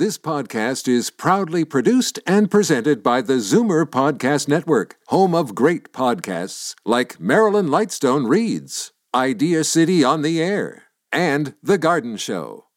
This 0.00 0.16
podcast 0.16 0.88
is 0.88 1.10
proudly 1.10 1.62
produced 1.62 2.20
and 2.26 2.50
presented 2.50 3.02
by 3.02 3.20
the 3.20 3.34
Zoomer 3.34 3.84
Podcast 3.84 4.48
Network, 4.48 4.96
home 5.08 5.34
of 5.34 5.54
great 5.54 5.92
podcasts 5.92 6.74
like 6.86 7.20
Marilyn 7.20 7.66
Lightstone 7.66 8.26
Reads, 8.26 8.92
Idea 9.14 9.62
City 9.62 10.02
on 10.02 10.22
the 10.22 10.42
Air, 10.42 10.84
and 11.12 11.52
The 11.62 11.76
Garden 11.76 12.16
Show. 12.16 12.68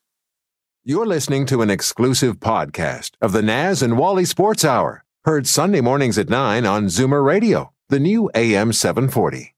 You're 0.84 1.06
listening 1.06 1.46
to 1.46 1.62
an 1.62 1.70
exclusive 1.70 2.42
podcast 2.42 3.12
of 3.22 3.32
the 3.32 3.42
Naz 3.42 3.82
and 3.82 3.98
Wally 3.98 4.26
Sports 4.26 4.66
Hour, 4.66 5.06
heard 5.24 5.48
Sunday 5.48 5.80
mornings 5.80 6.18
at 6.18 6.28
9 6.28 6.66
on 6.66 6.88
Zoomer 6.88 7.24
Radio, 7.24 7.72
the 7.88 8.02
new 8.02 8.30
AM 8.36 8.74
740. 8.74 9.56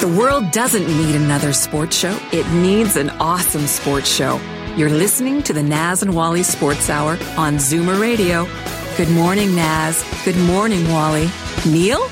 The 0.00 0.16
world 0.16 0.52
doesn't 0.52 0.86
need 0.86 1.16
another 1.16 1.52
sports 1.52 1.96
show. 1.96 2.16
It 2.30 2.48
needs 2.52 2.94
an 2.94 3.10
awesome 3.10 3.66
sports 3.66 4.08
show. 4.14 4.40
You're 4.76 4.90
listening 4.90 5.42
to 5.44 5.52
the 5.54 5.62
Naz 5.62 6.02
and 6.02 6.14
Wally 6.14 6.42
Sports 6.42 6.90
Hour 6.90 7.12
on 7.38 7.54
Zoomer 7.56 7.98
Radio. 8.00 8.46
Good 8.98 9.08
morning, 9.10 9.54
Naz. 9.54 10.04
Good 10.24 10.36
morning, 10.36 10.86
Wally. 10.88 11.30
Neil? 11.66 12.06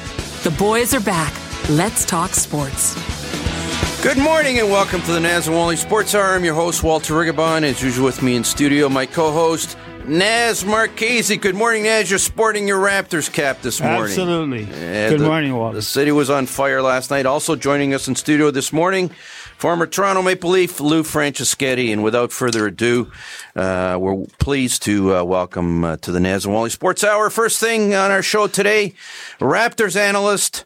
The 0.45 0.54
boys 0.59 0.95
are 0.95 1.00
back. 1.00 1.32
Let's 1.68 2.06
talk 2.06 2.30
sports. 2.30 2.95
Good 4.02 4.16
morning 4.18 4.59
and 4.60 4.70
welcome 4.70 5.02
to 5.02 5.12
the 5.12 5.20
Naz 5.20 5.46
and 5.46 5.54
Wally 5.56 5.77
Sports 5.77 6.14
Hour. 6.14 6.34
I'm 6.34 6.45
your 6.45 6.54
host, 6.54 6.82
Walter 6.82 7.12
Rigobon. 7.14 7.64
As 7.64 7.82
usual, 7.82 8.06
with 8.06 8.23
me 8.23 8.34
in 8.34 8.45
studio, 8.45 8.88
my 8.88 9.04
co 9.04 9.30
host, 9.30 9.76
Naz 10.06 10.65
Marchese. 10.65 11.37
Good 11.37 11.54
morning, 11.54 11.82
Naz. 11.84 12.09
You're 12.09 12.18
sporting 12.18 12.66
your 12.66 12.78
Raptors 12.80 13.30
cap 13.30 13.60
this 13.60 13.80
morning. 13.80 14.04
Absolutely. 14.04 14.62
Yeah, 14.65 15.10
Good 15.10 15.20
the- 15.20 15.26
morning, 15.26 15.54
Walter. 15.54 15.76
The 15.76 15.82
city 15.82 16.12
was 16.12 16.30
on 16.30 16.46
fire 16.46 16.80
last 16.80 17.10
night. 17.10 17.26
Also 17.26 17.56
joining 17.56 17.92
us 17.92 18.09
in 18.09 18.15
studio 18.15 18.51
this 18.51 18.73
morning, 18.73 19.10
former 19.58 19.86
Toronto 19.86 20.22
Maple 20.22 20.50
Leaf 20.50 20.80
Lou 20.80 21.02
Franceschetti. 21.02 21.92
And 21.92 22.02
without 22.02 22.32
further 22.32 22.66
ado, 22.66 23.10
uh, 23.56 23.96
we're 24.00 24.26
pleased 24.38 24.82
to 24.84 25.16
uh, 25.16 25.24
welcome 25.24 25.84
uh, 25.84 25.96
to 25.98 26.12
the 26.12 26.20
Naz 26.20 26.45
and 26.45 26.54
Wally 26.54 26.70
Sports 26.70 27.04
Hour. 27.04 27.30
First 27.30 27.60
thing 27.60 27.95
on 27.95 28.10
our 28.10 28.23
show 28.23 28.46
today, 28.46 28.95
Raptors 29.38 29.96
analyst 29.96 30.64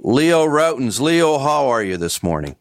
Leo 0.00 0.44
Rautins. 0.46 1.00
Leo, 1.00 1.38
how 1.38 1.68
are 1.68 1.82
you 1.82 1.96
this 1.96 2.22
morning? 2.22 2.56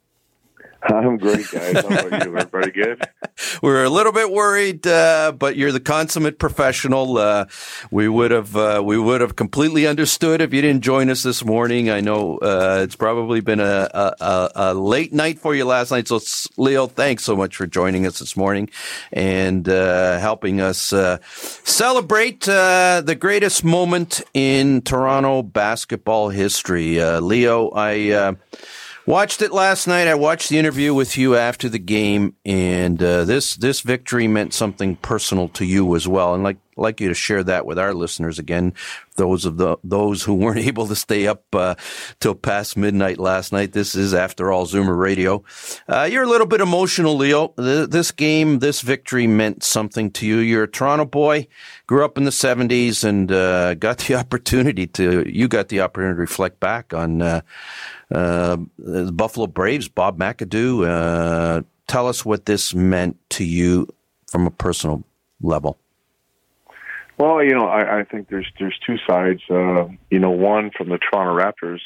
I'm 0.83 1.17
great, 1.17 1.49
guys. 1.51 1.73
How 1.73 1.87
about 1.87 2.25
you? 2.25 2.37
Everybody 2.37 2.71
good? 2.71 3.01
We're 3.61 3.83
a 3.83 3.89
little 3.89 4.11
bit 4.11 4.31
worried, 4.31 4.85
uh, 4.85 5.31
but 5.31 5.55
you're 5.57 5.71
the 5.71 5.79
consummate 5.79 6.39
professional. 6.39 7.17
Uh, 7.17 7.45
we 7.91 8.07
would 8.07 8.31
have 8.31 8.55
uh, 8.55 8.81
we 8.85 8.97
would 8.97 9.21
have 9.21 9.35
completely 9.35 9.87
understood 9.87 10.41
if 10.41 10.53
you 10.53 10.61
didn't 10.61 10.83
join 10.83 11.09
us 11.09 11.23
this 11.23 11.43
morning. 11.43 11.89
I 11.89 12.01
know 12.01 12.37
uh, 12.37 12.81
it's 12.83 12.95
probably 12.95 13.41
been 13.41 13.59
a, 13.59 13.89
a, 13.93 14.49
a- 14.55 14.73
late 14.73 15.13
night 15.13 15.39
for 15.39 15.55
you 15.55 15.65
last 15.65 15.91
night. 15.91 16.07
So, 16.07 16.19
Leo, 16.57 16.87
thanks 16.87 17.23
so 17.23 17.35
much 17.35 17.55
for 17.55 17.67
joining 17.67 18.05
us 18.05 18.19
this 18.19 18.37
morning 18.37 18.69
and 19.11 19.67
uh, 19.67 20.19
helping 20.19 20.61
us 20.61 20.93
uh, 20.93 21.17
celebrate 21.23 22.41
the 22.41 23.17
greatest 23.19 23.63
moment 23.63 24.21
in 24.33 24.81
Toronto 24.81 25.41
basketball 25.43 26.29
history. 26.29 26.99
Leo, 27.19 27.71
I. 27.75 28.35
Watched 29.07 29.41
it 29.41 29.53
last 29.53 29.87
night. 29.87 30.09
I 30.09 30.15
watched 30.15 30.49
the 30.49 30.59
interview 30.59 30.93
with 30.93 31.17
you 31.17 31.37
after 31.37 31.69
the 31.69 31.79
game, 31.79 32.35
and 32.45 33.01
uh, 33.01 33.23
this 33.23 33.55
this 33.55 33.79
victory 33.79 34.27
meant 34.27 34.53
something 34.53 34.97
personal 34.97 35.47
to 35.47 35.63
you 35.63 35.95
as 35.95 36.09
well. 36.09 36.33
And 36.33 36.43
like 36.43 36.57
like 36.77 37.01
you 37.01 37.07
to 37.09 37.13
share 37.13 37.43
that 37.43 37.65
with 37.65 37.77
our 37.79 37.93
listeners 37.93 38.39
again, 38.39 38.73
those 39.15 39.45
of 39.45 39.57
the 39.57 39.77
those 39.83 40.23
who 40.23 40.33
weren't 40.35 40.59
able 40.67 40.87
to 40.87 40.95
stay 40.95 41.27
up 41.27 41.43
uh, 41.53 41.75
till 42.19 42.35
past 42.35 42.77
midnight 42.77 43.17
last 43.19 43.51
night. 43.51 43.73
This 43.73 43.95
is, 43.95 44.13
after 44.13 44.51
all, 44.51 44.65
Zoomer 44.65 44.97
Radio. 44.97 45.43
Uh, 45.87 46.07
you're 46.09 46.23
a 46.23 46.27
little 46.29 46.47
bit 46.47 46.61
emotional, 46.61 47.15
Leo. 47.15 47.49
Th- 47.57 47.89
This 47.89 48.11
game, 48.11 48.59
this 48.59 48.81
victory 48.81 49.27
meant 49.27 49.63
something 49.63 50.11
to 50.11 50.25
you. 50.27 50.37
You're 50.37 50.63
a 50.63 50.67
Toronto 50.67 51.05
boy, 51.05 51.47
grew 51.87 52.05
up 52.05 52.17
in 52.17 52.23
the 52.25 52.31
'70s, 52.31 53.03
and 53.03 53.31
uh, 53.31 53.73
got 53.75 53.97
the 53.99 54.15
opportunity 54.23 54.87
to 54.87 55.27
you 55.27 55.47
got 55.47 55.69
the 55.69 55.81
opportunity 55.81 56.15
to 56.15 56.21
reflect 56.21 56.59
back 56.59 56.93
on. 56.93 57.21
Uh, 57.21 57.41
uh, 58.09 58.55
the 58.79 59.11
Buffalo 59.11 59.47
Braves, 59.47 59.89
Bob 59.89 60.17
McAdoo. 60.17 60.87
Uh, 60.87 61.61
tell 61.87 62.07
us 62.07 62.23
what 62.23 62.45
this 62.45 62.73
meant 62.73 63.17
to 63.31 63.43
you 63.43 63.87
from 64.27 64.47
a 64.47 64.51
personal 64.51 65.03
level. 65.41 65.77
Well, 67.17 67.43
you 67.43 67.55
know, 67.55 67.67
I, 67.67 67.99
I 67.99 68.03
think 68.03 68.29
there's 68.29 68.47
there's 68.59 68.77
two 68.85 68.97
sides. 69.07 69.41
Uh, 69.49 69.87
you 70.09 70.19
know, 70.19 70.31
one 70.31 70.71
from 70.75 70.89
the 70.89 70.99
Toronto 70.99 71.43
Raptors. 71.43 71.81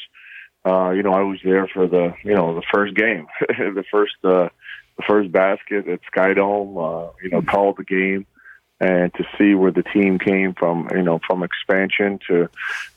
Uh, 0.64 0.90
you 0.90 1.02
know, 1.02 1.12
I 1.12 1.22
was 1.22 1.38
there 1.42 1.66
for 1.68 1.86
the 1.86 2.14
you 2.22 2.34
know 2.34 2.54
the 2.54 2.62
first 2.72 2.94
game, 2.94 3.26
the 3.48 3.84
first 3.90 4.14
uh, 4.24 4.48
the 4.96 5.02
first 5.08 5.32
basket 5.32 5.88
at 5.88 6.00
Skydome. 6.12 6.76
Uh, 6.76 7.12
you 7.22 7.30
know, 7.30 7.42
called 7.42 7.76
the 7.78 7.84
game. 7.84 8.26
And 8.80 9.14
to 9.14 9.24
see 9.38 9.54
where 9.54 9.70
the 9.70 9.84
team 9.84 10.18
came 10.18 10.54
from, 10.54 10.88
you 10.90 11.02
know, 11.02 11.20
from 11.24 11.44
expansion 11.44 12.18
to 12.26 12.48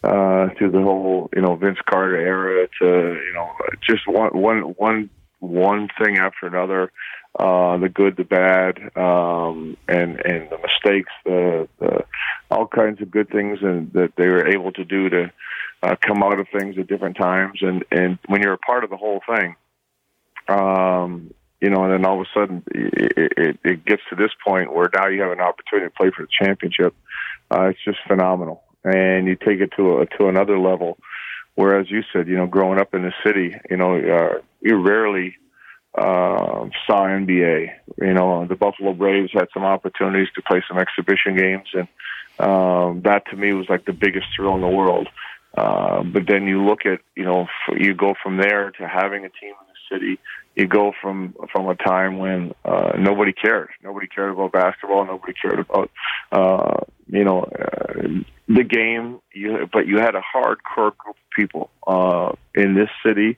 uh, 0.04 0.48
to 0.56 0.72
the 0.72 0.82
whole, 0.82 1.30
you 1.36 1.44
know, 1.44 1.56
Vince 1.56 1.78
Carter 1.88 2.18
era 2.18 2.68
to, 2.80 2.86
you 2.88 3.34
know, 3.36 3.52
just 3.88 4.08
one 4.08 4.32
one 4.32 4.62
one 4.78 5.12
one 5.42 5.88
thing 6.02 6.18
after 6.18 6.48
another, 6.48 6.92
uh, 7.38 7.78
the 7.78 7.90
good, 7.90 8.16
the 8.16 8.24
bad, 8.24 8.80
um, 8.96 9.76
and 9.88 10.20
and 10.26 10.50
the 10.50 10.58
mistakes, 10.58 11.12
the, 11.26 11.68
the 11.80 12.06
all 12.50 12.68
kinds 12.68 13.02
of 13.02 13.12
good 13.12 13.30
things, 13.30 13.60
and 13.62 13.92
that 13.94 14.14
they 14.16 14.28
were 14.28 14.48
able 14.48 14.72
to 14.72 14.86
do 14.86 15.10
to 15.10 15.32
uh, 15.84 15.96
come 16.00 16.24
out 16.24 16.40
of 16.40 16.48
things 16.58 16.78
at 16.78 16.88
different 16.88 17.18
times, 17.18 17.60
and 17.62 17.84
and 17.92 18.20
when 18.28 18.42
you're 18.42 18.54
a 18.54 18.58
part 18.58 18.84
of 18.86 18.90
the 18.90 18.96
whole 18.96 19.22
thing, 19.28 19.56
um, 20.48 21.34
you 21.60 21.70
know, 21.70 21.84
and 21.84 21.92
then 21.92 22.06
all 22.06 22.22
of 22.22 22.28
a 22.28 22.40
sudden 22.40 22.64
it, 22.74 23.24
it, 23.38 23.60
it 23.64 23.86
gets 23.86 24.02
to 24.10 24.16
this 24.16 24.32
point 24.46 24.74
where 24.74 24.90
now 24.94 25.08
you 25.08 25.22
have 25.22 25.32
an 25.32 25.42
opportunity 25.42 25.88
to 25.88 25.96
play 25.96 26.12
for 26.16 26.24
the 26.24 26.46
championship. 26.46 26.96
Uh, 27.52 27.66
it's 27.66 27.84
just 27.84 27.98
phenomenal, 28.08 28.64
and 28.86 29.28
you 29.28 29.36
take 29.36 29.60
it 29.60 29.72
to 29.76 30.00
a, 30.00 30.06
to 30.18 30.28
another 30.28 30.58
level. 30.58 30.98
Whereas 31.56 31.90
you 31.90 32.04
said, 32.12 32.28
you 32.28 32.38
know, 32.38 32.48
growing 32.48 32.80
up 32.80 32.94
in 32.94 33.02
the 33.02 33.14
city, 33.26 33.56
you 33.70 33.78
know, 33.78 33.96
uh, 33.98 34.42
you 34.62 34.82
rarely 34.82 35.36
uh, 35.98 36.70
saw 36.86 37.06
NBA. 37.06 37.70
You 38.02 38.14
know, 38.14 38.46
the 38.46 38.56
Buffalo 38.56 38.94
Braves 38.94 39.32
had 39.34 39.48
some 39.54 39.64
opportunities 39.64 40.28
to 40.36 40.42
play 40.42 40.62
some 40.68 40.78
exhibition 40.78 41.38
games, 41.38 41.70
and 41.74 41.88
um, 42.40 43.02
that 43.04 43.24
to 43.30 43.36
me 43.36 43.54
was 43.54 43.68
like 43.70 43.86
the 43.86 43.94
biggest 43.94 44.28
thrill 44.36 44.56
in 44.56 44.62
the 44.62 44.68
world. 44.68 45.08
Uh, 45.58 46.04
but 46.04 46.24
then 46.28 46.48
you 46.48 46.64
look 46.64 46.86
at, 46.86 47.00
you 47.16 47.24
know, 47.24 47.48
you 47.78 47.94
go 47.94 48.14
from 48.22 48.38
there 48.38 48.72
to 48.72 48.88
having 48.88 49.24
a 49.24 49.30
team 49.30 49.54
in 49.62 49.68
the 49.68 49.96
city. 49.96 50.20
You 50.56 50.68
go 50.68 50.94
from 51.02 51.34
from 51.52 51.68
a 51.68 51.76
time 51.76 52.18
when 52.18 52.54
uh, 52.64 52.94
nobody 52.98 53.34
cared. 53.34 53.70
Nobody 53.84 54.08
cared 54.08 54.32
about 54.32 54.52
basketball. 54.52 55.06
Nobody 55.06 55.34
cared 55.34 55.60
about, 55.60 55.92
uh, 56.32 56.82
you 57.08 57.24
know, 57.24 57.44
uh, 57.44 58.24
the 58.48 58.64
game. 58.64 59.20
You, 59.34 59.70
but 59.72 59.88
you 59.88 60.00
had 60.00 60.16
a 60.16 60.22
hardcore 60.22 60.96
group 60.98 61.10
of 61.10 61.16
people 61.36 61.70
uh, 61.88 62.34
in 62.54 62.74
this 62.76 62.90
city, 63.06 63.38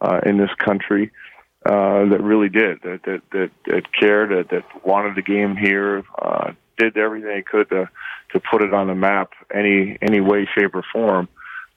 uh, 0.00 0.20
in 0.24 0.38
this 0.38 0.50
country, 0.58 1.10
uh, 1.10 1.33
that 1.64 2.20
really 2.22 2.48
did 2.48 2.80
that 2.82 3.02
that 3.04 3.22
that, 3.32 3.50
that 3.66 3.92
cared 3.98 4.30
that, 4.30 4.50
that 4.50 4.86
wanted 4.86 5.16
the 5.16 5.22
game 5.22 5.56
here, 5.56 6.04
uh, 6.20 6.52
did 6.78 6.96
everything 6.96 7.28
they 7.28 7.42
could 7.42 7.68
to 7.70 7.88
to 8.32 8.40
put 8.40 8.62
it 8.62 8.74
on 8.74 8.88
the 8.88 8.94
map 8.94 9.30
any 9.52 9.96
any 10.02 10.20
way, 10.20 10.48
shape, 10.56 10.74
or 10.74 10.84
form. 10.92 11.28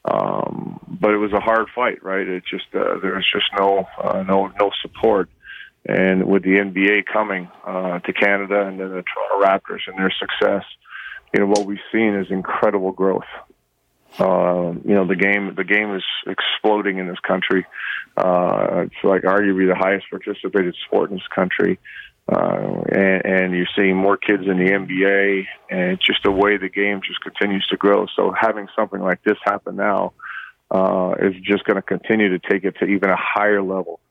Um, 0.06 0.80
but 0.88 1.12
it 1.12 1.18
was 1.18 1.34
a 1.34 1.40
hard 1.40 1.68
fight, 1.76 2.04
right? 2.04 2.28
It 2.28 2.44
just 2.50 2.66
uh, 2.74 3.00
there 3.02 3.16
was 3.16 3.30
just 3.32 3.46
no 3.58 3.88
uh, 4.02 4.24
no 4.24 4.52
no 4.60 4.72
support, 4.82 5.30
and 5.86 6.26
with 6.26 6.44
the 6.44 6.56
NBA 6.56 7.06
coming 7.12 7.50
uh, 7.66 8.00
to 8.00 8.14
Canada 8.14 8.68
and 8.68 8.80
then 8.80 8.90
the 8.90 9.04
Toronto 9.04 9.46
Raptors 9.46 9.82
and 9.88 9.98
their 9.98 10.14
success, 10.18 10.64
you 11.34 11.42
know 11.42 11.48
what 11.48 11.66
we've 11.66 11.80
seen 11.92 12.16
is 12.16 12.28
incredible 12.30 12.92
growth. 12.92 13.26
Um, 14.20 14.82
you 14.86 14.96
know 14.96 15.06
the 15.06 15.16
game 15.16 15.54
the 15.56 15.64
game 15.64 15.96
is 15.96 16.04
exploding 16.26 16.98
in 16.98 17.08
this 17.08 17.20
country. 17.20 17.66
Uh, 18.16 18.86
it's 18.86 19.04
like 19.04 19.22
arguably 19.24 19.68
the 19.68 19.76
highest 19.76 20.10
participated 20.10 20.76
sport 20.86 21.12
in 21.12 21.18
this 21.18 21.28
country. 21.34 21.80
Uh, 22.30 22.82
and, 22.92 23.26
and 23.26 23.56
you're 23.56 23.70
seeing 23.74 23.96
more 23.96 24.18
kids 24.18 24.44
in 24.46 24.58
the 24.58 24.72
NBA, 24.72 25.46
and 25.70 25.92
it's 25.92 26.06
just 26.06 26.24
the 26.24 26.32
way 26.32 26.58
the 26.58 26.68
game 26.68 27.00
just 27.02 27.22
continues 27.22 27.66
to 27.68 27.78
grow. 27.78 28.06
So 28.18 28.34
having 28.38 28.68
something 28.76 29.00
like 29.00 29.24
this 29.24 29.38
happen 29.46 29.78
now 29.78 30.12
uh, 30.70 31.14
is 31.20 31.36
just 31.42 31.64
going 31.64 31.78
to 31.78 31.82
continue 31.82 32.38
to 32.38 32.50
take 32.50 32.66
it 32.66 32.76
to 32.80 32.86
even 32.86 33.10
a 33.10 33.16
higher 33.18 33.62
level, 33.62 34.02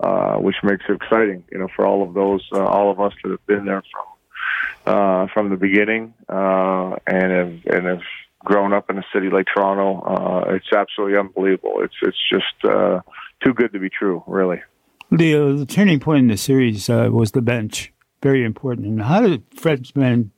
uh, 0.00 0.36
which 0.36 0.56
makes 0.62 0.84
it 0.88 0.92
exciting. 0.92 1.44
You 1.52 1.58
know, 1.58 1.68
for 1.76 1.86
all 1.86 2.02
of 2.02 2.14
those, 2.14 2.46
uh, 2.52 2.64
all 2.64 2.90
of 2.90 2.98
us 2.98 3.12
that 3.22 3.30
have 3.30 3.46
been 3.46 3.66
there 3.66 3.82
from 3.82 4.94
uh, 4.94 5.26
from 5.34 5.50
the 5.50 5.56
beginning 5.56 6.14
uh, 6.28 6.96
and 7.06 7.32
have 7.32 7.66
and 7.66 7.86
have 7.86 8.02
grown 8.46 8.72
up 8.72 8.88
in 8.88 8.96
a 8.96 9.04
city 9.12 9.28
like 9.28 9.46
Toronto, 9.54 10.00
uh, 10.00 10.54
it's 10.54 10.72
absolutely 10.72 11.18
unbelievable. 11.18 11.82
It's 11.82 11.94
it's 12.00 12.22
just 12.32 12.64
uh, 12.64 13.00
too 13.44 13.52
good 13.52 13.72
to 13.74 13.78
be 13.78 13.90
true, 13.90 14.22
really. 14.26 14.62
The, 15.10 15.34
uh, 15.34 15.52
the 15.52 15.66
turning 15.66 16.00
point 16.00 16.20
in 16.20 16.28
the 16.28 16.36
series 16.36 16.88
uh, 16.88 17.08
was 17.12 17.32
the 17.32 17.42
bench. 17.42 17.92
Very 18.22 18.44
important. 18.44 18.86
And 18.86 19.02
how 19.02 19.20
did 19.20 19.42
Fred 19.54 19.86
Van 19.94 20.30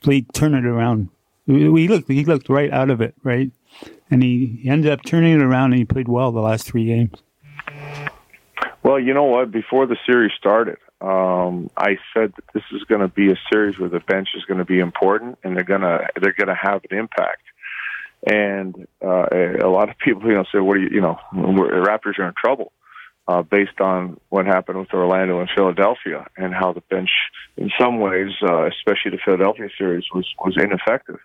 Fleet 0.00 0.32
turn 0.32 0.54
it 0.54 0.64
around? 0.64 1.10
We 1.46 1.86
looked, 1.86 2.08
he 2.08 2.24
looked 2.24 2.48
right 2.48 2.72
out 2.72 2.90
of 2.90 3.00
it, 3.00 3.14
right? 3.22 3.52
And 4.10 4.22
he, 4.22 4.58
he 4.62 4.68
ended 4.68 4.90
up 4.90 5.04
turning 5.04 5.34
it 5.34 5.42
around 5.42 5.72
and 5.72 5.78
he 5.78 5.84
played 5.84 6.08
well 6.08 6.32
the 6.32 6.40
last 6.40 6.66
three 6.66 6.86
games. 6.86 7.22
Well, 8.82 8.98
you 8.98 9.14
know 9.14 9.24
what? 9.24 9.52
Before 9.52 9.86
the 9.86 9.96
series 10.06 10.32
started, 10.36 10.78
um, 11.00 11.70
I 11.76 11.98
said 12.14 12.32
that 12.34 12.44
this 12.52 12.64
is 12.72 12.82
going 12.84 13.02
to 13.02 13.08
be 13.08 13.30
a 13.30 13.36
series 13.52 13.78
where 13.78 13.88
the 13.88 14.00
bench 14.00 14.28
is 14.36 14.44
going 14.44 14.58
to 14.58 14.64
be 14.64 14.80
important 14.80 15.38
and 15.44 15.56
they're 15.56 15.64
going 15.64 15.82
to 15.82 16.06
they're 16.20 16.32
going 16.32 16.48
to 16.48 16.58
have 16.60 16.82
an 16.90 16.98
impact. 16.98 17.42
And 18.26 18.88
uh, 19.04 19.26
a 19.62 19.68
lot 19.68 19.88
of 19.88 19.96
people, 19.98 20.26
you 20.26 20.34
know, 20.34 20.44
say, 20.52 20.58
"What 20.58 20.74
do 20.74 20.80
you, 20.80 20.88
you 20.94 21.00
know, 21.00 21.18
the 21.32 21.86
Raptors 21.86 22.18
are 22.18 22.28
in 22.28 22.34
trouble." 22.36 22.72
Uh, 23.28 23.42
based 23.42 23.80
on 23.80 24.20
what 24.28 24.46
happened 24.46 24.78
with 24.78 24.92
Orlando 24.94 25.40
and 25.40 25.48
Philadelphia, 25.52 26.26
and 26.36 26.54
how 26.54 26.72
the 26.72 26.80
bench, 26.82 27.10
in 27.56 27.70
some 27.78 27.98
ways, 27.98 28.30
uh, 28.40 28.66
especially 28.66 29.10
the 29.10 29.18
Philadelphia 29.24 29.68
series, 29.78 30.04
was 30.14 30.26
was 30.44 30.56
ineffective. 30.56 31.18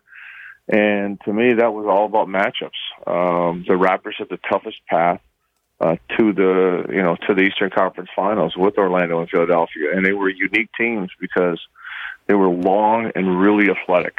And 0.68 1.20
to 1.26 1.34
me, 1.34 1.54
that 1.56 1.74
was 1.74 1.86
all 1.88 2.06
about 2.06 2.28
matchups. 2.28 2.80
Um, 3.06 3.66
the 3.68 3.74
Raptors 3.74 4.18
had 4.18 4.30
the 4.30 4.40
toughest 4.50 4.78
path 4.88 5.22
uh, 5.80 5.96
to 6.18 6.34
the 6.34 6.86
you 6.90 7.02
know 7.02 7.18
to 7.28 7.34
the 7.34 7.42
Eastern 7.42 7.72
Conference 7.72 8.10
Finals 8.16 8.56
with 8.56 8.78
Orlando 8.78 9.20
and 9.20 9.30
Philadelphia, 9.30 9.96
and 9.96 10.06
they 10.06 10.14
were 10.14 10.30
unique 10.30 10.70
teams 10.80 11.10
because 11.20 11.60
they 12.28 12.36
were 12.36 12.50
long 12.50 13.12
and 13.16 13.40
really 13.40 13.70
athletic. 13.72 14.18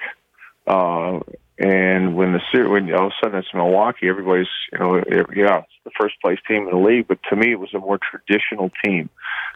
Uh, 0.67 1.21
and 1.63 2.17
when 2.17 2.33
the 2.33 2.69
when 2.69 2.93
all 2.93 3.07
of 3.07 3.13
a 3.13 3.25
sudden 3.25 3.39
it's 3.39 3.55
Milwaukee, 3.55 4.09
everybody's 4.09 4.49
you 4.73 4.79
know 4.79 4.97
yeah 5.35 5.59
it's 5.59 5.79
the 5.85 5.93
first 5.99 6.21
place 6.21 6.39
team 6.49 6.65
in 6.67 6.71
the 6.71 6.77
league, 6.77 7.07
but 7.07 7.19
to 7.31 7.37
me 7.37 7.53
it 7.53 7.61
was 7.61 7.73
a 7.73 7.79
more 7.79 7.99
traditional 7.99 8.71
team. 8.85 9.09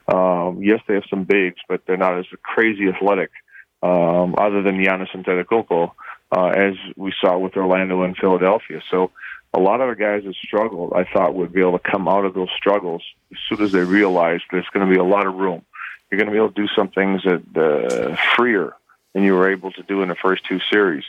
Um, 0.06 0.62
yes, 0.62 0.81
they 0.87 0.94
have 0.94 1.03
some 1.11 1.25
bigs, 1.25 1.56
but 1.69 1.82
they're 1.85 1.97
not 1.97 2.17
as 2.17 2.26
crazy 2.43 2.88
athletic. 2.88 3.31
Um, 3.82 4.37
other 4.38 4.62
than 4.62 4.82
Giannis 4.82 5.11
Antetokounmpo, 5.14 5.91
uh, 6.31 6.47
as 6.47 6.75
we 6.97 7.12
saw 7.20 7.38
with 7.38 7.56
Orlando 7.56 8.03
and 8.03 8.17
Philadelphia. 8.17 8.81
So 8.91 9.11
a 9.53 9.58
lot 9.58 9.81
of 9.81 9.88
the 9.88 10.00
guys 10.00 10.23
that 10.25 10.35
struggled, 10.37 10.93
I 10.94 11.05
thought 11.12 11.35
would 11.35 11.53
be 11.53 11.61
able 11.61 11.79
to 11.79 11.91
come 11.91 12.08
out 12.08 12.25
of 12.25 12.35
those 12.35 12.50
struggles 12.56 13.03
as 13.32 13.38
soon 13.49 13.64
as 13.64 13.73
they 13.73 13.82
realized 13.82 14.44
there's 14.50 14.69
going 14.73 14.88
to 14.88 14.93
be 14.93 14.99
a 14.99 15.05
lot 15.05 15.26
of 15.26 15.35
room. 15.35 15.64
You're 16.11 16.19
going 16.19 16.29
to 16.29 16.32
be 16.32 16.38
able 16.38 16.53
to 16.53 16.62
do 16.62 16.69
some 16.76 16.88
things 16.88 17.23
that 17.25 17.43
uh, 17.56 18.17
freer 18.37 18.75
than 19.17 19.25
you 19.25 19.33
were 19.33 19.51
able 19.51 19.73
to 19.73 19.83
do 19.85 20.03
in 20.03 20.11
the 20.11 20.15
first 20.15 20.45
two 20.47 20.61
series. 20.71 21.05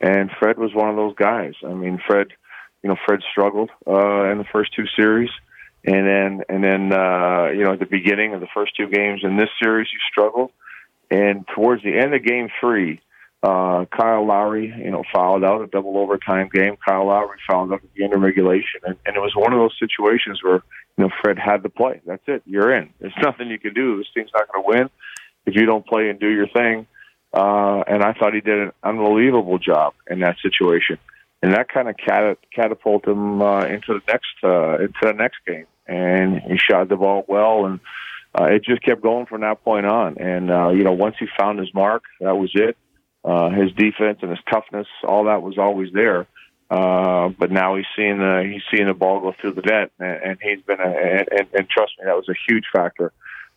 And 0.00 0.28
Fred 0.40 0.58
was 0.58 0.74
one 0.74 0.90
of 0.90 0.96
those 0.96 1.14
guys. 1.14 1.54
I 1.64 1.72
mean, 1.72 2.00
Fred, 2.04 2.26
you 2.82 2.88
know, 2.88 2.96
Fred 3.06 3.20
struggled 3.30 3.70
uh, 3.86 4.24
in 4.24 4.38
the 4.38 4.44
first 4.52 4.74
two 4.74 4.86
series, 4.96 5.30
and 5.84 6.04
then 6.04 6.42
and 6.48 6.64
then 6.64 6.92
uh, 6.92 7.50
you 7.54 7.62
know 7.62 7.74
at 7.74 7.78
the 7.78 7.86
beginning 7.86 8.34
of 8.34 8.40
the 8.40 8.48
first 8.52 8.76
two 8.76 8.88
games 8.88 9.20
in 9.22 9.36
this 9.36 9.50
series, 9.62 9.86
you 9.92 10.00
struggled. 10.10 10.50
And 11.12 11.46
towards 11.54 11.84
the 11.84 11.96
end 11.96 12.12
of 12.12 12.24
game 12.24 12.48
three, 12.60 13.00
uh, 13.44 13.84
Kyle 13.84 14.26
Lowry, 14.26 14.74
you 14.76 14.90
know, 14.90 15.04
fouled 15.14 15.44
out 15.44 15.62
a 15.62 15.68
double 15.68 15.96
overtime 15.96 16.50
game. 16.52 16.76
Kyle 16.84 17.06
Lowry 17.06 17.38
fouled 17.48 17.72
out 17.72 17.84
at 17.84 17.94
the 17.94 18.02
end 18.02 18.14
of 18.14 18.20
regulation, 18.20 18.80
and, 18.84 18.96
and 19.06 19.14
it 19.14 19.20
was 19.20 19.36
one 19.36 19.52
of 19.52 19.60
those 19.60 19.76
situations 19.78 20.42
where 20.42 20.60
you 20.98 21.04
know 21.04 21.10
Fred 21.22 21.38
had 21.38 21.62
to 21.62 21.68
play. 21.68 22.00
That's 22.04 22.24
it. 22.26 22.42
You're 22.46 22.74
in. 22.74 22.90
There's 22.98 23.14
nothing 23.22 23.46
you 23.46 23.60
can 23.60 23.74
do. 23.74 23.96
This 23.96 24.08
team's 24.12 24.32
not 24.34 24.50
going 24.52 24.64
to 24.64 24.68
win 24.68 24.90
if 25.46 25.54
you 25.54 25.66
don't 25.66 25.86
play 25.86 26.08
and 26.10 26.18
do 26.18 26.28
your 26.28 26.48
thing. 26.48 26.88
Uh, 27.34 27.82
and 27.88 28.02
I 28.02 28.12
thought 28.12 28.32
he 28.32 28.40
did 28.40 28.58
an 28.58 28.72
unbelievable 28.82 29.58
job 29.58 29.94
in 30.08 30.20
that 30.20 30.36
situation, 30.40 30.98
and 31.42 31.52
that 31.52 31.68
kind 31.68 31.88
of 31.88 31.96
cat- 31.96 32.38
catapulted 32.54 33.10
him 33.10 33.42
uh, 33.42 33.64
into 33.64 33.94
the 33.94 34.02
next 34.06 34.34
uh, 34.44 34.78
into 34.78 35.00
the 35.02 35.12
next 35.12 35.38
game. 35.46 35.66
And 35.86 36.40
he 36.40 36.56
shot 36.56 36.88
the 36.88 36.96
ball 36.96 37.24
well, 37.26 37.66
and 37.66 37.80
uh, 38.38 38.44
it 38.44 38.64
just 38.64 38.82
kept 38.82 39.02
going 39.02 39.26
from 39.26 39.40
that 39.40 39.64
point 39.64 39.84
on. 39.84 40.16
And 40.18 40.50
uh, 40.50 40.70
you 40.70 40.84
know, 40.84 40.92
once 40.92 41.16
he 41.18 41.26
found 41.36 41.58
his 41.58 41.74
mark, 41.74 42.04
that 42.20 42.36
was 42.36 42.52
it 42.54 42.76
uh, 43.24 43.50
his 43.50 43.72
defense 43.72 44.18
and 44.22 44.30
his 44.30 44.40
toughness, 44.52 44.86
all 45.02 45.24
that 45.24 45.42
was 45.42 45.58
always 45.58 45.92
there. 45.92 46.26
Uh, 46.70 47.28
but 47.38 47.50
now 47.50 47.76
he's 47.76 47.86
seeing 47.96 48.18
the 48.18 48.48
he's 48.50 48.62
seeing 48.72 48.86
the 48.86 48.94
ball 48.94 49.20
go 49.20 49.34
through 49.40 49.52
the 49.52 49.62
net, 49.62 49.90
and, 49.98 50.22
and 50.22 50.38
he's 50.42 50.62
been 50.64 50.80
a, 50.80 50.88
and, 50.88 51.28
and, 51.30 51.48
and 51.52 51.68
trust 51.68 51.92
me, 51.98 52.04
that 52.04 52.16
was 52.16 52.28
a 52.28 52.34
huge 52.48 52.64
factor. 52.72 53.12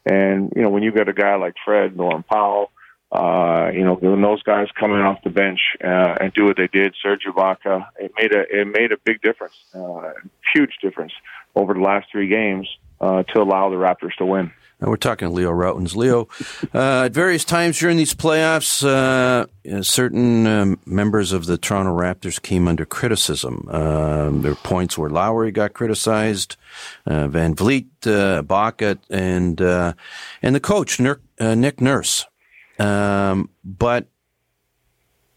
And 0.06 0.51
you 0.56 0.62
know, 0.62 0.69
when 0.69 0.83
you 0.83 0.91
got 0.91 1.09
a 1.09 1.13
guy 1.13 1.35
like 1.35 1.56
Fred, 1.65 1.95
Norm 1.95 2.24
Powell, 2.24 2.71
uh, 3.12 3.71
you 3.74 3.86
know, 3.86 3.95
when 3.95 4.21
those 4.21 4.44
guys 4.44 4.68
coming 4.77 5.00
off 5.00 5.24
the 5.24 5.30
bench 5.30 5.59
uh, 5.83 6.18
and 6.19 6.33
do 6.33 6.45
what 6.45 6.57
they 6.57 6.68
did, 6.68 6.94
Serge 7.01 7.24
Ibaka, 7.25 7.88
it 8.00 8.12
made 8.18 8.33
a 8.33 8.44
it 8.50 8.68
made 8.68 8.92
a 8.92 8.98
big 8.98 9.21
difference, 9.21 9.56
uh, 9.74 10.12
huge 10.54 10.77
difference 10.81 11.13
over 11.56 11.74
the 11.74 11.80
last 11.80 12.07
three 12.12 12.27
games 12.27 12.68
uh, 13.00 13.24
to 13.24 13.42
allow 13.42 13.69
the 13.69 13.77
Raptors 13.77 14.15
to 14.18 14.25
win. 14.25 14.51
Now 14.81 14.89
we're 14.89 14.98
talking 14.98 15.27
to 15.27 15.33
Leo 15.33 15.51
Rautins. 15.51 15.95
Leo, 15.95 16.27
uh, 16.75 17.06
at 17.06 17.13
various 17.13 17.44
times 17.44 17.80
during 17.80 17.98
these 17.98 18.13
playoffs, 18.13 18.83
uh, 18.86 19.81
certain 19.81 20.45
um, 20.45 20.80
members 20.86 21.31
of 21.31 21.48
the 21.48 21.57
Toronto 21.57 21.98
Raptors 21.98 22.39
came 22.39 22.68
under 22.68 22.86
criticism. 22.86 23.68
Uh, 23.71 24.30
there 24.30 24.51
were 24.51 24.56
points 24.56 24.95
where 24.95 25.10
Lowry 25.10 25.51
got 25.51 25.74
criticized, 25.74 26.57
uh, 27.07 27.27
Van 27.27 27.56
Vleet, 27.56 27.88
uh, 28.06 28.95
and 29.10 29.62
uh, 29.62 29.94
and 30.44 30.53
the 30.53 30.60
coach 30.60 31.00
Nick, 31.00 31.19
Nick 31.39 31.81
Nurse. 31.81 32.25
Um, 32.79 33.50
but 33.63 34.07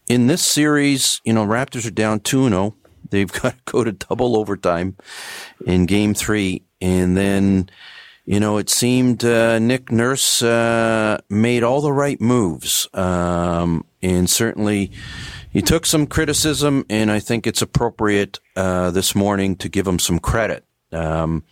in 0.07 0.27
this 0.27 0.41
series, 0.41 1.21
you 1.23 1.33
know, 1.33 1.45
Raptors 1.45 1.87
are 1.87 1.91
down 1.91 2.19
two 2.19 2.47
0 2.49 2.75
They've 3.09 3.31
got 3.41 3.53
to 3.53 3.71
go 3.71 3.83
to 3.83 3.91
double 3.91 4.35
overtime 4.37 4.97
in 5.65 5.85
Game 5.85 6.13
Three, 6.13 6.63
and 6.81 7.15
then 7.15 7.69
you 8.25 8.39
know, 8.39 8.57
it 8.57 8.69
seemed 8.69 9.25
uh, 9.25 9.59
Nick 9.59 9.91
Nurse 9.91 10.43
uh, 10.43 11.19
made 11.29 11.63
all 11.63 11.81
the 11.81 11.91
right 11.91 12.21
moves, 12.21 12.87
um, 12.93 13.83
and 14.01 14.29
certainly 14.29 14.91
he 15.51 15.61
took 15.61 15.85
some 15.85 16.05
criticism, 16.05 16.85
and 16.89 17.11
I 17.11 17.19
think 17.19 17.47
it's 17.47 17.61
appropriate 17.61 18.39
uh, 18.55 18.91
this 18.91 19.15
morning 19.15 19.55
to 19.57 19.69
give 19.69 19.87
him 19.87 19.99
some 19.99 20.19
credit. 20.19 20.65
Um, 20.91 21.43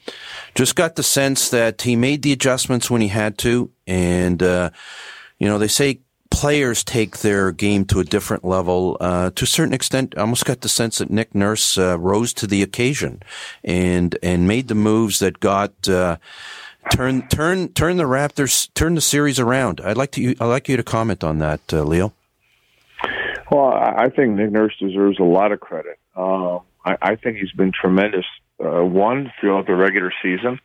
just 0.53 0.75
got 0.75 0.95
the 0.95 1.03
sense 1.03 1.49
that 1.49 1.81
he 1.81 1.95
made 1.95 2.21
the 2.21 2.33
adjustments 2.33 2.89
when 2.89 3.01
he 3.01 3.07
had 3.07 3.37
to, 3.39 3.71
and 3.87 4.41
uh, 4.43 4.69
you 5.39 5.47
know, 5.47 5.57
they 5.57 5.67
say 5.67 6.01
players 6.29 6.83
take 6.83 7.19
their 7.19 7.51
game 7.51 7.85
to 7.85 7.99
a 7.99 8.03
different 8.03 8.45
level. 8.45 8.97
Uh, 8.99 9.31
to 9.31 9.43
a 9.43 9.47
certain 9.47 9.73
extent, 9.73 10.13
I 10.17 10.21
almost 10.21 10.45
got 10.45 10.61
the 10.61 10.69
sense 10.69 10.99
that 10.99 11.09
Nick 11.09 11.33
Nurse 11.33 11.77
uh, 11.77 11.97
rose 11.99 12.33
to 12.33 12.47
the 12.47 12.61
occasion 12.61 13.21
and 13.63 14.17
and 14.21 14.47
made 14.47 14.67
the 14.67 14.75
moves 14.75 15.19
that 15.19 15.39
got 15.39 15.89
uh, 15.89 16.17
turn 16.91 17.27
turn 17.29 17.69
turn 17.69 17.97
the 17.97 18.03
Raptors 18.03 18.69
turn 18.73 18.95
the 18.95 19.01
series 19.01 19.39
around. 19.39 19.81
I'd 19.81 19.97
like 19.97 20.11
to 20.11 20.35
I'd 20.39 20.45
like 20.45 20.69
you 20.69 20.77
to 20.77 20.83
comment 20.83 21.23
on 21.23 21.39
that, 21.39 21.61
uh, 21.73 21.83
Leo. 21.83 22.13
Well, 23.51 23.73
I 23.73 24.09
think 24.09 24.35
Nick 24.35 24.51
Nurse 24.51 24.75
deserves 24.79 25.17
a 25.19 25.23
lot 25.23 25.51
of 25.51 25.59
credit. 25.59 25.97
Uh, 26.15 26.57
I, 26.85 26.97
I 27.01 27.15
think 27.15 27.37
he's 27.37 27.51
been 27.51 27.71
tremendous. 27.71 28.25
Uh, 28.63 28.83
one 28.83 29.31
throughout 29.39 29.65
the 29.65 29.73
regular 29.73 30.11
season, 30.21 30.59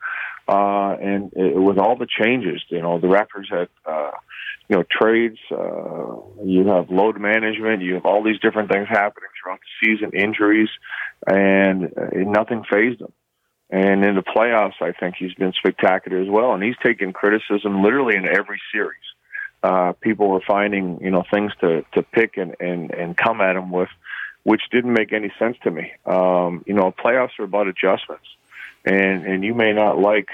uh, 0.49 0.97
and 1.01 1.31
it, 1.33 1.55
with 1.55 1.77
all 1.77 1.95
the 1.95 2.05
changes, 2.05 2.61
you 2.67 2.81
know, 2.81 2.99
the 2.99 3.07
Raptors 3.07 3.49
had, 3.49 3.69
you 4.67 4.77
know, 4.77 4.83
trades. 4.89 5.37
Uh, 5.51 6.43
you 6.43 6.67
have 6.67 6.89
load 6.89 7.19
management. 7.19 7.81
You 7.81 7.95
have 7.95 8.05
all 8.05 8.23
these 8.23 8.39
different 8.39 8.71
things 8.71 8.87
happening 8.87 9.29
throughout 9.41 9.59
the 9.59 9.87
season, 9.87 10.11
injuries, 10.13 10.69
and 11.27 11.85
uh, 11.85 12.07
nothing 12.13 12.63
phased 12.69 13.01
him. 13.01 13.11
And 13.69 14.05
in 14.05 14.15
the 14.15 14.21
playoffs, 14.21 14.81
I 14.81 14.91
think 14.91 15.15
he's 15.17 15.33
been 15.33 15.53
spectacular 15.53 16.19
as 16.21 16.29
well. 16.29 16.53
And 16.53 16.63
he's 16.63 16.77
taken 16.83 17.13
criticism 17.13 17.83
literally 17.83 18.15
in 18.15 18.27
every 18.27 18.61
series. 18.71 19.01
Uh, 19.63 19.93
people 19.93 20.29
were 20.29 20.43
finding, 20.45 20.99
you 21.01 21.09
know, 21.09 21.23
things 21.31 21.51
to, 21.61 21.83
to 21.93 22.03
pick 22.03 22.37
and, 22.37 22.55
and, 22.59 22.91
and 22.91 23.17
come 23.17 23.41
at 23.41 23.55
him 23.55 23.71
with, 23.71 23.89
which 24.43 24.61
didn't 24.71 24.93
make 24.93 25.11
any 25.11 25.31
sense 25.39 25.57
to 25.63 25.71
me. 25.71 25.91
Um, 26.05 26.63
you 26.67 26.75
know, 26.75 26.91
playoffs 26.91 27.39
are 27.39 27.45
about 27.45 27.67
adjustments. 27.67 28.27
And, 28.85 29.25
and 29.25 29.43
you 29.43 29.55
may 29.55 29.73
not 29.73 29.97
like, 29.97 30.29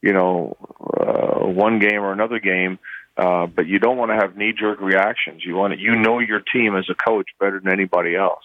you 0.00 0.12
know, 0.12 0.56
uh, 0.80 1.44
one 1.44 1.80
game 1.80 2.00
or 2.00 2.12
another 2.12 2.38
game, 2.38 2.78
uh, 3.16 3.46
but 3.46 3.66
you 3.66 3.78
don't 3.78 3.96
want 3.96 4.10
to 4.10 4.16
have 4.16 4.36
knee 4.36 4.52
jerk 4.52 4.80
reactions. 4.80 5.42
You 5.44 5.56
want 5.56 5.74
to, 5.74 5.80
you 5.80 5.96
know 5.96 6.18
your 6.18 6.40
team 6.40 6.76
as 6.76 6.86
a 6.90 6.94
coach 6.94 7.28
better 7.40 7.60
than 7.60 7.72
anybody 7.72 8.14
else 8.14 8.44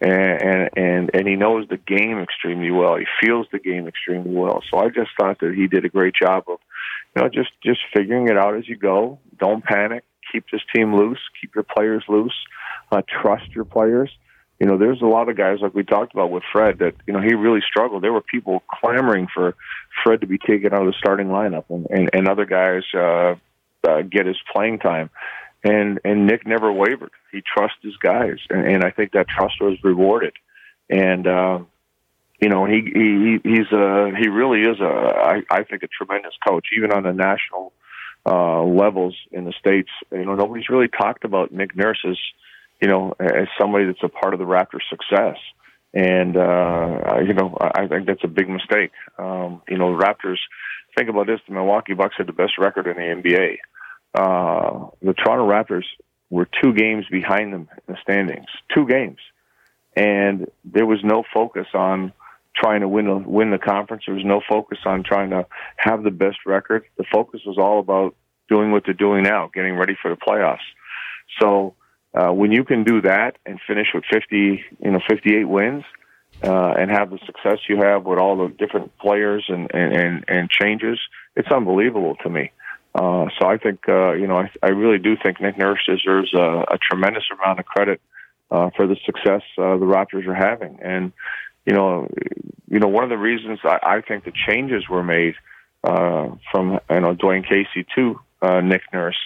and 0.00 0.12
and 0.12 0.70
and 0.76 1.10
and 1.12 1.28
he 1.28 1.36
knows 1.36 1.68
the 1.68 1.76
game 1.76 2.18
extremely 2.18 2.70
well. 2.70 2.96
He 2.96 3.06
feels 3.24 3.46
the 3.52 3.58
game 3.58 3.86
extremely 3.86 4.34
well. 4.34 4.62
So 4.70 4.78
I 4.78 4.88
just 4.88 5.10
thought 5.18 5.40
that 5.40 5.54
he 5.54 5.66
did 5.66 5.84
a 5.84 5.88
great 5.88 6.14
job 6.20 6.44
of, 6.48 6.58
you 7.14 7.22
know, 7.22 7.28
just 7.28 7.50
just 7.62 7.80
figuring 7.94 8.28
it 8.28 8.38
out 8.38 8.56
as 8.56 8.68
you 8.68 8.76
go. 8.76 9.18
Don't 9.38 9.64
panic. 9.64 10.04
Keep 10.32 10.46
this 10.50 10.62
team 10.74 10.94
loose. 10.94 11.18
Keep 11.40 11.54
your 11.54 11.64
players 11.64 12.04
loose. 12.08 12.36
Uh, 12.90 13.02
trust 13.22 13.50
your 13.54 13.64
players. 13.64 14.10
You 14.58 14.66
know, 14.66 14.76
there's 14.76 15.00
a 15.00 15.06
lot 15.06 15.28
of 15.28 15.36
guys 15.36 15.58
like 15.60 15.74
we 15.74 15.84
talked 15.84 16.12
about 16.12 16.30
with 16.30 16.42
Fred 16.52 16.78
that 16.78 16.94
you 17.06 17.12
know 17.12 17.20
he 17.20 17.34
really 17.34 17.62
struggled. 17.68 18.02
There 18.02 18.12
were 18.12 18.22
people 18.22 18.62
clamoring 18.80 19.26
for 19.34 19.54
Fred 20.02 20.22
to 20.22 20.26
be 20.26 20.38
taken 20.38 20.72
out 20.72 20.82
of 20.82 20.86
the 20.86 20.98
starting 20.98 21.28
lineup, 21.28 21.64
and 21.68 21.86
and, 21.90 22.10
and 22.12 22.28
other 22.28 22.46
guys 22.46 22.82
uh, 22.94 23.34
uh, 23.88 24.02
get 24.02 24.26
his 24.26 24.38
playing 24.52 24.78
time 24.78 25.10
and 25.62 26.00
and 26.04 26.26
Nick 26.26 26.46
never 26.46 26.72
wavered. 26.72 27.12
He 27.32 27.42
trusted 27.42 27.82
his 27.82 27.96
guys, 27.96 28.38
and, 28.48 28.66
and 28.66 28.84
I 28.84 28.90
think 28.90 29.12
that 29.12 29.28
trust 29.28 29.54
was 29.60 29.78
rewarded. 29.82 30.32
And 30.88 31.26
uh, 31.26 31.60
you 32.40 32.48
know, 32.48 32.64
he 32.64 32.82
he 32.82 33.38
he's 33.42 33.70
a 33.72 34.10
he 34.18 34.28
really 34.28 34.62
is 34.62 34.80
a 34.80 34.84
I, 34.84 35.42
I 35.50 35.64
think 35.64 35.82
a 35.82 35.88
tremendous 35.88 36.34
coach, 36.46 36.68
even 36.76 36.92
on 36.92 37.02
the 37.02 37.12
national 37.12 37.72
uh, 38.26 38.62
levels 38.62 39.16
in 39.32 39.44
the 39.44 39.52
states. 39.58 39.90
You 40.10 40.24
know, 40.24 40.34
nobody's 40.34 40.68
really 40.68 40.88
talked 40.88 41.24
about 41.24 41.52
Nick 41.52 41.76
Nurse 41.76 42.02
as 42.08 42.18
you 42.80 42.88
know 42.88 43.14
as 43.20 43.48
somebody 43.60 43.86
that's 43.86 44.02
a 44.02 44.08
part 44.08 44.32
of 44.32 44.40
the 44.40 44.46
Raptors' 44.46 44.88
success. 44.88 45.36
and 45.92 46.36
uh, 46.36 47.20
you 47.26 47.34
know 47.34 47.56
I 47.60 47.86
think 47.86 48.06
that's 48.06 48.24
a 48.24 48.28
big 48.28 48.48
mistake. 48.48 48.92
Um, 49.18 49.62
you 49.68 49.76
know, 49.76 49.96
the 49.96 50.02
Raptors. 50.02 50.38
Think 50.96 51.08
about 51.08 51.28
this: 51.28 51.38
the 51.46 51.54
Milwaukee 51.54 51.94
Bucks 51.94 52.16
had 52.18 52.26
the 52.26 52.32
best 52.32 52.58
record 52.58 52.88
in 52.88 52.96
the 52.96 53.22
NBA. 53.22 53.58
Uh, 54.14 54.88
the 55.02 55.14
Toronto 55.14 55.48
Raptors 55.48 55.84
were 56.30 56.48
two 56.62 56.72
games 56.72 57.04
behind 57.10 57.52
them 57.52 57.68
in 57.86 57.94
the 57.94 57.96
standings, 58.02 58.46
two 58.74 58.86
games, 58.86 59.18
and 59.96 60.50
there 60.64 60.86
was 60.86 61.00
no 61.04 61.24
focus 61.32 61.66
on 61.74 62.12
trying 62.54 62.80
to 62.80 62.88
win 62.88 63.06
the, 63.06 63.16
win 63.16 63.50
the 63.50 63.58
conference. 63.58 64.04
There 64.06 64.14
was 64.14 64.24
no 64.24 64.40
focus 64.48 64.78
on 64.84 65.02
trying 65.04 65.30
to 65.30 65.46
have 65.76 66.02
the 66.02 66.10
best 66.10 66.38
record. 66.46 66.84
The 66.98 67.04
focus 67.12 67.40
was 67.46 67.58
all 67.58 67.78
about 67.78 68.14
doing 68.48 68.72
what 68.72 68.82
they're 68.84 68.94
doing 68.94 69.22
now, 69.22 69.50
getting 69.52 69.76
ready 69.76 69.96
for 70.00 70.10
the 70.10 70.16
playoffs. 70.16 70.58
So 71.40 71.74
uh, 72.14 72.32
when 72.32 72.50
you 72.50 72.64
can 72.64 72.82
do 72.84 73.02
that 73.02 73.36
and 73.46 73.60
finish 73.66 73.88
with 73.94 74.04
50, 74.12 74.64
you 74.82 74.90
know, 74.90 75.00
58 75.08 75.44
wins, 75.44 75.84
uh, 76.42 76.74
and 76.78 76.90
have 76.90 77.10
the 77.10 77.18
success 77.26 77.58
you 77.68 77.76
have 77.76 78.04
with 78.04 78.18
all 78.18 78.36
the 78.36 78.48
different 78.54 78.96
players 78.98 79.44
and, 79.48 79.70
and, 79.74 79.92
and, 79.92 80.24
and 80.28 80.50
changes, 80.50 80.98
it's 81.36 81.50
unbelievable 81.50 82.16
to 82.22 82.30
me. 82.30 82.50
Uh, 82.94 83.26
so 83.38 83.46
I 83.46 83.56
think, 83.56 83.88
uh, 83.88 84.12
you 84.12 84.26
know, 84.26 84.36
I, 84.36 84.50
I 84.62 84.68
really 84.68 84.98
do 84.98 85.16
think 85.22 85.40
Nick 85.40 85.56
Nurse 85.56 85.80
deserves 85.86 86.32
a, 86.34 86.64
a 86.68 86.78
tremendous 86.78 87.24
amount 87.32 87.60
of 87.60 87.66
credit 87.66 88.00
uh, 88.50 88.70
for 88.76 88.86
the 88.86 88.96
success 89.06 89.42
uh, 89.58 89.76
the 89.76 89.86
Raptors 89.86 90.26
are 90.26 90.34
having. 90.34 90.78
And, 90.82 91.12
you 91.64 91.72
know, 91.72 92.08
you 92.68 92.78
know, 92.80 92.88
one 92.88 93.04
of 93.04 93.10
the 93.10 93.18
reasons 93.18 93.60
I, 93.64 93.78
I 93.82 94.00
think 94.00 94.24
the 94.24 94.32
changes 94.32 94.88
were 94.88 95.04
made 95.04 95.34
uh, 95.84 96.30
from, 96.50 96.80
you 96.90 97.00
know, 97.00 97.14
Dwane 97.14 97.48
Casey 97.48 97.86
to 97.94 98.20
uh, 98.42 98.60
Nick 98.60 98.82
Nurse 98.92 99.18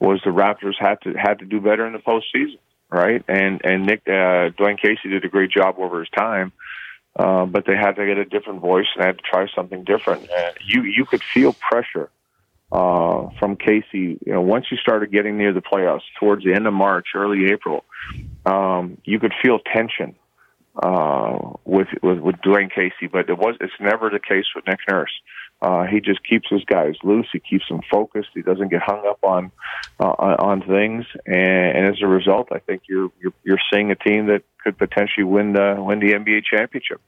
was 0.00 0.20
the 0.24 0.30
Raptors 0.30 0.74
had 0.78 1.00
to 1.02 1.14
had 1.14 1.40
to 1.40 1.44
do 1.44 1.60
better 1.60 1.86
in 1.86 1.92
the 1.92 1.98
postseason, 1.98 2.58
right? 2.90 3.24
And 3.26 3.60
and 3.64 3.86
Nick 3.86 4.02
uh, 4.06 4.52
Dwane 4.56 4.80
Casey 4.80 5.08
did 5.08 5.24
a 5.24 5.28
great 5.28 5.50
job 5.50 5.76
over 5.78 6.00
his 6.00 6.08
time, 6.10 6.52
uh, 7.16 7.46
but 7.46 7.64
they 7.66 7.74
had 7.74 7.92
to 7.92 8.06
get 8.06 8.18
a 8.18 8.24
different 8.24 8.60
voice 8.60 8.86
and 8.94 9.04
had 9.04 9.18
to 9.18 9.24
try 9.24 9.46
something 9.54 9.84
different. 9.84 10.28
And 10.30 10.54
you 10.64 10.82
you 10.82 11.04
could 11.04 11.22
feel 11.22 11.52
pressure 11.52 12.10
uh, 12.70 13.28
from 13.38 13.56
Casey. 13.56 14.18
You 14.24 14.32
know, 14.32 14.40
once 14.40 14.66
you 14.70 14.76
started 14.76 15.10
getting 15.10 15.38
near 15.38 15.52
the 15.52 15.62
playoffs 15.62 16.02
towards 16.18 16.44
the 16.44 16.52
end 16.52 16.66
of 16.66 16.72
March, 16.72 17.08
early 17.14 17.50
April, 17.50 17.84
um, 18.46 18.98
you 19.04 19.18
could 19.18 19.32
feel 19.42 19.58
tension 19.58 20.16
uh, 20.82 21.38
with, 21.64 21.88
with 22.02 22.18
with 22.18 22.36
Dwane 22.36 22.72
Casey. 22.72 23.06
But 23.10 23.28
it 23.28 23.38
was 23.38 23.56
it's 23.60 23.72
never 23.80 24.10
the 24.10 24.20
case 24.20 24.46
with 24.54 24.66
Nick 24.66 24.80
Nurse. 24.88 25.12
Uh, 25.60 25.84
he 25.84 26.00
just 26.00 26.22
keeps 26.24 26.48
his 26.48 26.62
guys 26.64 26.94
loose. 27.02 27.26
He 27.32 27.40
keeps 27.40 27.64
them 27.68 27.80
focused. 27.90 28.28
He 28.32 28.42
doesn't 28.42 28.68
get 28.68 28.80
hung 28.80 29.04
up 29.08 29.18
on 29.24 29.50
uh, 29.98 30.04
on 30.04 30.62
things, 30.62 31.04
and, 31.26 31.76
and 31.76 31.86
as 31.86 32.00
a 32.00 32.06
result, 32.06 32.48
I 32.52 32.60
think 32.60 32.82
you're, 32.88 33.10
you're 33.20 33.32
you're 33.42 33.58
seeing 33.72 33.90
a 33.90 33.96
team 33.96 34.26
that 34.26 34.42
could 34.62 34.78
potentially 34.78 35.24
win 35.24 35.54
the 35.54 35.76
win 35.78 35.98
the 35.98 36.12
NBA 36.12 36.42
championship. 36.44 37.00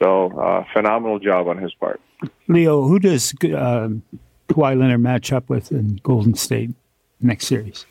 So, 0.00 0.38
uh, 0.38 0.64
phenomenal 0.74 1.18
job 1.18 1.48
on 1.48 1.56
his 1.56 1.72
part. 1.74 2.00
Leo, 2.48 2.82
who 2.82 2.98
does 2.98 3.34
uh, 3.42 3.88
Kawhi 4.48 4.78
Leonard 4.78 5.00
match 5.00 5.32
up 5.32 5.48
with 5.48 5.72
in 5.72 6.00
Golden 6.02 6.34
State 6.34 6.70
next 7.20 7.46
series? 7.46 7.86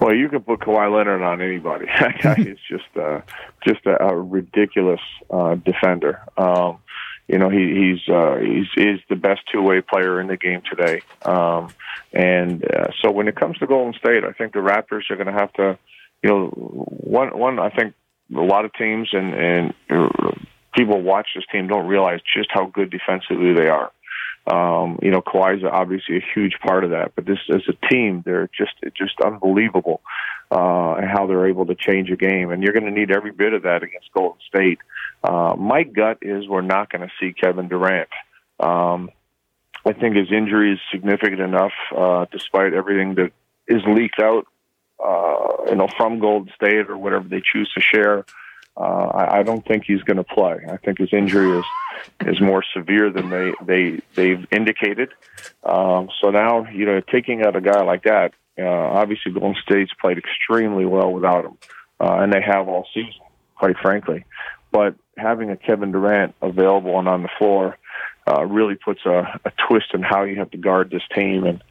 Well, 0.00 0.14
you 0.14 0.28
can 0.28 0.40
put 0.40 0.60
Kawhi 0.60 0.92
Leonard 0.94 1.22
on 1.22 1.40
anybody. 1.40 1.86
That 2.00 2.20
guy 2.20 2.34
is 2.38 2.58
just 2.68 2.96
uh, 2.96 3.20
just 3.66 3.86
a, 3.86 4.02
a 4.02 4.16
ridiculous 4.16 5.00
uh, 5.30 5.54
defender. 5.56 6.20
Um, 6.36 6.78
you 7.28 7.38
know 7.38 7.48
he, 7.48 7.58
he's 7.58 8.08
uh, 8.12 8.36
he's 8.36 8.66
is 8.76 9.00
the 9.08 9.16
best 9.16 9.40
two 9.50 9.62
way 9.62 9.80
player 9.80 10.20
in 10.20 10.26
the 10.26 10.36
game 10.36 10.62
today. 10.68 11.02
Um, 11.22 11.70
and 12.12 12.64
uh, 12.64 12.88
so 13.00 13.10
when 13.10 13.28
it 13.28 13.36
comes 13.36 13.58
to 13.58 13.66
Golden 13.66 13.94
State, 13.94 14.24
I 14.24 14.32
think 14.32 14.52
the 14.52 14.58
Raptors 14.58 15.10
are 15.10 15.16
going 15.16 15.28
to 15.28 15.32
have 15.32 15.52
to, 15.54 15.78
you 16.22 16.30
know, 16.30 16.46
one 16.48 17.36
one 17.38 17.58
I 17.58 17.70
think 17.70 17.94
a 18.36 18.40
lot 18.40 18.64
of 18.64 18.72
teams 18.74 19.08
and 19.12 19.34
and 19.34 19.74
people 20.74 21.00
watch 21.00 21.28
this 21.34 21.44
team 21.52 21.68
don't 21.68 21.86
realize 21.86 22.20
just 22.34 22.50
how 22.50 22.66
good 22.66 22.90
defensively 22.90 23.52
they 23.54 23.68
are. 23.68 23.92
Um, 24.46 24.98
you 25.02 25.10
know, 25.10 25.22
Kawhi's 25.22 25.62
obviously 25.64 26.16
a 26.16 26.24
huge 26.34 26.54
part 26.66 26.82
of 26.84 26.90
that, 26.90 27.12
but 27.14 27.26
this 27.26 27.38
as 27.52 27.62
a 27.68 27.86
team, 27.88 28.22
they're 28.24 28.48
just 28.48 28.74
just 28.96 29.20
unbelievable 29.24 30.00
uh, 30.50 30.94
and 30.94 31.08
how 31.08 31.26
they're 31.26 31.48
able 31.48 31.66
to 31.66 31.74
change 31.74 32.10
a 32.10 32.16
game. 32.16 32.50
And 32.50 32.62
you're 32.62 32.72
going 32.72 32.84
to 32.84 32.90
need 32.90 33.10
every 33.10 33.30
bit 33.30 33.52
of 33.52 33.62
that 33.62 33.82
against 33.82 34.12
Golden 34.12 34.40
State. 34.48 34.78
Uh, 35.22 35.54
my 35.56 35.84
gut 35.84 36.18
is 36.22 36.48
we're 36.48 36.60
not 36.60 36.90
going 36.90 37.02
to 37.02 37.12
see 37.20 37.32
Kevin 37.32 37.68
Durant. 37.68 38.08
Um, 38.58 39.10
I 39.86 39.92
think 39.92 40.16
his 40.16 40.30
injury 40.30 40.74
is 40.74 40.80
significant 40.92 41.40
enough, 41.40 41.72
uh, 41.96 42.26
despite 42.30 42.74
everything 42.74 43.14
that 43.16 43.32
is 43.66 43.82
leaked 43.86 44.20
out, 44.20 44.46
uh, 45.02 45.70
you 45.70 45.76
know, 45.76 45.88
from 45.96 46.18
Golden 46.18 46.52
State 46.54 46.90
or 46.90 46.98
whatever 46.98 47.28
they 47.28 47.40
choose 47.40 47.72
to 47.74 47.80
share. 47.80 48.24
Uh, 48.76 48.80
I, 48.80 49.38
I 49.38 49.42
don't 49.42 49.66
think 49.66 49.84
he's 49.86 50.02
going 50.02 50.16
to 50.16 50.24
play. 50.24 50.60
I 50.70 50.76
think 50.78 50.98
his 50.98 51.12
injury 51.12 51.58
is 51.58 51.64
is 52.26 52.40
more 52.40 52.64
severe 52.74 53.10
than 53.10 53.30
they 53.30 53.52
they 53.64 54.00
they've 54.14 54.46
indicated. 54.50 55.10
Um, 55.62 56.08
so 56.20 56.30
now, 56.30 56.66
you 56.68 56.86
know, 56.86 57.00
taking 57.00 57.44
out 57.44 57.54
a 57.54 57.60
guy 57.60 57.82
like 57.82 58.04
that, 58.04 58.32
uh, 58.58 58.64
obviously 58.64 59.32
Golden 59.32 59.56
State's 59.62 59.92
played 60.00 60.18
extremely 60.18 60.86
well 60.86 61.12
without 61.12 61.44
him, 61.44 61.58
uh, 62.00 62.18
and 62.20 62.32
they 62.32 62.40
have 62.40 62.68
all 62.68 62.86
season, 62.94 63.20
quite 63.56 63.76
frankly. 63.78 64.24
But 64.70 64.94
having 65.16 65.50
a 65.50 65.56
Kevin 65.56 65.92
Durant 65.92 66.34
available 66.40 66.98
and 66.98 67.08
on 67.08 67.22
the 67.22 67.28
floor 67.38 67.76
uh, 68.26 68.44
really 68.44 68.74
puts 68.74 69.00
a, 69.04 69.40
a 69.44 69.52
twist 69.68 69.88
in 69.94 70.02
how 70.02 70.24
you 70.24 70.36
have 70.36 70.50
to 70.52 70.56
guard 70.58 70.90
this 70.90 71.02
team. 71.14 71.44
And 71.44 71.62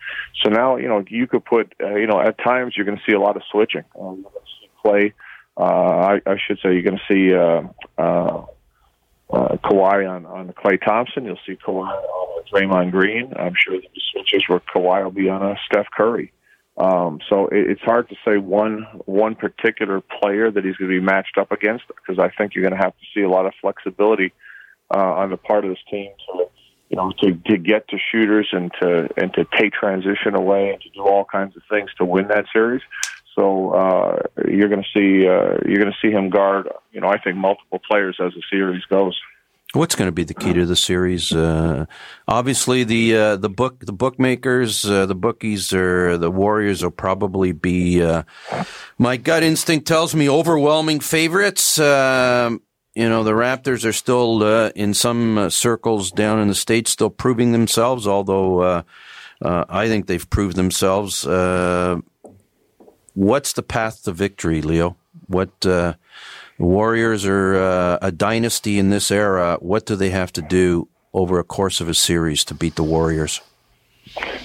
so 0.43 0.49
now, 0.49 0.75
you 0.75 0.87
know, 0.87 1.03
you 1.07 1.27
could 1.27 1.45
put, 1.45 1.73
uh, 1.81 1.95
you 1.95 2.07
know, 2.07 2.19
at 2.19 2.37
times 2.37 2.73
you're 2.75 2.85
going 2.85 2.97
to 2.97 3.03
see 3.09 3.15
a 3.15 3.19
lot 3.19 3.35
of 3.35 3.43
switching. 3.51 3.83
Um, 3.99 4.25
play, 4.83 5.13
uh, 5.57 5.63
I, 5.63 6.21
I 6.25 6.37
should 6.45 6.59
say, 6.63 6.73
you're 6.73 6.83
going 6.83 6.99
to 6.99 7.13
see 7.13 7.33
uh, 7.33 7.63
uh, 8.01 8.45
uh, 9.31 9.57
Kawhi 9.57 10.09
on 10.09 10.25
on 10.25 10.53
Klay 10.53 10.83
Thompson. 10.83 11.25
You'll 11.25 11.39
see 11.45 11.55
Kawhi 11.55 11.87
on 11.87 12.43
Draymond 12.53 12.91
Green. 12.91 13.33
I'm 13.35 13.53
sure 13.55 13.79
the 13.79 13.87
switches 14.11 14.43
where 14.47 14.59
Kawhi 14.59 15.03
will 15.03 15.11
be 15.11 15.29
on 15.29 15.41
a 15.41 15.55
Steph 15.65 15.87
Curry. 15.95 16.31
Um, 16.77 17.19
so 17.29 17.47
it, 17.47 17.69
it's 17.69 17.81
hard 17.81 18.09
to 18.09 18.15
say 18.25 18.37
one 18.37 18.87
one 19.05 19.35
particular 19.35 20.01
player 20.01 20.49
that 20.49 20.63
he's 20.63 20.75
going 20.77 20.89
to 20.89 20.99
be 20.99 21.05
matched 21.05 21.37
up 21.37 21.51
against 21.51 21.85
because 21.87 22.17
I 22.17 22.29
think 22.29 22.55
you're 22.55 22.67
going 22.67 22.77
to 22.77 22.83
have 22.83 22.93
to 22.97 23.05
see 23.13 23.21
a 23.21 23.29
lot 23.29 23.45
of 23.45 23.53
flexibility 23.61 24.33
uh, 24.93 24.99
on 24.99 25.29
the 25.29 25.37
part 25.37 25.65
of 25.65 25.71
this 25.71 25.83
team 25.89 26.11
to 26.27 26.45
you 26.89 26.97
know 26.97 27.11
to 27.21 27.33
to 27.47 27.57
get 27.57 27.87
to 27.89 27.97
shooters 28.11 28.49
and 28.51 28.71
to 28.81 29.09
and 29.17 29.33
to 29.33 29.45
take 29.57 29.73
transition 29.73 30.35
away 30.35 30.69
and 30.69 30.81
to 30.81 30.89
do 30.89 31.01
all 31.01 31.25
kinds 31.25 31.55
of 31.55 31.63
things 31.69 31.89
to 31.97 32.05
win 32.05 32.27
that 32.29 32.45
series. 32.53 32.81
So 33.35 33.71
uh, 33.71 34.21
you're 34.47 34.69
going 34.69 34.83
to 34.83 34.89
see 34.93 35.27
uh, 35.27 35.57
you're 35.65 35.81
going 35.81 35.91
to 35.91 35.97
see 36.01 36.11
him 36.11 36.29
guard 36.29 36.69
you 36.91 37.01
know 37.01 37.07
I 37.07 37.17
think 37.17 37.37
multiple 37.37 37.79
players 37.89 38.17
as 38.19 38.33
the 38.33 38.41
series 38.49 38.83
goes. 38.85 39.19
What's 39.73 39.95
going 39.95 40.09
to 40.09 40.11
be 40.11 40.25
the 40.25 40.33
key 40.33 40.51
to 40.51 40.65
the 40.65 40.75
series? 40.75 41.31
Uh, 41.31 41.85
obviously, 42.27 42.83
the 42.83 43.15
uh, 43.15 43.35
the 43.37 43.47
book 43.47 43.85
the 43.85 43.93
bookmakers, 43.93 44.83
uh, 44.83 45.05
the 45.05 45.15
bookies, 45.15 45.71
or 45.71 46.17
the 46.17 46.29
Warriors 46.29 46.83
will 46.83 46.91
probably 46.91 47.53
be. 47.53 48.01
Uh, 48.01 48.23
my 48.97 49.15
gut 49.15 49.43
instinct 49.43 49.87
tells 49.87 50.13
me 50.13 50.29
overwhelming 50.29 50.99
favorites. 50.99 51.79
Um, 51.79 52.61
you 52.95 53.07
know, 53.07 53.23
the 53.23 53.31
Raptors 53.31 53.85
are 53.85 53.93
still 53.93 54.43
in 54.75 54.93
some 54.93 55.49
circles 55.49 56.11
down 56.11 56.39
in 56.39 56.49
the 56.49 56.55
states, 56.55 56.91
still 56.91 57.09
proving 57.09 57.53
themselves. 57.53 58.05
Although 58.05 58.83
I 59.41 59.87
think 59.87 60.07
they've 60.07 60.29
proved 60.29 60.57
themselves. 60.57 61.25
What's 63.13 63.53
the 63.53 63.63
path 63.63 64.03
to 64.03 64.11
victory, 64.11 64.61
Leo? 64.61 64.97
What 65.27 65.61
the 65.61 65.97
Warriors 66.57 67.25
are 67.25 67.55
uh, 67.55 67.97
a 68.01 68.11
dynasty 68.11 68.77
in 68.77 68.89
this 68.89 69.09
era. 69.09 69.57
What 69.61 69.85
do 69.85 69.95
they 69.95 70.11
have 70.11 70.31
to 70.33 70.41
do 70.41 70.87
over 71.13 71.39
a 71.39 71.43
course 71.43 71.81
of 71.81 71.89
a 71.89 71.93
series 71.93 72.43
to 72.45 72.53
beat 72.53 72.75
the 72.75 72.83
Warriors? 72.83 73.41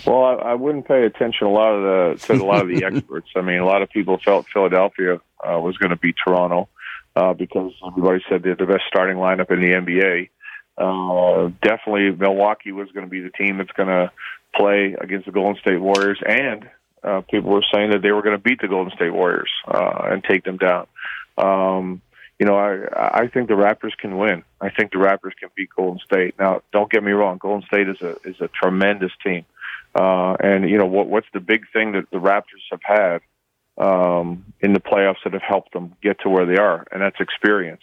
Well, 0.07 0.25
I, 0.25 0.35
I 0.35 0.55
wouldn't 0.55 0.89
pay 0.89 1.05
attention 1.05 1.47
a 1.47 1.51
lot 1.51 1.73
of 1.73 2.19
the 2.19 2.27
to 2.27 2.43
a 2.43 2.45
lot 2.45 2.63
of 2.63 2.69
the 2.69 2.85
experts. 2.87 3.29
I 3.37 3.43
mean, 3.43 3.59
a 3.59 3.67
lot 3.67 3.83
of 3.83 3.91
people 3.91 4.19
felt 4.25 4.47
Philadelphia 4.53 5.17
uh, 5.17 5.61
was 5.61 5.77
going 5.77 5.91
to 5.91 5.97
beat 5.97 6.17
Toronto 6.23 6.69
uh, 7.15 7.35
because 7.35 7.73
everybody 7.87 8.25
said 8.29 8.43
they're 8.43 8.57
the 8.57 8.67
best 8.67 8.85
starting 8.89 9.17
lineup 9.17 9.51
in 9.51 9.61
the 9.61 9.73
NBA. 9.73 10.31
Uh, 10.79 11.51
definitely, 11.63 12.11
Milwaukee 12.13 12.73
was 12.73 12.91
going 12.93 13.07
to 13.07 13.11
be 13.11 13.21
the 13.21 13.31
team 13.31 13.59
that's 13.59 13.73
going 13.73 13.89
to 13.89 14.11
play 14.55 14.95
against 14.99 15.27
the 15.27 15.33
Golden 15.33 15.57
State 15.57 15.81
Warriors, 15.81 16.19
and 16.27 16.69
uh, 17.03 17.21
people 17.23 17.51
were 17.51 17.65
saying 17.73 17.91
that 17.91 18.03
they 18.03 18.13
were 18.13 18.23
going 18.23 18.37
to 18.37 18.43
beat 18.43 18.61
the 18.61 18.69
Golden 18.69 18.95
State 18.95 19.11
Warriors 19.11 19.51
uh, 19.67 20.09
and 20.11 20.25
take 20.25 20.45
them 20.45 20.57
down. 20.57 20.87
Um, 21.39 22.03
you 22.39 22.47
know, 22.47 22.57
I 22.57 23.23
I 23.23 23.29
think 23.29 23.49
the 23.49 23.55
Raptors 23.55 23.97
can 23.97 24.19
win. 24.19 24.43
I 24.61 24.71
think 24.71 24.93
the 24.93 24.99
Raptors 24.99 25.37
can 25.39 25.49
beat 25.57 25.71
Golden 25.75 26.01
State. 26.01 26.35
Now, 26.39 26.63
don't 26.73 26.91
get 26.91 27.03
me 27.03 27.13
wrong, 27.13 27.39
Golden 27.39 27.67
State 27.67 27.89
is 27.89 28.01
a 28.03 28.17
is 28.25 28.41
a 28.41 28.49
tremendous 28.49 29.13
team. 29.25 29.45
Uh, 29.95 30.37
and 30.41 30.69
you 30.69 30.77
know 30.77 30.87
what 30.87 31.07
what's 31.07 31.29
the 31.33 31.41
big 31.41 31.65
thing 31.73 31.93
that 31.93 32.11
the 32.11 32.19
Raptors 32.19 32.65
have 32.71 32.83
had 32.83 33.21
um, 33.79 34.45
in 34.61 34.75
the 34.75 34.81
playoffs 34.81 35.23
that 35.25 35.33
have 35.33 35.43
helped 35.43 35.73
them 35.73 35.95
get 36.03 36.21
to 36.21 36.29
where 36.29 36.45
they 36.45 36.59
are, 36.59 36.87
and 36.93 37.01
that's 37.01 37.21
experience. 37.21 37.83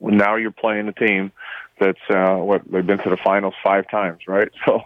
Now 0.00 0.36
you're 0.36 0.52
playing 0.52 0.86
a 0.88 0.92
team 0.92 1.32
that's 1.80 1.98
uh, 2.10 2.36
what 2.36 2.62
they've 2.70 2.86
been 2.86 2.98
to 2.98 3.10
the 3.10 3.16
finals 3.24 3.54
five 3.64 3.88
times, 3.90 4.20
right? 4.28 4.50
So 4.64 4.82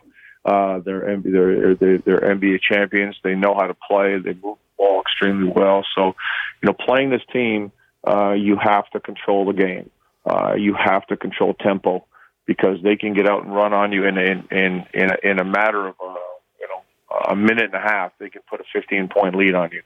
uh, 0.49 0.79
they're 0.81 1.03
NBA 1.03 2.61
champions. 2.61 3.17
They 3.23 3.35
know 3.35 3.55
how 3.55 3.67
to 3.67 3.75
play. 3.75 4.19
They 4.19 4.35
move 4.35 4.59
the 4.59 4.77
ball 4.79 5.01
extremely 5.03 5.51
well. 5.55 5.85
So 5.95 6.15
you 6.63 6.67
know, 6.67 6.73
playing 6.73 7.11
this 7.11 7.23
team 7.33 7.73
uh, 8.07 8.33
you 8.33 8.57
have 8.57 8.89
to 8.91 9.01
control 9.01 9.45
the 9.45 9.53
game. 9.53 9.91
Uh, 10.25 10.55
you 10.55 10.75
have 10.75 11.07
to 11.07 11.17
control 11.17 11.55
tempo 11.55 12.05
because 12.47 12.77
they 12.83 12.97
can 12.97 13.15
get 13.15 13.29
out 13.29 13.45
and 13.45 13.55
run 13.55 13.73
on 13.73 13.93
you 13.93 14.05
in 14.05 14.19
in 14.19 14.49
in 14.51 14.85
in 14.95 15.11
a, 15.11 15.17
in 15.31 15.39
a 15.39 15.45
matter 15.45 15.89
of 15.89 15.95
uh, 16.01 16.15
you 16.61 16.69
know 16.69 16.83
a 17.29 17.37
minute 17.37 17.65
and 17.65 17.75
a 17.75 17.81
half. 17.81 18.13
They 18.19 18.31
can 18.31 18.43
put 18.49 18.61
a 18.61 18.65
15 18.73 19.09
point 19.09 19.35
lead 19.35 19.55
on 19.55 19.71
you. 19.73 19.83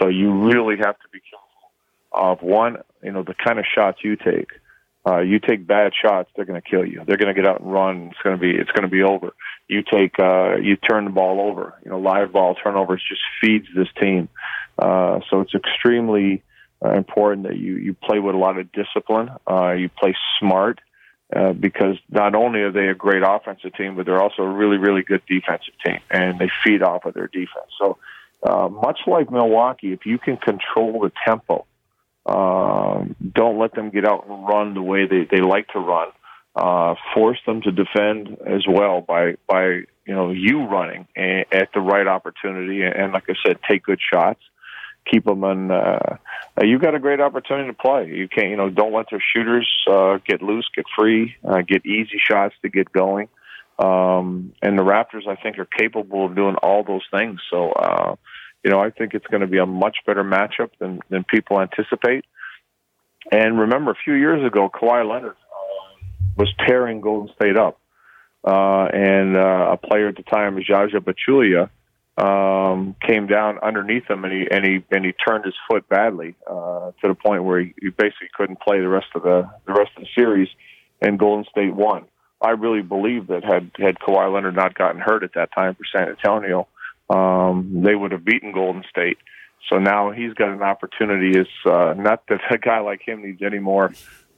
So 0.00 0.08
you 0.08 0.32
really 0.46 0.76
have 0.76 0.98
to 0.98 1.08
be 1.12 1.20
careful 1.20 1.48
of 2.12 2.42
one, 2.42 2.78
you 3.02 3.12
know, 3.12 3.22
the 3.22 3.34
kind 3.34 3.58
of 3.58 3.64
shots 3.66 3.98
you 4.02 4.16
take. 4.16 4.48
Uh, 5.08 5.20
you 5.20 5.38
take 5.38 5.66
bad 5.66 5.92
shots, 5.94 6.28
they're 6.36 6.44
going 6.44 6.60
to 6.60 6.68
kill 6.68 6.84
you. 6.84 7.02
They're 7.06 7.16
going 7.16 7.34
to 7.34 7.40
get 7.40 7.48
out 7.48 7.60
and 7.60 7.72
run. 7.72 8.08
It's 8.10 8.20
going 8.22 8.36
to 8.36 8.40
be 8.40 8.50
it's 8.50 8.70
going 8.72 8.82
to 8.82 8.88
be 8.88 9.02
over. 9.02 9.32
You 9.66 9.82
take 9.82 10.18
uh, 10.18 10.56
you 10.56 10.76
turn 10.76 11.04
the 11.04 11.10
ball 11.10 11.40
over. 11.40 11.74
You 11.84 11.92
know, 11.92 11.98
live 11.98 12.32
ball 12.32 12.54
turnovers 12.54 13.02
just 13.08 13.22
feeds 13.40 13.66
this 13.74 13.88
team. 14.00 14.28
Uh, 14.78 15.20
so 15.30 15.40
it's 15.40 15.54
extremely 15.54 16.42
uh, 16.84 16.90
important 16.90 17.46
that 17.48 17.56
you 17.56 17.76
you 17.76 17.94
play 17.94 18.18
with 18.18 18.34
a 18.34 18.38
lot 18.38 18.58
of 18.58 18.70
discipline. 18.72 19.30
Uh, 19.50 19.72
you 19.72 19.88
play 19.88 20.14
smart. 20.38 20.80
Uh, 21.30 21.52
because 21.52 21.98
not 22.08 22.34
only 22.34 22.60
are 22.60 22.72
they 22.72 22.88
a 22.88 22.94
great 22.94 23.22
offensive 23.22 23.74
team, 23.74 23.94
but 23.94 24.06
they're 24.06 24.22
also 24.22 24.40
a 24.40 24.48
really, 24.48 24.78
really 24.78 25.02
good 25.02 25.20
defensive 25.28 25.74
team, 25.84 25.98
and 26.10 26.38
they 26.38 26.50
feed 26.64 26.82
off 26.82 27.04
of 27.04 27.12
their 27.12 27.26
defense. 27.26 27.68
So, 27.78 27.98
uh, 28.42 28.70
much 28.70 29.00
like 29.06 29.30
Milwaukee, 29.30 29.92
if 29.92 30.06
you 30.06 30.16
can 30.16 30.38
control 30.38 31.00
the 31.00 31.12
tempo, 31.26 31.66
uh, 32.28 33.04
don't 33.32 33.58
let 33.58 33.74
them 33.74 33.90
get 33.90 34.06
out 34.06 34.26
and 34.28 34.46
run 34.46 34.74
the 34.74 34.82
way 34.82 35.06
they, 35.06 35.26
they 35.30 35.40
like 35.40 35.68
to 35.68 35.78
run. 35.78 36.08
Uh, 36.54 36.94
force 37.14 37.38
them 37.46 37.62
to 37.62 37.70
defend 37.70 38.36
as 38.44 38.66
well 38.68 39.00
by 39.00 39.36
by 39.46 39.66
you 39.66 40.14
know 40.14 40.30
you 40.30 40.66
running 40.66 41.06
at 41.16 41.68
the 41.72 41.80
right 41.80 42.06
opportunity, 42.06 42.82
and 42.82 43.12
like 43.12 43.24
I 43.28 43.34
said, 43.46 43.58
take 43.68 43.84
good 43.84 44.00
shots 44.00 44.40
keep 45.10 45.24
them 45.24 45.44
on. 45.44 45.70
Uh, 45.70 46.16
uh, 46.60 46.64
you've 46.64 46.80
got 46.80 46.94
a 46.94 46.98
great 46.98 47.20
opportunity 47.20 47.68
to 47.68 47.74
play. 47.74 48.08
You 48.08 48.28
can't, 48.28 48.48
you 48.48 48.56
know, 48.56 48.70
don't 48.70 48.92
let 48.92 49.06
their 49.10 49.22
shooters 49.34 49.68
uh, 49.90 50.18
get 50.26 50.42
loose, 50.42 50.68
get 50.74 50.86
free, 50.96 51.36
uh, 51.44 51.62
get 51.62 51.84
easy 51.86 52.20
shots 52.22 52.54
to 52.62 52.68
get 52.68 52.92
going. 52.92 53.28
Um, 53.78 54.52
and 54.60 54.78
the 54.78 54.82
Raptors, 54.82 55.28
I 55.28 55.36
think, 55.36 55.58
are 55.58 55.64
capable 55.64 56.26
of 56.26 56.34
doing 56.34 56.56
all 56.56 56.82
those 56.82 57.04
things. 57.10 57.40
So, 57.50 57.70
uh, 57.70 58.16
you 58.68 58.74
know, 58.74 58.80
I 58.80 58.90
think 58.90 59.14
it's 59.14 59.26
going 59.28 59.40
to 59.40 59.46
be 59.46 59.56
a 59.56 59.64
much 59.64 59.96
better 60.06 60.22
matchup 60.22 60.72
than 60.78 61.00
than 61.08 61.24
people 61.24 61.58
anticipate. 61.58 62.26
And 63.32 63.58
remember, 63.58 63.92
a 63.92 63.94
few 64.04 64.12
years 64.12 64.46
ago, 64.46 64.68
Kawhi 64.68 65.10
Leonard 65.10 65.36
uh, 65.36 65.94
was 66.36 66.52
tearing 66.66 67.00
Golden 67.00 67.34
State 67.34 67.56
up, 67.56 67.80
uh, 68.46 68.88
and 68.92 69.38
uh, 69.38 69.70
a 69.72 69.76
player 69.78 70.08
at 70.08 70.16
the 70.16 70.22
time, 70.22 70.62
Zaza 70.62 71.00
Pachulia, 71.00 71.70
um, 72.18 72.94
came 73.00 73.26
down 73.26 73.58
underneath 73.60 74.04
him, 74.06 74.24
and 74.24 74.34
he 74.34 74.46
and 74.50 74.66
he 74.66 74.84
and 74.90 75.02
he 75.02 75.12
turned 75.12 75.46
his 75.46 75.54
foot 75.66 75.88
badly 75.88 76.34
uh, 76.46 76.90
to 77.00 77.08
the 77.08 77.14
point 77.14 77.44
where 77.44 77.60
he, 77.60 77.74
he 77.80 77.88
basically 77.88 78.28
couldn't 78.36 78.60
play 78.60 78.80
the 78.80 78.88
rest 78.88 79.06
of 79.14 79.22
the 79.22 79.48
the 79.66 79.72
rest 79.72 79.92
of 79.96 80.02
the 80.02 80.08
series, 80.14 80.48
and 81.00 81.18
Golden 81.18 81.46
State 81.50 81.74
won. 81.74 82.04
I 82.42 82.50
really 82.50 82.82
believe 82.82 83.28
that 83.28 83.44
had 83.44 83.70
had 83.78 83.98
Kawhi 83.98 84.30
Leonard 84.30 84.56
not 84.56 84.74
gotten 84.74 85.00
hurt 85.00 85.22
at 85.22 85.32
that 85.36 85.54
time 85.54 85.74
for 85.74 85.84
San 85.90 86.10
Antonio, 86.10 86.68
um, 87.10 87.82
they 87.84 87.94
would 87.94 88.12
have 88.12 88.24
beaten 88.24 88.52
Golden 88.52 88.84
State. 88.88 89.18
So 89.68 89.78
now 89.78 90.10
he's 90.10 90.34
got 90.34 90.48
an 90.48 90.62
opportunity. 90.62 91.38
Is 91.38 91.48
uh, 91.66 91.94
not 91.96 92.26
that 92.28 92.40
a 92.50 92.58
guy 92.58 92.80
like 92.80 93.00
him 93.06 93.22
needs 93.22 93.42
any 93.42 93.58
more 93.58 93.92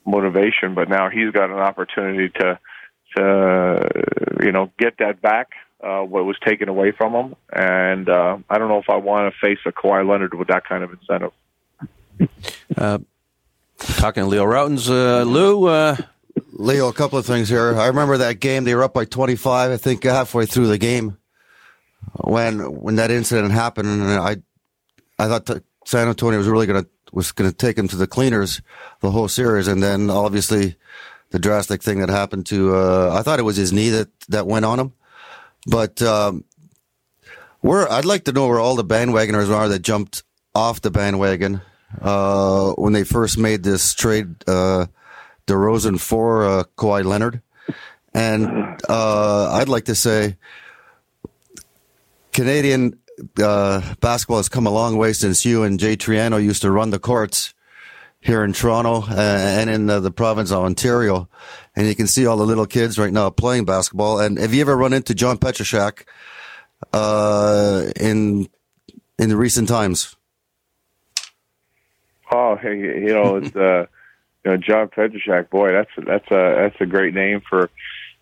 motivation, 0.07 0.75
but 0.75 0.89
now 0.89 1.11
he's 1.11 1.31
got 1.31 1.51
an 1.51 1.59
opportunity 1.59 2.31
to 2.41 2.59
to 3.17 3.91
you 4.43 4.53
know 4.53 4.71
get 4.79 4.99
that 4.99 5.21
back 5.21 5.51
uh, 5.83 6.01
what 6.01 6.25
was 6.25 6.37
taken 6.45 6.69
away 6.69 6.93
from 6.93 7.13
him. 7.15 7.37
And 7.53 8.09
uh, 8.09 8.39
I 8.49 8.59
don't 8.59 8.69
know 8.69 8.79
if 8.79 8.89
I 8.91 8.97
want 8.97 9.33
to 9.33 9.41
face 9.41 9.59
a 9.67 9.73
Kawhi 9.73 10.09
Leonard 10.09 10.35
with 10.35 10.49
that 10.49 10.65
kind 10.67 10.85
of 10.85 10.93
incentive. 10.93 11.33
Uh, 12.77 12.99
talking 13.79 14.25
to 14.25 14.29
Leo 14.29 14.45
Rautins, 14.45 14.89
uh, 14.91 15.23
Lou. 15.25 15.67
Uh, 15.67 15.97
Leo, 16.53 16.89
a 16.89 16.93
couple 16.93 17.19
of 17.19 17.27
things 17.27 17.49
here. 17.49 17.75
I 17.77 17.89
remember 17.89 18.19
that 18.19 18.39
game; 18.41 18.65
they 18.65 18.75
were 18.75 18.85
up 18.85 18.95
by 18.95 19.05
twenty-five. 19.05 19.71
I 19.71 19.77
think 19.77 20.05
halfway 20.05 20.47
through 20.47 20.69
the 20.69 20.79
game, 20.79 21.17
when 22.25 22.59
when 22.81 22.97
that 22.97 23.11
incident 23.11 23.53
happened, 23.53 24.03
I, 24.03 24.37
I 25.19 25.29
thought 25.29 25.63
San 25.85 26.09
Antonio 26.09 26.39
was 26.39 26.49
really 26.49 26.67
gonna 26.67 26.87
was 27.13 27.33
gonna 27.33 27.53
take 27.53 27.79
him 27.79 27.89
to 27.89 27.97
the 27.97 28.07
cleaners 28.07 28.63
the 29.01 29.11
whole 29.11 29.29
series, 29.29 29.69
and 29.69 29.83
then 29.83 30.11
obviously 30.11 30.77
the 31.31 31.39
drastic 31.39 31.83
thing 31.83 32.01
that 32.01 32.09
happened 32.09 32.47
to. 32.47 32.75
Uh, 32.75 33.17
I 33.19 33.23
thought 33.23 33.39
it 33.39 33.45
was 33.45 33.57
his 33.57 33.73
knee 33.73 33.91
that 33.91 34.09
that 34.29 34.47
went 34.47 34.65
on 34.65 34.79
him. 34.81 34.93
But 35.67 36.01
um, 36.03 36.45
where 37.61 37.91
I'd 37.91 38.05
like 38.05 38.25
to 38.25 38.33
know 38.33 38.49
where 38.49 38.61
all 38.61 38.77
the 38.77 38.85
bandwagoners 38.85 39.51
are 39.51 39.69
that 39.69 39.81
jumped 39.81 40.23
off 40.55 40.81
the 40.81 40.91
bandwagon 40.91 41.61
uh, 42.01 42.73
when 42.73 42.93
they 42.93 43.05
first 43.05 43.39
made 43.39 43.63
this 43.63 43.95
trade, 43.95 44.35
uh, 44.47 44.87
DeRozan 45.47 46.01
for 46.01 46.45
uh, 46.45 46.65
Kawhi 46.77 47.05
Leonard, 47.05 47.43
and 48.15 48.47
uh, 48.89 49.53
I'd 49.53 49.69
like 49.69 49.87
to 49.87 49.95
say 49.95 50.37
Canadian 52.41 52.99
uh, 53.39 53.83
basketball 54.01 54.39
has 54.39 54.49
come 54.49 54.67
a 54.67 54.71
long 54.71 54.97
way 54.97 55.13
since 55.13 55.45
you 55.45 55.63
and 55.63 55.79
Jay 55.79 55.95
Triano 55.95 56.43
used 56.43 56.63
to 56.63 56.71
run 56.71 56.89
the 56.89 56.99
courts 56.99 57.53
here 58.19 58.43
in 58.43 58.55
Toronto 58.55 59.03
uh, 59.03 59.15
and 59.15 59.69
in 59.69 59.91
uh, 59.91 60.01
the 60.01 60.11
province 60.11 60.51
of 60.51 60.65
Ontario. 60.65 61.29
And 61.77 61.87
you 61.87 61.95
can 61.95 62.07
see 62.07 62.25
all 62.25 62.39
the 62.39 62.47
little 62.47 62.65
kids 62.65 62.99
right 62.99 63.13
now 63.13 63.29
playing 63.29 63.67
basketball. 63.67 64.21
And 64.21 64.39
have 64.39 64.55
you 64.55 64.63
ever 64.63 64.75
run 64.75 64.95
into 64.95 65.15
John 65.15 65.37
Petrushak 65.37 66.05
uh, 66.95 67.91
in 68.01 68.49
in 69.19 69.29
the 69.29 69.37
recent 69.37 69.69
times? 69.69 70.17
Oh, 72.33 72.57
hey, 72.57 72.79
you 72.79 73.13
know, 73.13 73.37
it's 73.37 73.55
uh, 73.55 73.85
you 74.47 74.51
know 74.53 74.57
John 74.57 74.89
Petrushak. 74.89 75.51
Boy, 75.51 75.73
that's 75.73 75.91
that's 76.07 76.31
a 76.31 76.55
that's 76.57 76.81
a 76.81 76.87
great 76.87 77.13
name 77.13 77.43
for 77.47 77.69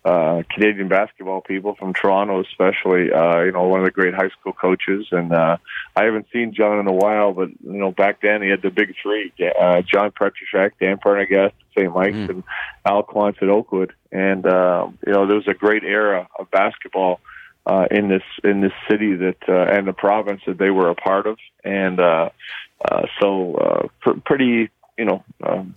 uh, 0.05 0.43
Canadian 0.49 0.87
basketball 0.87 1.41
people 1.41 1.75
from 1.75 1.93
Toronto, 1.93 2.41
especially. 2.41 3.11
Uh, 3.11 3.41
you 3.41 3.51
know, 3.51 3.67
one 3.67 3.79
of 3.79 3.85
the 3.85 3.91
great 3.91 4.13
high 4.13 4.29
school 4.29 4.53
coaches, 4.53 5.07
and 5.11 5.33
uh, 5.33 5.57
I 5.95 6.03
haven't 6.05 6.27
seen 6.31 6.53
John 6.53 6.79
in 6.79 6.87
a 6.87 6.93
while, 6.93 7.33
but 7.33 7.49
you 7.49 7.77
know, 7.77 7.91
back 7.91 8.21
then 8.21 8.41
he 8.41 8.49
had 8.49 8.61
the 8.61 8.69
big 8.69 8.95
three: 9.01 9.33
uh, 9.59 9.81
John 9.81 10.11
Petrushak, 10.11 10.71
Dan 10.79 10.97
Prendergast, 10.99 11.55
St. 11.77 11.93
Mike's, 11.93 12.15
mm. 12.15 12.29
and 12.29 12.43
Al 12.85 13.03
Quantz 13.03 13.41
at 13.41 13.49
Oakwood. 13.49 13.93
And 14.11 14.45
uh, 14.45 14.87
you 15.05 15.13
know, 15.13 15.27
there 15.27 15.35
was 15.35 15.47
a 15.47 15.53
great 15.53 15.83
era 15.83 16.27
of 16.39 16.49
basketball 16.49 17.19
uh, 17.65 17.85
in 17.91 18.07
this 18.07 18.23
in 18.43 18.61
this 18.61 18.73
city 18.89 19.15
that 19.15 19.37
uh, 19.47 19.65
and 19.75 19.87
the 19.87 19.93
province 19.93 20.41
that 20.47 20.57
they 20.57 20.69
were 20.69 20.89
a 20.89 20.95
part 20.95 21.27
of, 21.27 21.37
and 21.63 21.99
uh, 21.99 22.29
uh, 22.89 23.05
so 23.19 23.55
uh, 23.55 23.87
pr- 24.01 24.19
pretty, 24.25 24.69
you 24.97 25.05
know. 25.05 25.23
Um, 25.43 25.75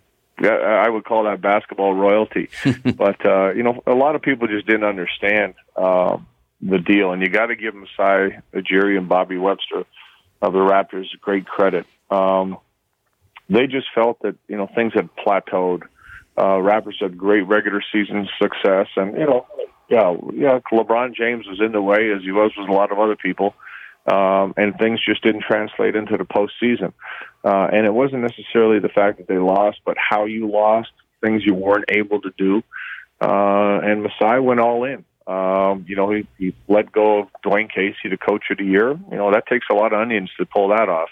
I 0.51 0.89
would 0.89 1.05
call 1.05 1.25
that 1.25 1.41
basketball 1.41 1.95
royalty. 1.95 2.49
but 2.97 3.25
uh, 3.25 3.53
you 3.53 3.63
know, 3.63 3.83
a 3.87 3.95
lot 3.95 4.15
of 4.15 4.23
people 4.23 4.49
just 4.49 4.67
didn't 4.67 4.85
understand 4.85 5.55
um, 5.77 6.27
the 6.61 6.79
deal, 6.79 7.13
and 7.13 7.23
you 7.23 7.29
got 7.29 7.47
to 7.47 7.57
give 7.57 7.75
Masai 7.75 8.39
Ujiri 8.55 8.97
and 8.99 9.09
Bobby 9.09 9.37
Webster 9.37 9.85
of 10.41 10.53
the 10.53 10.59
Raptors 10.59 11.07
great 11.21 11.47
credit. 11.47 11.87
Um, 12.11 12.59
they 13.49 13.67
just 13.67 13.87
felt 13.95 14.21
that 14.23 14.37
you 14.49 14.57
know 14.57 14.69
things 14.75 14.93
had 14.95 15.09
plateaued. 15.17 15.83
Uh, 16.37 16.59
Raptors 16.59 17.01
had 17.01 17.19
great 17.19 17.43
regular 17.43 17.83
season 17.93 18.29
success, 18.41 18.89
and 18.97 19.17
you 19.19 19.27
know, 19.27 19.47
yeah, 19.89 20.15
yeah, 20.33 20.59
LeBron 20.73 21.15
James 21.15 21.47
was 21.47 21.61
in 21.61 21.73
the 21.73 21.83
way 21.83 22.11
as 22.11 22.23
he 22.23 22.33
was 22.33 22.53
with 22.57 22.69
a 22.69 22.73
lot 22.73 22.91
of 22.91 22.99
other 22.99 23.17
people 23.17 23.55
um, 24.07 24.55
and 24.57 24.77
things 24.79 25.01
just 25.05 25.23
didn't 25.23 25.43
translate 25.43 25.95
into 25.95 26.17
the 26.17 26.25
postseason. 26.25 26.93
Uh, 27.45 27.69
and 27.73 27.87
it 27.87 27.93
wasn't 27.93 28.23
necessarily 28.23 28.79
the 28.79 28.89
fact 28.89 29.19
that 29.19 29.29
they 29.29 29.39
lost, 29.39 29.81
but 29.85 29.97
how 29.99 30.25
you 30.25 30.51
lost, 30.51 30.91
things 31.21 31.43
you 31.45 31.55
weren't 31.55 31.85
able 31.89 32.21
to 32.21 32.33
do. 32.37 32.63
Uh, 33.21 33.81
and 33.83 34.03
Masai 34.03 34.41
went 34.41 34.61
all 34.61 34.85
in. 34.85 35.05
Um, 35.27 35.85
you 35.89 35.95
know, 35.95 36.11
he, 36.11 36.27
he 36.37 36.55
let 36.67 36.91
go 36.91 37.21
of 37.21 37.29
Dwane 37.45 37.73
Casey, 37.73 38.09
the 38.11 38.17
coach 38.17 38.45
of 38.51 38.59
the 38.59 38.65
year. 38.65 38.91
You 38.91 39.17
know, 39.17 39.31
that 39.31 39.47
takes 39.47 39.67
a 39.71 39.75
lot 39.75 39.93
of 39.93 40.01
onions 40.01 40.31
to 40.39 40.47
pull 40.47 40.69
that 40.69 40.89
off. 40.89 41.11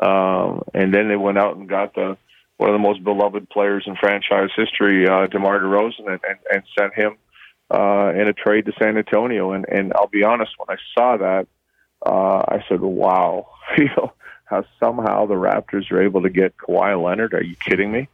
Um, 0.00 0.62
and 0.72 0.92
then 0.94 1.08
they 1.08 1.16
went 1.16 1.38
out 1.38 1.56
and 1.56 1.68
got 1.68 1.94
the 1.94 2.16
one 2.56 2.70
of 2.70 2.74
the 2.74 2.78
most 2.78 3.02
beloved 3.02 3.48
players 3.50 3.84
in 3.86 3.96
franchise 3.96 4.50
history, 4.56 5.08
uh, 5.08 5.26
DeMar 5.26 5.60
DeRozan, 5.60 6.06
and, 6.06 6.20
and, 6.28 6.38
and 6.52 6.62
sent 6.78 6.94
him 6.94 7.16
uh, 7.70 8.12
in 8.14 8.28
a 8.28 8.32
trade 8.32 8.66
to 8.66 8.72
San 8.80 8.96
Antonio. 8.96 9.52
And, 9.52 9.64
and 9.68 9.92
I'll 9.94 10.06
be 10.06 10.22
honest, 10.22 10.52
when 10.58 10.76
I 10.76 10.80
saw 10.94 11.16
that, 11.16 11.46
uh, 12.04 12.42
I 12.48 12.64
said, 12.68 12.80
"Wow, 12.80 13.48
you 13.78 13.88
know 13.96 14.12
how 14.44 14.64
somehow 14.80 15.26
the 15.26 15.34
Raptors 15.34 15.90
are 15.90 16.02
able 16.02 16.22
to 16.22 16.30
get 16.30 16.56
Kawhi 16.56 17.02
Leonard? 17.02 17.34
Are 17.34 17.42
you 17.42 17.56
kidding 17.56 17.92
me?" 17.92 18.08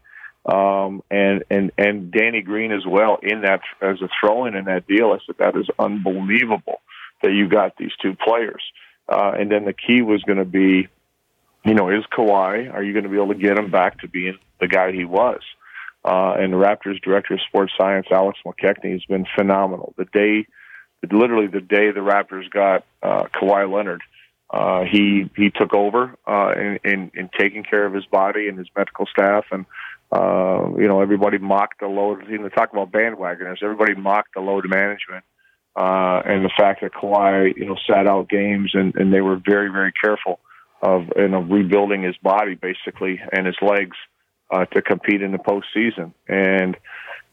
Um, 0.46 1.03
and 1.11 1.44
and 1.51 1.72
and 1.77 2.11
Danny 2.11 2.42
Green 2.42 2.72
as 2.72 2.87
well 2.87 3.18
in 3.22 3.42
that 3.42 3.61
as 3.83 4.01
a 4.01 4.09
throw-in 4.20 4.55
in 4.55 4.64
that 4.66 4.87
deal. 4.87 5.12
I 5.12 5.18
said 5.27 5.37
that 5.38 5.57
is 5.57 5.68
unbelievable 5.79 6.81
that 7.22 7.33
you 7.33 7.48
got 7.48 7.77
these 7.77 7.92
two 8.01 8.14
players. 8.14 8.62
Uh, 9.09 9.33
and 9.38 9.51
then 9.51 9.64
the 9.64 9.72
key 9.72 10.03
was 10.03 10.22
going 10.22 10.38
to 10.38 10.44
be, 10.44 10.88
you 11.64 11.74
know, 11.74 11.88
is 11.88 12.05
Kawhi? 12.12 12.72
Are 12.72 12.83
you 12.83 12.92
going 12.92 13.05
to 13.05 13.11
be 13.11 13.16
able 13.16 13.33
to 13.33 13.40
get 13.40 13.59
him 13.59 13.70
back 13.70 14.01
to 14.01 14.09
being 14.09 14.38
the 14.61 14.68
guy 14.68 14.92
he 14.92 15.05
was? 15.05 15.40
Uh, 16.05 16.35
and 16.38 16.53
the 16.53 16.57
Raptors 16.57 17.01
director 17.03 17.35
of 17.35 17.40
sports 17.48 17.72
science, 17.77 18.07
Alex 18.11 18.38
McKechnie, 18.46 18.92
has 18.92 19.05
been 19.07 19.27
phenomenal. 19.37 19.94
The 19.96 20.05
day 20.07 20.46
literally 21.11 21.46
the 21.46 21.61
day 21.61 21.90
the 21.90 22.00
Raptors 22.00 22.48
got 22.50 22.84
uh, 23.02 23.24
Kawhi 23.34 23.70
Leonard, 23.72 24.02
Uh, 24.50 24.84
he 24.90 25.30
he 25.37 25.50
took 25.50 25.74
over 25.74 26.16
uh, 26.26 26.52
in, 26.56 26.78
in 26.84 27.11
in 27.14 27.30
taking 27.38 27.62
care 27.62 27.84
of 27.84 27.92
his 27.92 28.06
body 28.06 28.48
and 28.48 28.58
his 28.58 28.68
medical 28.74 29.04
staff, 29.06 29.44
and 29.50 29.66
uh, 30.11 30.70
you 30.80 30.88
know 30.88 31.02
everybody 31.02 31.37
mocked 31.38 31.80
the 31.80 31.87
load. 31.87 32.26
You 32.28 32.38
know, 32.38 32.48
talk 32.48 32.72
about 32.72 32.90
bandwagoners. 32.90 33.62
Everybody 33.62 33.94
mocked 33.94 34.32
the 34.34 34.40
load 34.40 34.64
management 34.66 35.24
uh, 35.76 36.22
and 36.24 36.44
the 36.44 36.50
fact 36.56 36.80
that 36.80 36.92
Kawhi 36.92 37.56
you 37.56 37.66
know 37.66 37.76
sat 37.87 38.06
out 38.06 38.28
games, 38.30 38.70
and, 38.72 38.94
and 38.96 39.12
they 39.12 39.20
were 39.20 39.37
very 39.37 39.70
very 39.70 39.92
careful 39.92 40.40
of 40.80 41.02
you 41.16 41.28
know 41.28 41.40
rebuilding 41.40 42.02
his 42.02 42.16
body 42.22 42.54
basically 42.54 43.20
and 43.32 43.46
his 43.46 43.56
legs 43.61 43.96
uh, 44.50 44.64
to 44.64 44.80
compete 44.80 45.20
in 45.20 45.32
the 45.32 45.38
postseason. 45.38 46.14
And 46.26 46.74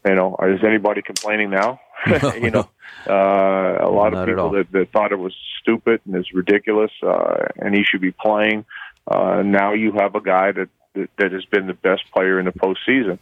you 0.06 0.14
know, 0.14 0.36
is 0.42 0.60
anybody 0.62 1.02
complaining 1.02 1.50
now? 1.50 1.80
You 2.36 2.50
know, 2.50 2.68
uh, 3.08 3.78
a 3.80 3.90
lot 3.90 4.12
Not 4.12 4.22
of 4.22 4.26
people 4.28 4.50
that, 4.50 4.70
that 4.72 4.92
thought 4.92 5.12
it 5.12 5.18
was 5.18 5.34
stupid 5.60 6.00
and 6.06 6.16
is 6.16 6.32
ridiculous, 6.32 6.90
uh, 7.02 7.46
and 7.56 7.74
he 7.74 7.84
should 7.84 8.00
be 8.00 8.12
playing. 8.12 8.64
Uh, 9.06 9.42
now 9.42 9.72
you 9.72 9.92
have 9.92 10.14
a 10.14 10.20
guy 10.20 10.52
that, 10.52 10.68
that 10.94 11.10
that 11.18 11.32
has 11.32 11.44
been 11.46 11.66
the 11.66 11.74
best 11.74 12.02
player 12.12 12.38
in 12.38 12.46
the 12.46 12.52
postseason 12.52 13.18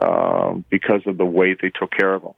um, 0.00 0.64
because 0.70 1.02
of 1.06 1.16
the 1.16 1.24
way 1.24 1.54
they 1.54 1.70
took 1.70 1.90
care 1.90 2.14
of 2.14 2.22
him, 2.22 2.34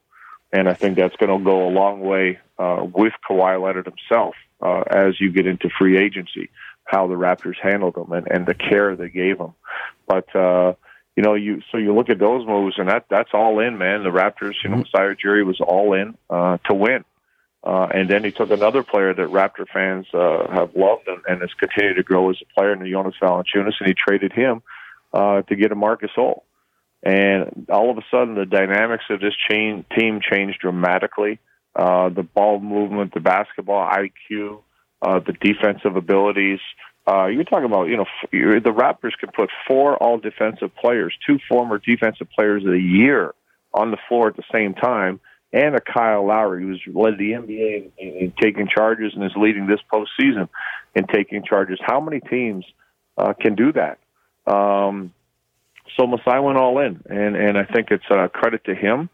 and 0.52 0.68
I 0.68 0.74
think 0.74 0.96
that's 0.96 1.16
going 1.16 1.36
to 1.36 1.44
go 1.44 1.68
a 1.68 1.70
long 1.70 2.00
way 2.00 2.38
uh, 2.58 2.84
with 2.84 3.12
Kawhi 3.28 3.62
Leonard 3.62 3.86
himself 3.86 4.34
uh, 4.62 4.82
as 4.90 5.20
you 5.20 5.32
get 5.32 5.46
into 5.46 5.70
free 5.78 5.98
agency, 5.98 6.50
how 6.84 7.06
the 7.06 7.14
Raptors 7.14 7.56
handled 7.62 7.96
him 7.96 8.12
and, 8.12 8.26
and 8.30 8.46
the 8.46 8.54
care 8.54 8.96
they 8.96 9.08
gave 9.08 9.38
him. 9.38 9.54
But 10.06 10.34
uh, 10.34 10.74
you 11.20 11.26
know, 11.26 11.34
you 11.34 11.60
so 11.70 11.76
you 11.76 11.94
look 11.94 12.08
at 12.08 12.18
those 12.18 12.46
moves, 12.46 12.76
and 12.78 12.88
that 12.88 13.04
that's 13.10 13.28
all 13.34 13.60
in, 13.60 13.76
man. 13.76 14.04
The 14.04 14.08
Raptors, 14.08 14.54
you 14.64 14.70
know, 14.70 14.76
Masai 14.76 15.14
Ujiri 15.14 15.44
was 15.44 15.60
all 15.60 15.92
in 15.92 16.16
uh, 16.30 16.56
to 16.64 16.74
win. 16.74 17.04
Uh, 17.62 17.88
and 17.92 18.08
then 18.08 18.24
he 18.24 18.30
took 18.30 18.50
another 18.50 18.82
player 18.82 19.12
that 19.12 19.26
Raptor 19.26 19.66
fans 19.70 20.06
uh, 20.14 20.50
have 20.50 20.74
loved 20.74 21.06
and, 21.08 21.20
and 21.28 21.42
has 21.42 21.50
continued 21.58 21.96
to 21.96 22.02
grow 22.02 22.30
as 22.30 22.38
a 22.40 22.58
player, 22.58 22.72
in 22.72 22.90
Jonas 22.90 23.16
Valanciunas, 23.22 23.74
and 23.80 23.86
he 23.86 23.92
traded 23.92 24.32
him 24.32 24.62
uh, 25.12 25.42
to 25.42 25.56
get 25.56 25.72
a 25.72 25.74
Marc 25.74 26.00
Gasol. 26.00 26.40
And 27.02 27.66
all 27.70 27.90
of 27.90 27.98
a 27.98 28.02
sudden, 28.10 28.34
the 28.34 28.46
dynamics 28.46 29.04
of 29.10 29.20
this 29.20 29.34
chain, 29.50 29.84
team 29.94 30.20
changed 30.22 30.60
dramatically. 30.60 31.38
Uh, 31.76 32.08
the 32.08 32.22
ball 32.22 32.60
movement, 32.60 33.12
the 33.12 33.20
basketball 33.20 33.86
IQ, 33.86 34.62
uh, 35.02 35.18
the 35.18 35.34
defensive 35.34 35.96
abilities. 35.96 36.60
Uh, 36.60 36.89
you're 37.26 37.44
talking 37.44 37.64
about, 37.64 37.88
you 37.88 37.96
know, 37.96 38.06
the 38.30 38.72
Raptors 38.72 39.16
can 39.18 39.30
put 39.34 39.50
four 39.66 39.96
all 39.96 40.18
defensive 40.18 40.74
players, 40.76 41.14
two 41.26 41.38
former 41.48 41.78
defensive 41.78 42.28
players 42.30 42.64
of 42.64 42.72
the 42.72 42.80
year 42.80 43.34
on 43.72 43.90
the 43.90 43.96
floor 44.08 44.28
at 44.28 44.36
the 44.36 44.44
same 44.52 44.74
time, 44.74 45.20
and 45.52 45.74
a 45.74 45.80
Kyle 45.80 46.26
Lowry 46.26 46.62
who's 46.62 46.82
led 46.86 47.18
the 47.18 47.32
NBA 47.32 47.90
in, 47.98 48.08
in 48.08 48.32
taking 48.40 48.68
charges 48.68 49.12
and 49.14 49.24
is 49.24 49.32
leading 49.36 49.66
this 49.66 49.80
postseason 49.92 50.48
in 50.94 51.06
taking 51.06 51.42
charges. 51.42 51.78
How 51.82 52.00
many 52.00 52.20
teams 52.20 52.64
uh, 53.16 53.32
can 53.32 53.54
do 53.54 53.72
that? 53.72 53.98
Um, 54.46 55.12
so 55.96 56.06
Masai 56.06 56.40
went 56.40 56.58
all 56.58 56.78
in, 56.78 57.02
and 57.08 57.36
and 57.36 57.58
I 57.58 57.64
think 57.64 57.90
it's 57.90 58.04
a 58.10 58.28
credit 58.28 58.64
to 58.64 58.74
him, 58.74 59.08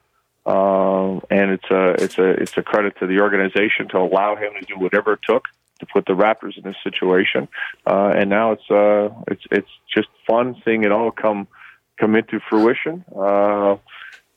um, 0.44 1.22
and 1.30 1.52
it's 1.52 1.70
a 1.70 2.02
it's 2.02 2.18
a 2.18 2.28
it's 2.30 2.56
a 2.56 2.62
credit 2.62 2.98
to 3.00 3.06
the 3.06 3.20
organization 3.20 3.88
to 3.90 3.98
allow 3.98 4.36
him 4.36 4.52
to 4.60 4.66
do 4.66 4.78
whatever 4.78 5.14
it 5.14 5.20
took 5.26 5.44
to 5.80 5.86
put 5.86 6.06
the 6.06 6.12
Raptors 6.14 6.56
in 6.56 6.62
this 6.64 6.76
situation. 6.82 7.48
Uh, 7.86 8.12
and 8.16 8.30
now 8.30 8.52
it's 8.52 8.70
uh, 8.70 9.08
it's 9.28 9.42
it's 9.50 9.70
just 9.94 10.08
fun 10.26 10.60
seeing 10.64 10.84
it 10.84 10.92
all 10.92 11.10
come 11.10 11.48
come 11.98 12.14
into 12.14 12.40
fruition. 12.48 13.04
Uh, 13.14 13.76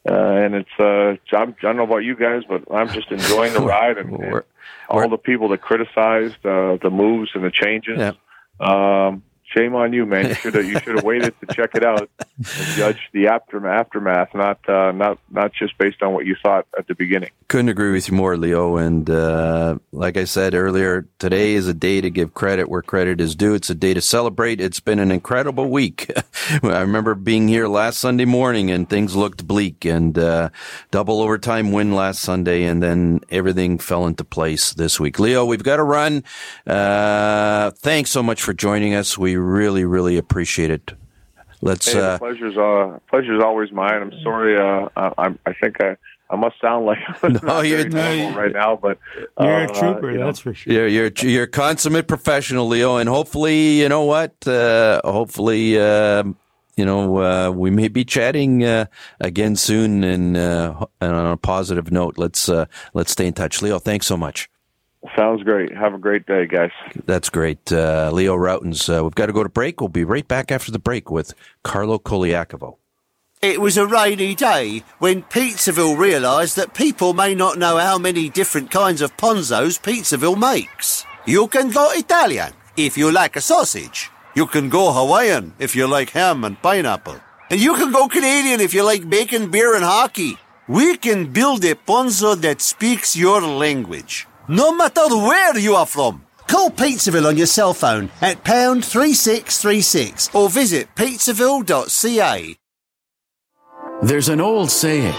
uh, 0.08 0.14
and 0.14 0.56
it's 0.56 0.70
uh, 0.80 1.16
I'm, 1.36 1.50
I 1.50 1.62
don't 1.62 1.78
know 1.78 1.84
about 1.84 1.98
you 2.04 2.16
guys, 2.16 2.44
but 2.48 2.64
I'm 2.72 2.90
just 2.90 3.12
enjoying 3.12 3.54
the 3.54 3.62
ride 3.76 3.98
and, 3.98 4.10
and 4.12 4.32
We're- 4.32 4.44
all 4.90 5.08
the 5.10 5.18
people 5.18 5.50
that 5.50 5.62
criticized 5.62 6.44
uh, 6.46 6.78
the 6.82 6.90
moves 6.92 7.32
and 7.36 7.44
the 7.44 7.52
changes. 7.52 7.98
Yeah. 8.00 8.14
Um, 8.60 9.24
shame 9.56 9.76
on 9.76 9.94
you, 9.94 10.06
man. 10.06 10.30
You 10.30 10.34
should 10.36 10.56
have 10.56 10.66
you 10.66 10.80
should 10.80 10.96
have 10.96 11.04
waited 11.04 11.34
to 11.40 11.54
check 11.54 11.72
it 11.76 11.84
out 11.84 12.10
and 12.20 12.48
judge 12.76 13.00
the 13.14 13.28
aftermath, 13.28 13.90
aftermath, 13.90 14.34
not 14.34 14.70
uh, 14.70 14.92
not 14.92 15.20
not 15.30 15.54
just 15.54 15.78
based 15.78 16.02
on 16.02 16.14
what 16.14 16.26
you 16.26 16.36
thought 16.42 16.68
at 16.78 16.88
the 16.88 16.96
beginning. 16.96 17.30
Couldn't 17.48 17.70
agree 17.70 17.92
with 17.92 18.10
you 18.10 18.16
more, 18.16 18.38
Leo. 18.38 18.78
And 18.78 19.10
uh, 19.10 19.80
like 19.92 20.18
I 20.18 20.26
said 20.26 20.54
earlier, 20.54 21.08
today 21.18 21.54
is 21.54 21.68
a 21.68 21.74
day 21.74 22.02
to 22.02 22.10
give 22.10 22.34
credit 22.34 22.70
where 22.70 22.82
credit 22.82 23.20
is 23.20 23.36
due. 23.36 23.54
It's 23.54 23.70
a 23.70 23.76
day 23.76 23.94
to 23.94 24.02
celebrate. 24.02 24.62
It's 24.62 24.80
been 24.80 25.00
an 25.00 25.12
incredible 25.12 25.70
week. 25.70 26.12
I 26.64 26.82
remember 26.82 27.16
being 27.16 27.48
here 27.48 27.68
last 27.68 28.00
Sunday 28.00 28.26
morning 28.26 28.70
and 28.70 28.88
things 28.90 29.16
looked 29.16 29.48
bleak 29.48 29.86
and 29.86 30.18
uh, 30.18 30.50
double 30.92 31.22
overtime 31.22 31.72
win 31.72 31.94
last 31.96 32.22
Sunday, 32.22 32.64
and 32.64 32.82
then 32.84 33.22
everything 33.30 33.80
fell 33.80 34.06
into 34.06 34.24
place 34.24 34.74
this 34.74 35.00
week. 35.00 35.20
Leo, 35.20 35.46
we've 35.46 35.64
got 35.64 35.78
to 35.78 35.84
run. 35.84 36.24
Uh, 36.68 37.72
thanks 37.72 38.12
so 38.12 38.22
much 38.22 38.42
for 38.42 38.54
joining 38.54 38.94
us. 38.94 39.18
We 39.18 39.36
really, 39.40 39.86
really 39.86 40.18
appreciate 40.18 40.70
it. 40.72 40.94
Let's. 41.62 41.88
Hey, 41.92 42.00
the 42.00 42.06
Uh, 42.12 42.18
pleasure's 42.20 42.58
uh, 42.58 43.00
pleasure's 43.10 43.42
always 43.44 43.72
mine. 43.72 44.02
I'm 44.02 44.14
sorry. 44.24 44.58
Uh, 44.58 44.90
I, 44.96 45.14
I'm- 45.18 45.40
think 45.62 45.82
I 45.82 45.98
I 46.32 46.36
must 46.36 46.62
sound 46.62 46.86
like 46.86 47.00
I'm 47.24 47.34
No, 47.34 47.40
not 47.44 47.62
you're- 47.68 47.90
very 47.90 48.18
normal 48.20 48.40
right 48.40 48.54
now, 48.54 48.76
but 48.76 48.98
uh, 49.40 49.44
You're 49.44 49.64
a 49.64 49.68
trooper, 49.74 50.12
you 50.12 50.20
know, 50.20 50.26
that's 50.28 50.40
for 50.40 50.54
sure. 50.54 50.72
You're 50.72 50.88
you're 50.88 51.12
you're 51.22 51.44
a 51.44 51.48
consummate 51.48 52.08
professional, 52.08 52.68
Leo, 52.68 52.98
and 52.98 53.10
hopefully, 53.10 53.82
you 53.82 53.90
know 53.90 54.04
what? 54.04 54.48
Uh, 54.48 55.02
hopefully, 55.04 55.78
uh, 55.80 56.24
you 56.78 56.86
know, 56.86 57.18
uh, 57.18 57.52
we 57.52 57.72
may 57.72 57.90
be 57.90 58.06
chatting 58.06 58.64
uh, 58.64 58.86
again 59.20 59.56
soon, 59.58 60.04
and, 60.06 60.38
uh, 60.38 60.86
and 61.02 61.14
on 61.14 61.32
a 61.32 61.36
positive 61.38 61.92
note. 61.92 62.18
Let's 62.18 62.48
uh, 62.48 62.66
let's 62.94 63.12
stay 63.12 63.28
in 63.28 63.34
touch, 63.34 63.62
Leo. 63.62 63.80
Thanks 63.80 64.06
so 64.08 64.16
much. 64.16 64.50
Sounds 65.16 65.44
great. 65.44 65.76
Have 65.76 65.94
a 65.94 65.98
great 65.98 66.26
day, 66.26 66.46
guys. 66.46 66.72
That's 67.06 67.30
great, 67.30 67.72
uh, 67.72 68.12
Leo 68.14 68.36
Rautins. 68.36 68.90
Uh, 68.90 69.04
we've 69.04 69.16
got 69.16 69.28
to 69.28 69.34
go 69.34 69.44
to 69.44 69.50
break. 69.50 69.80
We'll 69.80 69.88
be 69.88 70.04
right 70.04 70.28
back 70.28 70.52
after 70.52 70.72
the 70.72 70.80
break 70.80 71.10
with 71.10 71.34
Carlo 71.64 71.98
Colaiacovo. 72.00 72.76
It 73.42 73.62
was 73.62 73.78
a 73.78 73.88
rainy 73.88 74.36
day 74.36 74.84
when 75.00 75.24
Pizzaville 75.24 75.98
realised 75.98 76.58
that 76.58 76.74
people 76.74 77.14
may 77.14 77.34
not 77.34 77.58
know 77.58 77.78
how 77.78 77.98
many 77.98 78.28
different 78.28 78.70
kinds 78.70 79.02
of 79.02 79.16
ponzos 79.16 79.80
Pizzaville 79.80 80.38
makes. 80.38 81.06
You 81.26 81.48
can 81.48 81.70
go 81.70 81.90
Italian 81.94 82.52
if 82.76 82.98
you 82.98 83.10
like 83.14 83.38
a 83.38 83.42
sausage. 83.42 84.12
You 84.36 84.46
can 84.46 84.68
go 84.68 84.92
Hawaiian 84.92 85.54
if 85.58 85.74
you 85.74 85.88
like 85.88 86.10
ham 86.10 86.44
and 86.44 86.62
pineapple. 86.62 87.16
And 87.50 87.62
you 87.62 87.76
can 87.76 87.94
go 87.94 88.10
Canadian 88.10 88.60
if 88.60 88.74
you 88.74 88.84
like 88.84 89.10
bacon, 89.10 89.50
beer, 89.50 89.74
and 89.74 89.86
hockey. 89.86 90.38
We 90.68 90.98
can 90.98 91.32
build 91.32 91.64
a 91.66 91.76
ponzo 91.76 92.40
that 92.42 92.62
speaks 92.62 93.16
your 93.16 93.42
language, 93.42 94.28
no 94.50 94.74
matter 94.74 95.08
where 95.08 95.58
you 95.58 95.76
are 95.76 95.86
from. 95.86 96.26
Call 96.48 96.72
Pizzaville 96.72 97.28
on 97.28 97.38
your 97.38 97.46
cell 97.46 97.76
phone 97.76 98.10
at 98.22 98.44
pound 98.44 98.84
3636 98.84 100.34
or 100.34 100.50
visit 100.50 100.88
pizzaville.ca. 100.96 102.56
There's 104.02 104.30
an 104.30 104.42
old 104.42 104.72
saying 104.72 105.14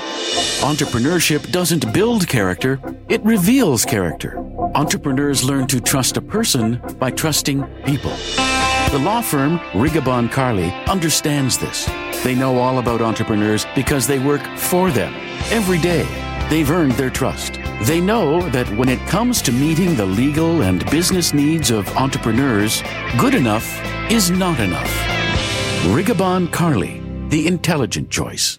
entrepreneurship 0.63 1.53
doesn't 1.53 1.93
build 1.93 2.27
character, 2.27 2.81
it 3.09 3.23
reveals 3.25 3.85
character. 3.85 4.39
Entrepreneurs 4.75 5.45
learn 5.45 5.67
to 5.69 5.81
trust 5.81 6.17
a 6.17 6.23
person 6.23 6.81
by 6.99 7.11
trusting 7.11 7.63
people. 7.85 8.13
The 8.91 9.01
law 9.01 9.21
firm 9.21 9.59
Rigobon 9.73 10.31
Carli 10.31 10.73
understands 10.87 11.59
this. 11.59 11.89
They 12.25 12.35
know 12.35 12.59
all 12.59 12.79
about 12.79 13.01
entrepreneurs 13.01 13.67
because 13.77 14.07
they 14.07 14.19
work 14.19 14.43
for 14.57 14.91
them 14.91 15.15
every 15.53 15.79
day. 15.79 16.07
They've 16.49 16.71
earned 16.71 16.93
their 16.93 17.11
trust. 17.11 17.60
They 17.83 18.01
know 18.01 18.47
that 18.51 18.69
when 18.77 18.91
it 18.91 19.01
comes 19.09 19.41
to 19.43 19.53
meeting 19.53 19.97
the 19.97 20.05
legal 20.05 20.63
and 20.63 20.85
business 20.91 21.33
needs 21.33 21.71
of 21.71 21.89
entrepreneurs, 21.97 22.83
good 23.19 23.35
enough 23.35 23.67
is 24.11 24.31
not 24.31 24.61
enough. 24.61 24.91
Rigobon 25.87 26.49
Carli, 26.49 27.01
the 27.31 27.47
intelligent 27.47 28.11
choice. 28.11 28.59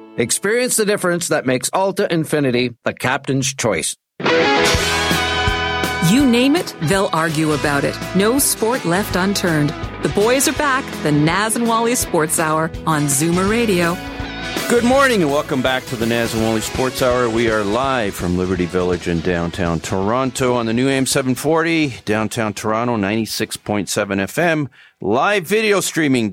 Experience 0.21 0.77
the 0.77 0.85
difference 0.85 1.29
that 1.29 1.47
makes 1.47 1.71
Alta 1.73 2.07
Infiniti 2.11 2.75
the 2.83 2.93
captain's 2.93 3.51
choice. 3.55 3.95
You 6.11 6.27
name 6.29 6.55
it, 6.55 6.75
they'll 6.83 7.09
argue 7.11 7.53
about 7.53 7.83
it. 7.83 7.97
No 8.15 8.37
sport 8.37 8.85
left 8.85 9.15
unturned. 9.15 9.71
The 10.03 10.11
boys 10.13 10.47
are 10.47 10.53
back, 10.53 10.85
the 11.01 11.11
Naz 11.11 11.55
and 11.55 11.67
Wally 11.67 11.95
Sports 11.95 12.37
Hour 12.37 12.69
on 12.85 13.05
Zoomer 13.05 13.49
Radio. 13.49 13.97
Good 14.69 14.83
morning 14.83 15.23
and 15.23 15.31
welcome 15.31 15.63
back 15.63 15.85
to 15.85 15.95
the 15.95 16.05
Naz 16.05 16.35
and 16.35 16.43
Wally 16.43 16.61
Sports 16.61 17.01
Hour. 17.01 17.27
We 17.27 17.49
are 17.49 17.63
live 17.63 18.13
from 18.13 18.37
Liberty 18.37 18.67
Village 18.67 19.07
in 19.07 19.21
downtown 19.21 19.79
Toronto 19.79 20.53
on 20.53 20.67
the 20.67 20.73
new 20.73 20.87
AM 20.87 21.07
740, 21.07 21.95
downtown 22.05 22.53
Toronto 22.53 22.95
96.7 22.95 23.87
FM. 23.87 24.69
Live 25.01 25.47
video 25.47 25.79
streaming 25.79 26.29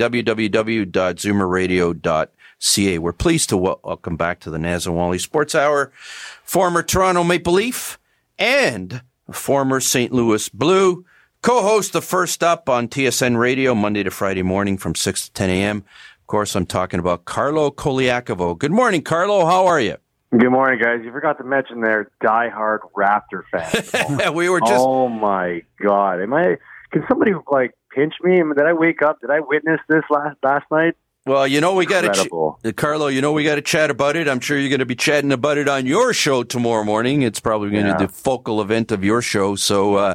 www.zoomerradio.ca. 2.58 2.98
We're 2.98 3.12
pleased 3.12 3.48
to 3.50 3.56
welcome 3.56 4.16
back 4.16 4.40
to 4.40 4.50
the 4.50 4.58
Naz 4.58 4.86
and 4.86 4.96
Wally 4.96 5.18
Sports 5.18 5.54
Hour 5.54 5.92
former 6.42 6.82
Toronto 6.82 7.24
Maple 7.24 7.54
Leaf 7.54 7.98
and 8.38 9.02
former 9.30 9.80
St. 9.80 10.12
Louis 10.12 10.48
Blue, 10.48 11.04
co-host 11.42 11.94
of 11.94 12.04
First 12.04 12.42
Up 12.42 12.68
on 12.68 12.88
TSN 12.88 13.38
Radio 13.38 13.74
Monday 13.74 14.02
to 14.02 14.10
Friday 14.10 14.42
morning 14.42 14.78
from 14.78 14.94
6 14.94 15.26
to 15.26 15.32
10 15.32 15.50
a.m. 15.50 15.78
Of 16.20 16.26
course, 16.26 16.54
I'm 16.54 16.66
talking 16.66 17.00
about 17.00 17.24
Carlo 17.24 17.70
Colaiacovo. 17.70 18.58
Good 18.58 18.72
morning, 18.72 19.02
Carlo. 19.02 19.46
How 19.46 19.66
are 19.66 19.80
you? 19.80 19.96
Good 20.30 20.50
morning, 20.50 20.78
guys. 20.82 21.00
You 21.02 21.10
forgot 21.10 21.38
to 21.38 21.44
mention 21.44 21.80
their 21.80 22.10
diehard 22.22 22.80
Raptor 22.94 23.44
fans. 23.50 24.32
we 24.34 24.50
were 24.50 24.60
just. 24.60 24.74
Oh 24.76 25.08
my 25.08 25.62
God! 25.80 26.20
Am 26.20 26.34
I? 26.34 26.58
Can 26.90 27.02
somebody 27.08 27.32
like 27.50 27.74
pinch 27.94 28.12
me? 28.22 28.36
Did 28.36 28.66
I 28.66 28.74
wake 28.74 29.00
up? 29.00 29.22
Did 29.22 29.30
I 29.30 29.40
witness 29.40 29.80
this 29.88 30.02
last 30.10 30.36
last 30.42 30.66
night? 30.70 30.96
Well, 31.28 31.46
you 31.46 31.60
know 31.60 31.74
we 31.74 31.84
got 31.84 32.00
to, 32.14 32.24
ch- 32.64 32.76
Carlo. 32.76 33.08
You 33.08 33.20
know 33.20 33.32
we 33.32 33.44
got 33.44 33.56
to 33.56 33.62
chat 33.62 33.90
about 33.90 34.16
it. 34.16 34.26
I'm 34.28 34.40
sure 34.40 34.58
you're 34.58 34.70
going 34.70 34.78
to 34.78 34.86
be 34.86 34.94
chatting 34.94 35.30
about 35.30 35.58
it 35.58 35.68
on 35.68 35.84
your 35.84 36.14
show 36.14 36.42
tomorrow 36.42 36.84
morning. 36.84 37.20
It's 37.20 37.38
probably 37.38 37.68
going 37.68 37.84
to 37.84 37.90
Yeah. 37.90 37.96
be 37.98 38.06
the 38.06 38.12
focal 38.12 38.62
event 38.62 38.92
of 38.92 39.04
your 39.04 39.20
show. 39.20 39.54
So, 39.54 39.96
uh, 39.96 40.14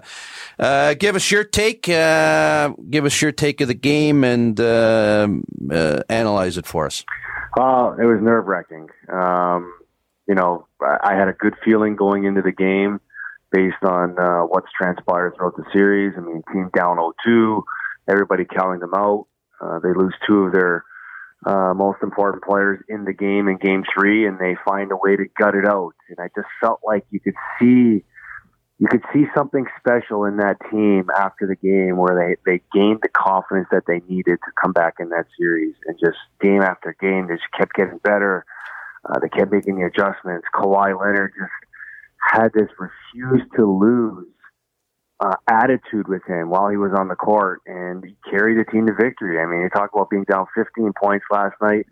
uh, 0.57 0.95
give 0.95 1.15
us 1.15 1.29
your 1.29 1.43
take. 1.43 1.87
Uh, 1.87 2.69
give 2.89 3.05
us 3.05 3.21
your 3.21 3.31
take 3.31 3.61
of 3.61 3.67
the 3.67 3.75
game 3.75 4.23
and 4.23 4.59
um 4.59 5.43
uh, 5.71 6.01
analyze 6.09 6.57
it 6.57 6.65
for 6.65 6.87
us. 6.87 7.05
Uh, 7.55 7.93
it 8.01 8.05
was 8.05 8.19
nerve 8.19 8.47
wracking. 8.47 8.87
Um, 9.11 9.71
you 10.27 10.33
know, 10.33 10.65
I, 10.81 11.13
had 11.13 11.27
a 11.27 11.33
good 11.33 11.53
feeling 11.63 11.95
going 11.95 12.23
into 12.23 12.41
the 12.41 12.51
game 12.51 12.99
based 13.51 13.83
on 13.83 14.17
uh, 14.17 14.41
what's 14.47 14.71
transpired 14.75 15.35
throughout 15.37 15.57
the 15.57 15.65
series. 15.71 16.13
I 16.17 16.21
mean, 16.21 16.41
team 16.51 16.71
down 16.75 16.97
0-2, 17.27 17.61
everybody 18.09 18.45
counting 18.45 18.79
them 18.79 18.93
out. 18.95 19.27
Uh, 19.61 19.77
they 19.79 19.93
lose 19.93 20.15
two 20.25 20.45
of 20.45 20.53
their 20.53 20.83
uh, 21.45 21.73
most 21.73 22.01
important 22.01 22.43
players 22.43 22.83
in 22.87 23.05
the 23.05 23.13
game 23.13 23.47
in 23.47 23.57
game 23.57 23.83
three, 23.93 24.25
and 24.25 24.39
they 24.39 24.55
find 24.65 24.91
a 24.91 24.95
way 24.95 25.15
to 25.15 25.25
gut 25.37 25.55
it 25.55 25.65
out. 25.65 25.93
And 26.09 26.19
I 26.19 26.29
just 26.35 26.47
felt 26.61 26.79
like 26.85 27.05
you 27.11 27.19
could 27.19 27.35
see 27.59 28.03
you 28.79 28.87
could 28.87 29.03
see 29.13 29.25
something 29.35 29.65
special 29.79 30.25
in 30.25 30.37
that 30.37 30.57
team 30.69 31.09
after 31.17 31.47
the 31.47 31.55
game 31.55 31.95
where 31.95 32.35
they, 32.45 32.51
they 32.51 32.61
gained 32.73 32.99
the 33.01 33.07
confidence 33.07 33.67
that 33.71 33.83
they 33.87 34.01
needed 34.09 34.39
to 34.43 34.51
come 34.61 34.73
back 34.73 34.95
in 34.99 35.09
that 35.09 35.25
series 35.37 35.75
and 35.85 35.97
just 35.99 36.17
game 36.41 36.61
after 36.61 36.95
game 36.99 37.27
they 37.27 37.35
just 37.35 37.51
kept 37.57 37.73
getting 37.75 37.99
better. 37.99 38.45
Uh, 39.05 39.19
they 39.19 39.29
kept 39.29 39.51
making 39.51 39.75
the 39.75 39.85
adjustments. 39.85 40.47
Kawhi 40.53 40.99
Leonard 40.99 41.33
just 41.39 41.51
had 42.19 42.51
this 42.53 42.69
refuse 42.79 43.47
to 43.55 43.65
lose 43.65 44.27
uh, 45.23 45.35
attitude 45.47 46.07
with 46.07 46.21
him 46.27 46.49
while 46.49 46.67
he 46.67 46.75
was 46.75 46.91
on 46.97 47.07
the 47.07 47.15
court, 47.15 47.61
and 47.65 48.03
he 48.03 48.15
carried 48.29 48.59
the 48.59 48.69
team 48.69 48.87
to 48.87 48.93
victory. 48.93 49.39
I 49.39 49.45
mean, 49.45 49.61
you 49.61 49.69
talk 49.69 49.91
about 49.93 50.09
being 50.09 50.25
down 50.25 50.47
15 50.53 50.91
points 51.01 51.25
last 51.31 51.55
night. 51.61 51.85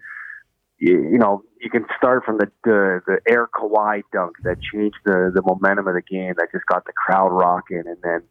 You, 0.79 1.01
you 1.09 1.17
know, 1.17 1.43
you 1.61 1.69
can 1.69 1.85
start 1.97 2.25
from 2.25 2.39
the, 2.39 2.51
the 2.63 3.01
the 3.05 3.19
Air 3.31 3.47
Kawhi 3.47 4.01
dunk 4.11 4.35
that 4.43 4.57
changed 4.73 4.97
the 5.05 5.31
the 5.33 5.41
momentum 5.43 5.87
of 5.87 5.93
the 5.93 6.01
game, 6.01 6.33
that 6.37 6.49
just 6.51 6.65
got 6.65 6.83
the 6.85 6.91
crowd 6.91 7.29
rocking, 7.29 7.83
and 7.85 7.97
then 8.03 8.21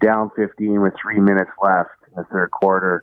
down 0.00 0.30
15 0.36 0.80
with 0.80 0.94
three 1.00 1.20
minutes 1.20 1.50
left 1.62 1.90
in 2.08 2.14
the 2.16 2.24
third 2.32 2.50
quarter, 2.50 3.02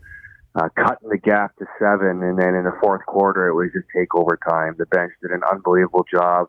uh, 0.56 0.70
cutting 0.76 1.10
the 1.10 1.18
gap 1.18 1.56
to 1.58 1.66
seven, 1.78 2.24
and 2.24 2.40
then 2.40 2.56
in 2.56 2.64
the 2.64 2.78
fourth 2.82 3.06
quarter 3.06 3.48
it 3.48 3.54
was 3.54 3.70
just 3.74 3.86
take 3.96 4.16
over 4.16 4.40
time. 4.50 4.76
The 4.80 4.88
bench 4.88 5.12
did 5.22 5.32
an 5.32 5.42
unbelievable 5.52 6.06
job. 6.12 6.48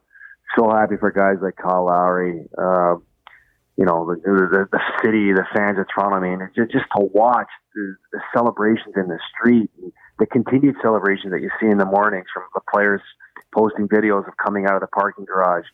So 0.56 0.70
happy 0.70 0.96
for 0.96 1.10
guys 1.10 1.42
like 1.42 1.56
Kyle 1.56 1.86
Lowry. 1.86 2.46
Uh, 2.56 2.96
you 3.76 3.84
know, 3.84 4.06
the, 4.06 4.20
the 4.22 4.68
the 4.70 4.80
city, 5.02 5.32
the 5.32 5.44
fans 5.54 5.78
of 5.78 5.86
Toronto. 5.92 6.16
I 6.16 6.20
mean, 6.20 6.40
it's 6.40 6.54
just, 6.54 6.70
just 6.70 6.86
to 6.96 7.04
watch 7.12 7.48
the, 7.74 7.96
the 8.12 8.20
celebrations 8.32 8.94
in 8.96 9.08
the 9.08 9.18
street, 9.34 9.70
and 9.82 9.92
the 10.18 10.26
continued 10.26 10.76
celebrations 10.80 11.32
that 11.32 11.42
you 11.42 11.50
see 11.60 11.66
in 11.66 11.78
the 11.78 11.84
mornings 11.84 12.26
from 12.32 12.44
the 12.54 12.60
players 12.72 13.02
posting 13.52 13.88
videos 13.88 14.26
of 14.28 14.36
coming 14.36 14.66
out 14.66 14.74
of 14.74 14.80
the 14.80 14.86
parking 14.88 15.24
garage. 15.24 15.64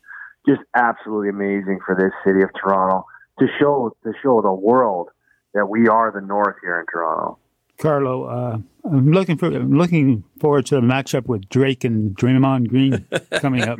Just 0.46 0.62
absolutely 0.74 1.28
amazing 1.28 1.80
for 1.84 1.94
this 1.94 2.12
city 2.24 2.42
of 2.42 2.50
Toronto 2.58 3.04
to 3.38 3.46
show 3.58 3.94
to 4.04 4.12
show 4.22 4.40
the 4.40 4.52
world 4.52 5.08
that 5.52 5.66
we 5.66 5.88
are 5.88 6.10
the 6.10 6.20
North 6.20 6.56
here 6.62 6.80
in 6.80 6.86
Toronto. 6.90 7.38
Carlo, 7.78 8.24
uh, 8.24 8.58
I'm 8.84 9.10
looking 9.10 9.36
for 9.36 9.46
I'm 9.46 9.76
looking 9.76 10.24
forward 10.38 10.66
to 10.66 10.76
the 10.76 10.80
matchup 10.80 11.26
with 11.26 11.48
Drake 11.50 11.84
and 11.84 12.16
Draymond 12.16 12.68
Green 12.68 13.06
coming 13.40 13.62
up. 13.62 13.78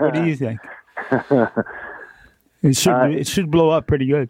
what 0.00 0.14
do 0.14 0.24
you 0.24 0.36
think? 0.36 0.60
It 2.62 2.76
should 2.76 2.92
Uh, 2.92 3.08
it 3.08 3.26
should 3.26 3.50
blow 3.50 3.70
up 3.70 3.86
pretty 3.86 4.06
good. 4.06 4.28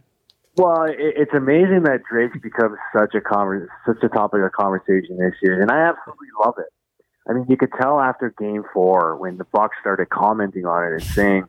Well, 0.56 0.84
it, 0.84 0.96
it's 0.98 1.34
amazing 1.34 1.84
that 1.84 2.02
Drake's 2.10 2.36
become 2.38 2.76
such 2.96 3.14
a 3.14 3.20
conver- 3.20 3.68
such 3.86 4.02
a 4.02 4.08
topic 4.08 4.42
of 4.42 4.52
conversation 4.52 5.16
this 5.18 5.34
year, 5.42 5.60
and 5.60 5.70
I 5.70 5.78
absolutely 5.88 6.28
love 6.44 6.54
it. 6.58 6.72
I 7.28 7.34
mean, 7.34 7.46
you 7.48 7.56
could 7.56 7.72
tell 7.80 8.00
after 8.00 8.34
Game 8.38 8.64
Four 8.72 9.16
when 9.16 9.38
the 9.38 9.44
Bucks 9.44 9.76
started 9.80 10.08
commenting 10.08 10.66
on 10.66 10.84
it 10.84 10.92
and 10.94 11.02
saying, 11.02 11.44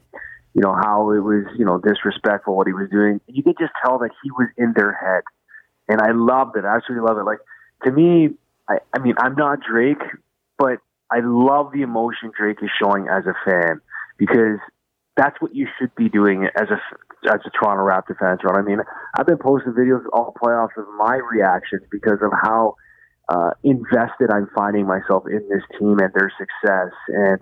you 0.53 0.61
know, 0.61 0.73
how 0.73 1.11
it 1.11 1.19
was, 1.19 1.45
you 1.57 1.65
know, 1.65 1.79
disrespectful 1.79 2.55
what 2.55 2.67
he 2.67 2.73
was 2.73 2.89
doing. 2.89 3.21
You 3.27 3.43
could 3.43 3.57
just 3.57 3.71
tell 3.83 3.97
that 3.99 4.11
he 4.21 4.31
was 4.31 4.49
in 4.57 4.73
their 4.75 4.91
head, 4.93 5.23
and 5.87 6.01
I 6.01 6.11
loved 6.11 6.57
it. 6.57 6.65
I 6.65 6.75
absolutely 6.75 7.07
love 7.07 7.17
it. 7.17 7.23
Like 7.23 7.39
to 7.85 7.91
me, 7.91 8.29
I, 8.67 8.79
I 8.93 8.99
mean, 8.99 9.15
I'm 9.17 9.35
not 9.35 9.59
Drake, 9.61 10.01
but 10.57 10.79
I 11.11 11.21
love 11.23 11.71
the 11.71 11.81
emotion 11.81 12.31
Drake 12.37 12.57
is 12.61 12.69
showing 12.81 13.07
as 13.07 13.25
a 13.25 13.33
fan 13.45 13.81
because 14.17 14.59
that's 15.19 15.35
what 15.41 15.53
you 15.53 15.67
should 15.77 15.93
be 15.95 16.07
doing 16.07 16.47
as 16.55 16.67
a 16.69 16.79
as 17.27 17.41
a 17.45 17.49
Toronto 17.49 17.83
Raptor 17.83 18.17
fan. 18.17 18.37
Toronto. 18.37 18.59
I 18.59 18.63
mean, 18.63 18.79
I've 19.17 19.27
been 19.27 19.37
posting 19.37 19.73
videos 19.73 20.03
all 20.13 20.33
playoffs 20.41 20.77
of 20.77 20.85
my 20.97 21.19
reactions 21.31 21.83
because 21.91 22.19
of 22.21 22.31
how 22.41 22.75
uh, 23.27 23.51
invested 23.63 24.31
I'm 24.31 24.47
finding 24.55 24.87
myself 24.87 25.23
in 25.27 25.43
this 25.49 25.63
team 25.77 25.99
and 25.99 26.13
their 26.13 26.31
success. 26.39 26.93
And 27.09 27.39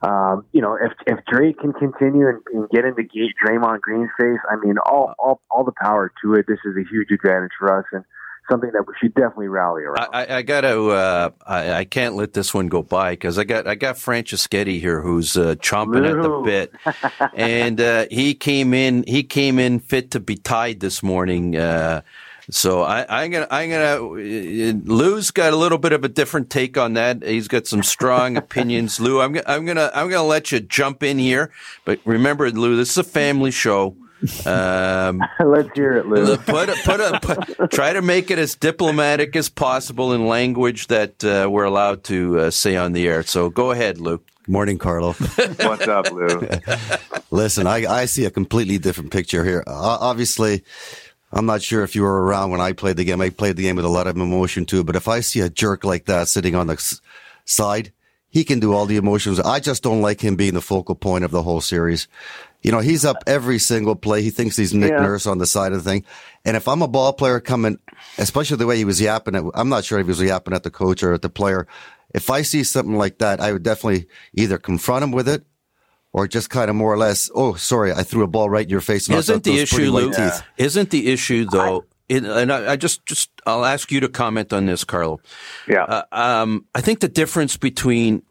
um, 0.00 0.46
you 0.52 0.62
know, 0.62 0.78
if 0.80 0.92
if 1.06 1.18
Drake 1.26 1.58
can 1.58 1.74
continue 1.74 2.26
and, 2.26 2.40
and 2.54 2.70
get 2.70 2.86
into 2.86 3.02
Draymond 3.02 3.82
Green's 3.82 4.08
face, 4.18 4.40
I 4.50 4.56
mean, 4.56 4.76
all, 4.78 5.12
all 5.18 5.42
all 5.50 5.64
the 5.64 5.76
power 5.78 6.10
to 6.24 6.34
it. 6.34 6.46
This 6.48 6.60
is 6.64 6.74
a 6.74 6.88
huge 6.90 7.10
advantage 7.10 7.52
for 7.58 7.78
us 7.78 7.84
and 7.92 8.04
something 8.50 8.70
that 8.72 8.86
we 8.86 8.94
should 9.00 9.14
definitely 9.14 9.48
rally 9.48 9.82
around. 9.82 10.08
I, 10.12 10.24
I, 10.24 10.36
I 10.38 10.42
gotta. 10.42 10.88
Uh, 10.88 11.30
I, 11.46 11.72
I 11.72 11.84
can't 11.84 12.16
let 12.16 12.32
this 12.32 12.52
one 12.52 12.68
go 12.68 12.82
by 12.82 13.12
because 13.12 13.38
I 13.38 13.44
got 13.44 13.66
I 13.66 13.74
got 13.74 13.96
Franceschetti 13.96 14.80
here 14.80 15.00
who's 15.00 15.36
uh, 15.36 15.54
chomping 15.56 16.06
at 16.08 16.22
the 16.22 16.40
bit, 16.44 17.30
and 17.34 17.80
uh, 17.80 18.06
he 18.10 18.34
came 18.34 18.74
in. 18.74 19.04
He 19.06 19.22
came 19.22 19.58
in 19.58 19.78
fit 19.78 20.10
to 20.12 20.20
be 20.20 20.36
tied 20.36 20.80
this 20.80 21.02
morning. 21.02 21.56
Uh, 21.56 22.02
so 22.50 22.82
I, 22.82 23.06
I'm 23.08 23.30
gonna 23.30 23.46
I'm 23.50 23.70
gonna. 23.70 24.04
Uh, 24.04 24.72
Lou's 24.84 25.30
got 25.30 25.52
a 25.52 25.56
little 25.56 25.78
bit 25.78 25.92
of 25.92 26.04
a 26.04 26.08
different 26.08 26.50
take 26.50 26.76
on 26.76 26.94
that. 26.94 27.22
He's 27.22 27.48
got 27.48 27.66
some 27.66 27.82
strong 27.82 28.36
opinions. 28.36 29.00
Lou, 29.00 29.20
I'm 29.20 29.38
I'm 29.46 29.64
gonna 29.64 29.90
I'm 29.94 30.10
gonna 30.10 30.26
let 30.26 30.52
you 30.52 30.60
jump 30.60 31.02
in 31.02 31.18
here, 31.18 31.52
but 31.84 32.00
remember, 32.04 32.50
Lou, 32.50 32.76
this 32.76 32.90
is 32.90 32.98
a 32.98 33.04
family 33.04 33.50
show. 33.50 33.96
Um, 34.46 35.22
Let's 35.40 35.70
hear 35.74 35.96
it, 35.96 36.06
Lou. 36.06 36.36
put 36.36 36.68
a, 36.68 36.76
put 36.84 37.00
a, 37.00 37.20
put, 37.20 37.70
try 37.70 37.92
to 37.92 38.02
make 38.02 38.30
it 38.30 38.38
as 38.38 38.54
diplomatic 38.54 39.34
as 39.36 39.48
possible 39.48 40.12
in 40.12 40.26
language 40.26 40.88
that 40.88 41.24
uh, 41.24 41.48
we're 41.50 41.64
allowed 41.64 42.04
to 42.04 42.38
uh, 42.40 42.50
say 42.50 42.76
on 42.76 42.92
the 42.92 43.06
air. 43.08 43.22
So 43.22 43.50
go 43.50 43.70
ahead, 43.70 43.98
Luke. 43.98 44.26
Morning, 44.46 44.78
Carlo. 44.78 45.12
What's 45.58 45.86
up, 45.86 46.10
Lou? 46.10 46.48
Listen, 47.30 47.66
I, 47.66 47.86
I 47.86 48.04
see 48.06 48.24
a 48.24 48.30
completely 48.30 48.78
different 48.78 49.12
picture 49.12 49.44
here. 49.44 49.62
Uh, 49.66 49.98
obviously, 50.00 50.64
I'm 51.32 51.46
not 51.46 51.62
sure 51.62 51.82
if 51.84 51.94
you 51.94 52.02
were 52.02 52.22
around 52.24 52.50
when 52.50 52.60
I 52.60 52.72
played 52.72 52.96
the 52.96 53.04
game. 53.04 53.20
I 53.20 53.30
played 53.30 53.56
the 53.56 53.62
game 53.62 53.76
with 53.76 53.84
a 53.84 53.88
lot 53.90 54.06
of 54.06 54.16
emotion 54.16 54.66
too. 54.66 54.82
But 54.82 54.96
if 54.96 55.06
I 55.08 55.20
see 55.20 55.40
a 55.40 55.48
jerk 55.48 55.84
like 55.84 56.06
that 56.06 56.26
sitting 56.28 56.54
on 56.56 56.66
the 56.66 56.72
s- 56.74 57.00
side, 57.44 57.92
he 58.28 58.42
can 58.44 58.58
do 58.60 58.72
all 58.72 58.86
the 58.86 58.96
emotions. 58.96 59.38
I 59.40 59.60
just 59.60 59.82
don't 59.82 60.02
like 60.02 60.20
him 60.20 60.34
being 60.36 60.54
the 60.54 60.60
focal 60.60 60.94
point 60.96 61.24
of 61.24 61.30
the 61.30 61.42
whole 61.42 61.60
series. 61.60 62.08
You 62.62 62.72
know, 62.72 62.80
he's 62.80 63.04
up 63.04 63.16
every 63.26 63.58
single 63.58 63.96
play. 63.96 64.22
He 64.22 64.30
thinks 64.30 64.56
he's 64.56 64.74
Nick 64.74 64.90
Yeah. 64.90 65.00
Nurse 65.00 65.26
on 65.26 65.38
the 65.38 65.46
side 65.46 65.72
of 65.72 65.82
the 65.82 65.90
thing. 65.90 66.04
And 66.44 66.56
if 66.56 66.68
I'm 66.68 66.82
a 66.82 66.88
ball 66.88 67.12
player 67.12 67.40
coming, 67.40 67.78
especially 68.18 68.58
the 68.58 68.66
way 68.66 68.76
he 68.76 68.84
was 68.84 69.00
yapping 69.00 69.34
at, 69.34 69.44
I'm 69.54 69.68
not 69.68 69.84
sure 69.84 69.98
if 69.98 70.06
he 70.06 70.08
was 70.10 70.20
yapping 70.20 70.54
at 70.54 70.62
the 70.62 70.70
coach 70.70 71.02
or 71.02 71.14
at 71.14 71.22
the 71.22 71.30
player. 71.30 71.66
If 72.14 72.28
I 72.28 72.42
see 72.42 72.64
something 72.64 72.96
like 72.96 73.18
that, 73.18 73.40
I 73.40 73.52
would 73.52 73.62
definitely 73.62 74.06
either 74.34 74.58
confront 74.58 75.04
him 75.04 75.12
with 75.12 75.28
it 75.28 75.44
or 76.12 76.26
just 76.26 76.50
kind 76.50 76.68
of 76.68 76.76
more 76.76 76.92
or 76.92 76.98
less, 76.98 77.30
oh, 77.34 77.54
sorry, 77.54 77.92
I 77.92 78.02
threw 78.02 78.24
a 78.24 78.26
ball 78.26 78.50
right 78.50 78.64
in 78.64 78.70
your 78.70 78.80
face. 78.80 79.08
and 79.08 79.16
Isn't 79.16 79.44
the 79.44 79.58
issue, 79.58 79.92
white 79.92 80.04
Luke? 80.04 80.14
teeth. 80.16 80.42
Isn't 80.58 80.90
the 80.90 81.10
issue 81.12 81.46
though? 81.46 81.84
it, 82.08 82.24
and 82.24 82.52
I, 82.52 82.72
I, 82.72 82.76
just 82.76 83.06
just 83.06 83.30
I'll 83.46 83.64
ask 83.64 83.92
you 83.92 84.00
to 84.00 84.08
comment 84.08 84.52
on 84.52 84.66
this, 84.66 84.82
Carlo. 84.82 85.20
Yeah. 85.68 85.84
Uh, 85.84 86.02
um, 86.10 86.66
I 86.74 86.80
think 86.80 86.98
the 87.00 87.08
difference 87.08 87.56
between 87.56 88.22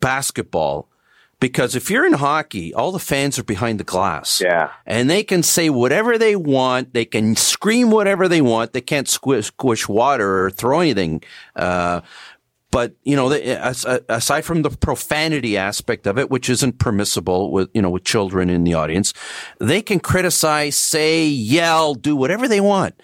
basketball 0.00 0.88
because 1.44 1.76
if 1.76 1.90
you're 1.90 2.06
in 2.06 2.14
hockey, 2.14 2.72
all 2.72 2.90
the 2.90 2.98
fans 2.98 3.38
are 3.38 3.44
behind 3.44 3.78
the 3.78 3.84
glass. 3.84 4.40
Yeah. 4.42 4.70
And 4.86 5.10
they 5.10 5.22
can 5.22 5.42
say 5.42 5.68
whatever 5.68 6.16
they 6.16 6.36
want. 6.36 6.94
They 6.94 7.04
can 7.04 7.36
scream 7.36 7.90
whatever 7.90 8.28
they 8.28 8.40
want. 8.40 8.72
They 8.72 8.80
can't 8.80 9.06
squish, 9.06 9.48
squish 9.48 9.86
water 9.86 10.46
or 10.46 10.50
throw 10.50 10.80
anything. 10.80 11.22
Uh, 11.54 12.00
but 12.70 12.94
you 13.02 13.14
know, 13.14 13.30
aside 13.30 14.46
from 14.46 14.62
the 14.62 14.70
profanity 14.70 15.58
aspect 15.58 16.06
of 16.06 16.18
it, 16.18 16.30
which 16.30 16.48
isn't 16.48 16.78
permissible 16.78 17.52
with 17.52 17.68
you 17.74 17.82
know 17.82 17.90
with 17.90 18.04
children 18.04 18.48
in 18.48 18.64
the 18.64 18.72
audience, 18.72 19.12
they 19.60 19.82
can 19.82 20.00
criticize, 20.00 20.78
say, 20.78 21.26
yell, 21.26 21.94
do 21.94 22.16
whatever 22.16 22.48
they 22.48 22.62
want. 22.62 22.98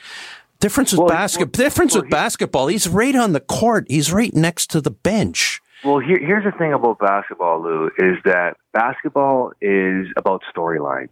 Difference 0.61 0.93
with 0.93 1.01
well, 1.01 1.09
basketball. 1.09 1.53
Well, 1.59 1.69
difference 1.69 1.93
well, 1.93 2.05
with 2.05 2.11
basketball. 2.11 2.69
He's 2.69 2.89
right 2.89 3.15
on 3.15 3.35
the 3.35 3.41
court. 3.41 3.85
He's 3.91 4.15
right 4.15 4.33
next 4.33 4.69
to 4.69 4.81
the 4.81 4.91
bench. 4.91 5.61
Well, 5.83 5.99
here, 5.99 6.19
here's 6.19 6.45
the 6.45 6.57
thing 6.59 6.75
about 6.75 6.99
basketball, 6.99 7.63
Lou, 7.63 7.87
is 7.97 8.19
that 8.25 8.57
basketball 8.73 9.53
is 9.63 10.09
about 10.17 10.43
storylines 10.55 11.09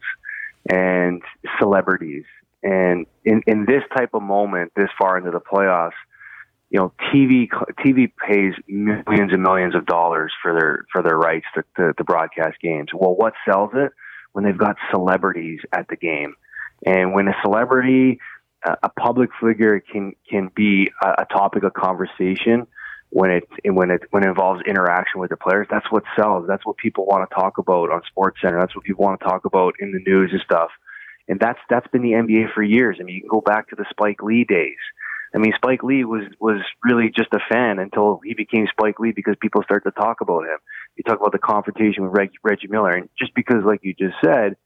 and 0.69 1.23
celebrities. 1.59 2.25
And 2.63 3.07
in, 3.25 3.43
in 3.47 3.65
this 3.65 3.83
type 3.97 4.11
of 4.13 4.23
moment, 4.23 4.73
this 4.77 4.91
far 5.01 5.17
into 5.17 5.31
the 5.31 5.41
playoffs, 5.41 5.93
you 6.71 6.79
know, 6.79 6.93
TV 7.11 7.49
TV 7.83 8.13
pays 8.29 8.53
millions 8.69 9.33
and 9.33 9.43
millions 9.43 9.75
of 9.75 9.87
dollars 9.87 10.35
for 10.43 10.53
their 10.53 10.85
for 10.93 11.03
their 11.03 11.17
rights 11.17 11.47
to, 11.55 11.65
to, 11.77 11.95
to 11.95 12.05
broadcast 12.05 12.61
games. 12.61 12.89
Well, 12.93 13.15
what 13.15 13.33
sells 13.49 13.71
it? 13.73 13.93
When 14.33 14.45
they've 14.45 14.59
got 14.59 14.77
celebrities 14.91 15.61
at 15.73 15.89
the 15.89 15.97
game, 15.97 16.35
and 16.85 17.15
when 17.15 17.27
a 17.27 17.35
celebrity, 17.43 18.21
a 18.63 18.91
public 18.91 19.31
figure, 19.43 19.81
can 19.81 20.13
can 20.29 20.51
be 20.55 20.91
a, 21.03 21.23
a 21.23 21.25
topic 21.25 21.63
of 21.63 21.73
conversation 21.73 22.67
when 23.11 23.31
it 23.31 23.45
when 23.65 23.91
it 23.91 24.03
when 24.11 24.25
it 24.25 24.29
involves 24.29 24.61
interaction 24.67 25.21
with 25.21 25.31
the 25.31 25.37
players, 25.37 25.67
that's 25.71 25.91
what 25.91 26.03
sells. 26.19 26.47
That's 26.47 26.65
what 26.67 26.77
people 26.77 27.07
want 27.07 27.29
to 27.29 27.35
talk 27.35 27.59
about 27.59 27.91
on 27.91 28.03
Sports 28.07 28.39
Center. 28.43 28.61
That's 28.61 28.75
what 28.75 28.85
people 28.85 29.05
want 29.05 29.21
to 29.21 29.27
talk 29.27 29.45
about 29.45 29.75
in 29.81 29.93
the 29.93 30.01
news 30.01 30.31
and 30.33 30.43
stuff. 30.43 30.71
And 31.27 31.41
that's 31.41 31.59
that's 31.71 31.87
been 31.89 32.03
the 32.03 32.13
NBA 32.13 32.53
for 32.55 32.63
years. 32.63 32.99
I 33.01 33.05
mean, 33.05 33.15
you 33.15 33.23
can 33.23 33.31
go 33.31 33.41
back 33.41 33.69
to 33.71 33.77
the 33.77 33.87
Spike 33.91 34.23
Lee 34.23 34.45
days. 34.45 34.79
I 35.35 35.39
mean, 35.39 35.53
Spike 35.57 35.83
Lee 35.83 36.05
was 36.05 36.25
was 36.41 36.61
really 36.85 37.11
just 37.15 37.33
a 37.33 37.41
fan 37.51 37.79
until 37.79 38.21
he 38.25 38.35
became 38.35 38.67
Spike 38.71 38.99
Lee 38.99 39.13
because 39.13 39.37
people 39.41 39.63
started 39.63 39.91
to 39.91 40.01
talk 40.01 40.21
about 40.21 40.45
him. 40.45 40.59
You 40.97 41.05
talk 41.05 41.21
about 41.21 41.33
the 41.33 41.39
confrontation 41.39 42.05
with 42.05 42.13
Reg, 42.13 42.31
Reggie 42.43 42.69
Miller, 42.69 42.91
and 42.91 43.09
just 43.19 43.35
because, 43.35 43.65
like 43.65 43.81
you 43.83 43.95
just 43.95 44.17
said, 44.25 44.57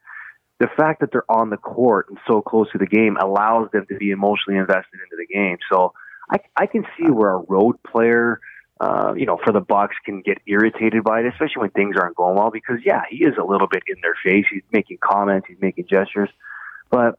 the 0.60 0.68
fact 0.76 1.00
that 1.00 1.10
they're 1.12 1.30
on 1.30 1.50
the 1.50 1.56
court 1.56 2.06
and 2.08 2.18
so 2.28 2.40
close 2.40 2.70
to 2.72 2.78
the 2.78 2.86
game 2.86 3.16
allows 3.16 3.70
them 3.72 3.86
to 3.88 3.96
be 3.96 4.10
emotionally 4.10 4.58
invested 4.58 5.00
into 5.02 5.16
the 5.18 5.26
game. 5.26 5.58
So 5.70 5.92
I, 6.30 6.38
I 6.56 6.66
can 6.66 6.84
see 6.98 7.10
where 7.10 7.30
a 7.30 7.38
road 7.48 7.76
player, 7.82 8.40
uh, 8.80 9.14
you 9.16 9.26
know, 9.26 9.38
for 9.44 9.52
the 9.52 9.60
Bucks 9.60 9.96
can 10.04 10.22
get 10.22 10.38
irritated 10.46 11.04
by 11.04 11.20
it, 11.20 11.26
especially 11.26 11.60
when 11.60 11.70
things 11.70 11.96
aren't 11.96 12.16
going 12.16 12.36
well. 12.36 12.50
Because 12.50 12.78
yeah, 12.84 13.02
he 13.10 13.24
is 13.24 13.34
a 13.38 13.44
little 13.44 13.68
bit 13.68 13.82
in 13.86 13.96
their 14.02 14.16
face. 14.24 14.46
He's 14.50 14.62
making 14.72 14.98
comments, 15.02 15.46
he's 15.48 15.60
making 15.60 15.86
gestures, 15.88 16.30
but 16.90 17.18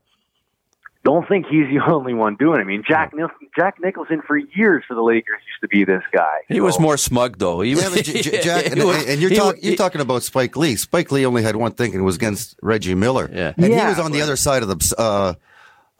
don't 1.03 1.27
think 1.27 1.45
he's 1.47 1.67
the 1.67 1.79
only 1.91 2.13
one 2.13 2.35
doing 2.35 2.59
it. 2.59 2.61
I 2.61 2.65
mean, 2.65 2.83
Jack 2.87 3.13
Nich- 3.13 3.29
Jack 3.55 3.75
Nicholson 3.79 4.21
for 4.25 4.37
years 4.37 4.83
for 4.87 4.95
the 4.95 5.01
Lakers 5.01 5.41
used 5.47 5.61
to 5.61 5.67
be 5.67 5.83
this 5.83 6.03
guy. 6.11 6.39
He 6.47 6.57
so. 6.57 6.63
was 6.63 6.79
more 6.79 6.97
smug 6.97 7.37
though. 7.37 7.61
He 7.61 7.73
yeah, 7.73 7.89
J- 7.89 8.21
J- 8.21 8.41
Jack, 8.43 8.65
and, 8.67 8.83
was, 8.83 9.05
and, 9.05 9.21
you're, 9.21 9.31
talk, 9.31 9.57
you're 9.61 9.75
talking 9.75 10.01
about 10.01 10.23
Spike 10.23 10.55
Lee. 10.55 10.75
Spike 10.75 11.11
Lee 11.11 11.25
only 11.25 11.43
had 11.43 11.55
one 11.55 11.73
thing, 11.73 11.91
and 11.91 12.01
it 12.01 12.05
was 12.05 12.15
against 12.15 12.55
Reggie 12.61 12.95
Miller. 12.95 13.29
Yeah, 13.31 13.53
and 13.57 13.71
yeah, 13.71 13.81
he 13.81 13.89
was 13.89 13.99
on 13.99 14.11
the 14.11 14.21
other 14.21 14.35
side 14.35 14.63
of 14.63 14.69
the. 14.69 14.95
Uh, 14.97 15.33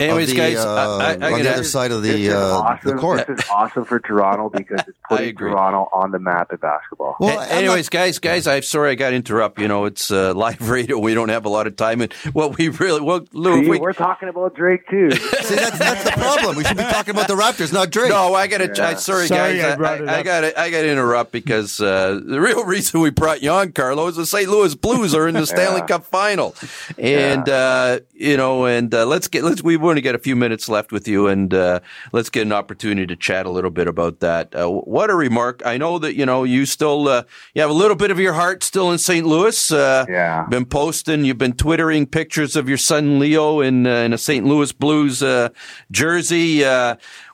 Anyways, 0.04 0.30
the, 0.30 0.36
guys, 0.36 0.58
uh, 0.58 0.98
I, 0.98 1.14
I, 1.14 1.30
I 1.30 1.34
on 1.34 1.44
the 1.44 1.54
other 1.54 1.64
side 1.64 1.92
of 1.92 2.04
the 2.04 2.32
uh, 2.32 2.38
awesome. 2.38 2.90
the 2.90 2.98
court. 2.98 3.28
This 3.28 3.40
is 3.40 3.50
awesome 3.52 3.86
for 3.86 4.00
Toronto 4.00 4.50
because 4.50 4.82
it's 4.88 4.98
putting 5.10 5.36
Toronto 5.36 5.90
on 5.94 6.12
the 6.12 6.20
map 6.20 6.52
at 6.52 6.62
basketball. 6.62 7.16
Well, 7.20 7.40
a- 7.40 7.48
anyways, 7.48 7.86
not... 7.86 7.92
guys, 7.92 8.20
guys, 8.20 8.48
I'm 8.48 8.64
sorry 8.64 8.92
I 8.92 8.96
got 8.96 9.12
to 9.12 9.16
interrupt. 9.16 9.60
You 9.60 9.68
know, 9.68 9.86
it's 9.86 10.12
uh, 10.12 10.34
live 10.36 10.70
radio. 10.70 11.00
We 11.00 11.14
don't 11.14 11.30
have 11.30 11.46
a 11.46 11.50
lot 11.50 11.68
of 11.68 11.76
time, 11.76 12.02
and 12.02 12.14
what 12.34 12.58
we 12.58 12.70
really, 12.70 13.02
well, 13.02 13.26
Lou, 13.34 13.64
See, 13.64 13.70
we, 13.70 13.80
are 13.80 13.94
talking 13.94 14.30
about 14.30 14.56
Drake 14.56 14.88
too. 14.90 15.12
See, 15.12 15.56
that's, 15.56 15.78
that's 15.78 16.04
the 16.04 16.12
problem. 16.12 16.56
We 16.56 16.64
should 16.64 16.78
be 16.78 16.84
talking 16.84 17.12
about 17.12 17.28
the 17.28 17.36
Raptors, 17.36 17.74
not 17.74 17.90
Drake. 17.90 18.10
No, 18.10 18.34
I 18.34 18.48
got 18.48 18.60
to. 18.60 18.72
Yeah. 18.74 18.96
Sorry, 18.96 19.28
sorry, 19.28 19.58
guys, 19.58 19.80
I, 19.80 20.20
I 20.20 20.24
got 20.24 20.42
to. 20.42 20.60
I 20.60 20.70
got 20.70 20.82
to 20.82 20.92
interrupt 20.92 21.32
because 21.32 21.80
uh, 21.80 22.20
the 22.24 22.40
real 22.40 22.64
reason 22.66 23.02
we 23.02 23.10
brought 23.10 23.42
you 23.42 23.50
on, 23.50 23.72
Carlo, 23.72 24.08
is 24.08 24.16
the 24.16 24.26
St. 24.26 24.50
Louis 24.50 24.76
Blues 24.76 25.14
are 25.16 25.28
in 25.28 25.36
the 25.36 25.46
Stanley 25.46 25.80
yeah. 25.80 25.88
Cup 25.88 26.06
Final, 26.06 26.56
and 26.98 27.48
yeah. 27.48 27.54
uh, 27.54 28.00
you 28.14 28.38
know, 28.38 28.66
and 28.66 28.94
uh, 28.94 29.06
let's 29.06 29.28
get 29.28 29.44
let's 29.44 29.62
we 29.64 29.78
want 29.94 30.00
to 30.00 30.02
get 30.02 30.16
a 30.16 30.20
few 30.20 30.36
minutes 30.36 30.68
left 30.68 30.92
with 30.92 31.08
you, 31.08 31.28
and 31.28 31.54
uh, 31.54 31.80
let's 32.14 32.32
get 32.32 32.42
an 32.42 32.52
opportunity 32.52 33.06
to 33.06 33.16
chat 33.16 33.46
a 33.46 33.50
little 33.52 33.70
bit 33.70 33.88
about 33.88 34.22
that. 34.22 34.56
Uh, 34.56 34.68
what 34.68 35.12
a 35.12 35.16
remark! 35.16 35.62
I 35.64 35.78
know 35.78 36.00
that 36.00 36.16
you 36.16 36.26
know 36.26 36.44
you 36.44 36.66
still 36.66 37.08
uh, 37.08 37.24
you 37.54 37.62
have 37.62 37.70
a 37.70 37.76
little 37.76 37.96
bit 37.96 38.10
of 38.10 38.20
your 38.20 38.34
heart 38.34 38.64
still 38.64 38.92
in 38.92 38.98
St. 38.98 39.24
Louis. 39.28 39.72
Uh, 39.72 40.06
yeah, 40.10 40.48
been 40.50 40.66
posting, 40.66 41.26
you've 41.26 41.38
been 41.38 41.54
twittering 41.54 42.08
pictures 42.08 42.56
of 42.56 42.68
your 42.68 42.80
son 42.80 43.20
Leo 43.20 43.60
in 43.60 43.86
uh, 43.86 43.98
in 43.98 44.14
a 44.14 44.18
St. 44.18 44.44
Louis 44.48 44.72
Blues 44.72 45.22
uh, 45.22 45.50
jersey. 45.92 46.64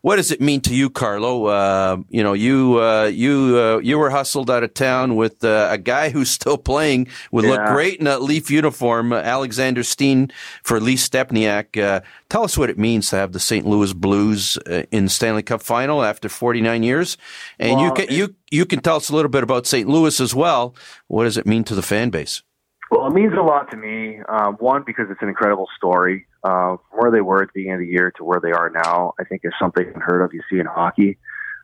What 0.01 0.15
does 0.15 0.31
it 0.31 0.41
mean 0.41 0.61
to 0.61 0.73
you, 0.73 0.89
Carlo? 0.89 1.45
Uh, 1.45 1.97
you 2.09 2.23
know, 2.23 2.33
you 2.33 2.79
uh, 2.81 3.05
you 3.05 3.57
uh, 3.57 3.79
you 3.79 3.97
were 3.97 4.09
hustled 4.09 4.49
out 4.49 4.63
of 4.63 4.73
town 4.73 5.15
with 5.15 5.43
a 5.43 5.79
guy 5.81 6.09
who's 6.13 6.29
still 6.29 6.57
playing, 6.57 7.07
would 7.31 7.45
yeah. 7.45 7.51
look 7.51 7.65
great 7.67 7.99
in 7.99 8.07
a 8.07 8.19
Leaf 8.19 8.49
uniform, 8.49 9.13
Alexander 9.13 9.83
Steen 9.83 10.31
for 10.63 10.79
Lee 10.79 10.95
Stempniak. 10.95 12.03
tell 12.29 12.43
us 12.43 12.57
what 12.57 12.69
it 12.69 12.77
means 12.77 13.09
to 13.09 13.15
have 13.15 13.31
the 13.31 13.39
St. 13.39 13.65
Louis 13.65 13.93
Blues 13.93 14.57
uh, 14.67 14.83
in 14.91 15.05
the 15.05 15.09
Stanley 15.09 15.43
Cup 15.43 15.61
Final 15.61 16.03
after 16.03 16.29
49 16.29 16.83
years, 16.83 17.17
and 17.59 17.75
well, 17.75 17.85
you 17.85 17.93
can 17.93 18.05
it, 18.05 18.11
you 18.11 18.35
you 18.51 18.65
can 18.65 18.79
tell 18.79 18.97
us 18.97 19.09
a 19.09 19.15
little 19.15 19.29
bit 19.29 19.43
about 19.43 19.67
St. 19.67 19.87
Louis 19.87 20.19
as 20.19 20.33
well. 20.33 20.75
What 21.07 21.25
does 21.25 21.37
it 21.37 21.45
mean 21.45 21.63
to 21.65 21.75
the 21.75 21.83
fan 21.83 22.09
base? 22.09 22.43
Well, 22.91 23.05
it 23.07 23.13
means 23.13 23.33
a 23.37 23.41
lot 23.41 23.69
to 23.71 23.77
me. 23.77 24.19
Um, 24.27 24.55
one 24.55 24.83
because 24.85 25.07
it's 25.09 25.21
an 25.21 25.29
incredible 25.29 25.67
story. 25.77 26.25
Uh, 26.43 26.77
from 26.89 26.99
where 26.99 27.11
they 27.11 27.21
were 27.21 27.43
at 27.43 27.49
the 27.49 27.59
beginning 27.59 27.75
of 27.75 27.79
the 27.81 27.87
year 27.87 28.11
to 28.17 28.23
where 28.23 28.39
they 28.39 28.51
are 28.51 28.69
now, 28.69 29.13
I 29.19 29.25
think 29.25 29.41
is 29.43 29.53
something 29.59 29.85
unheard 29.93 30.23
of. 30.23 30.33
You 30.33 30.41
see 30.49 30.59
in 30.59 30.65
hockey. 30.65 31.17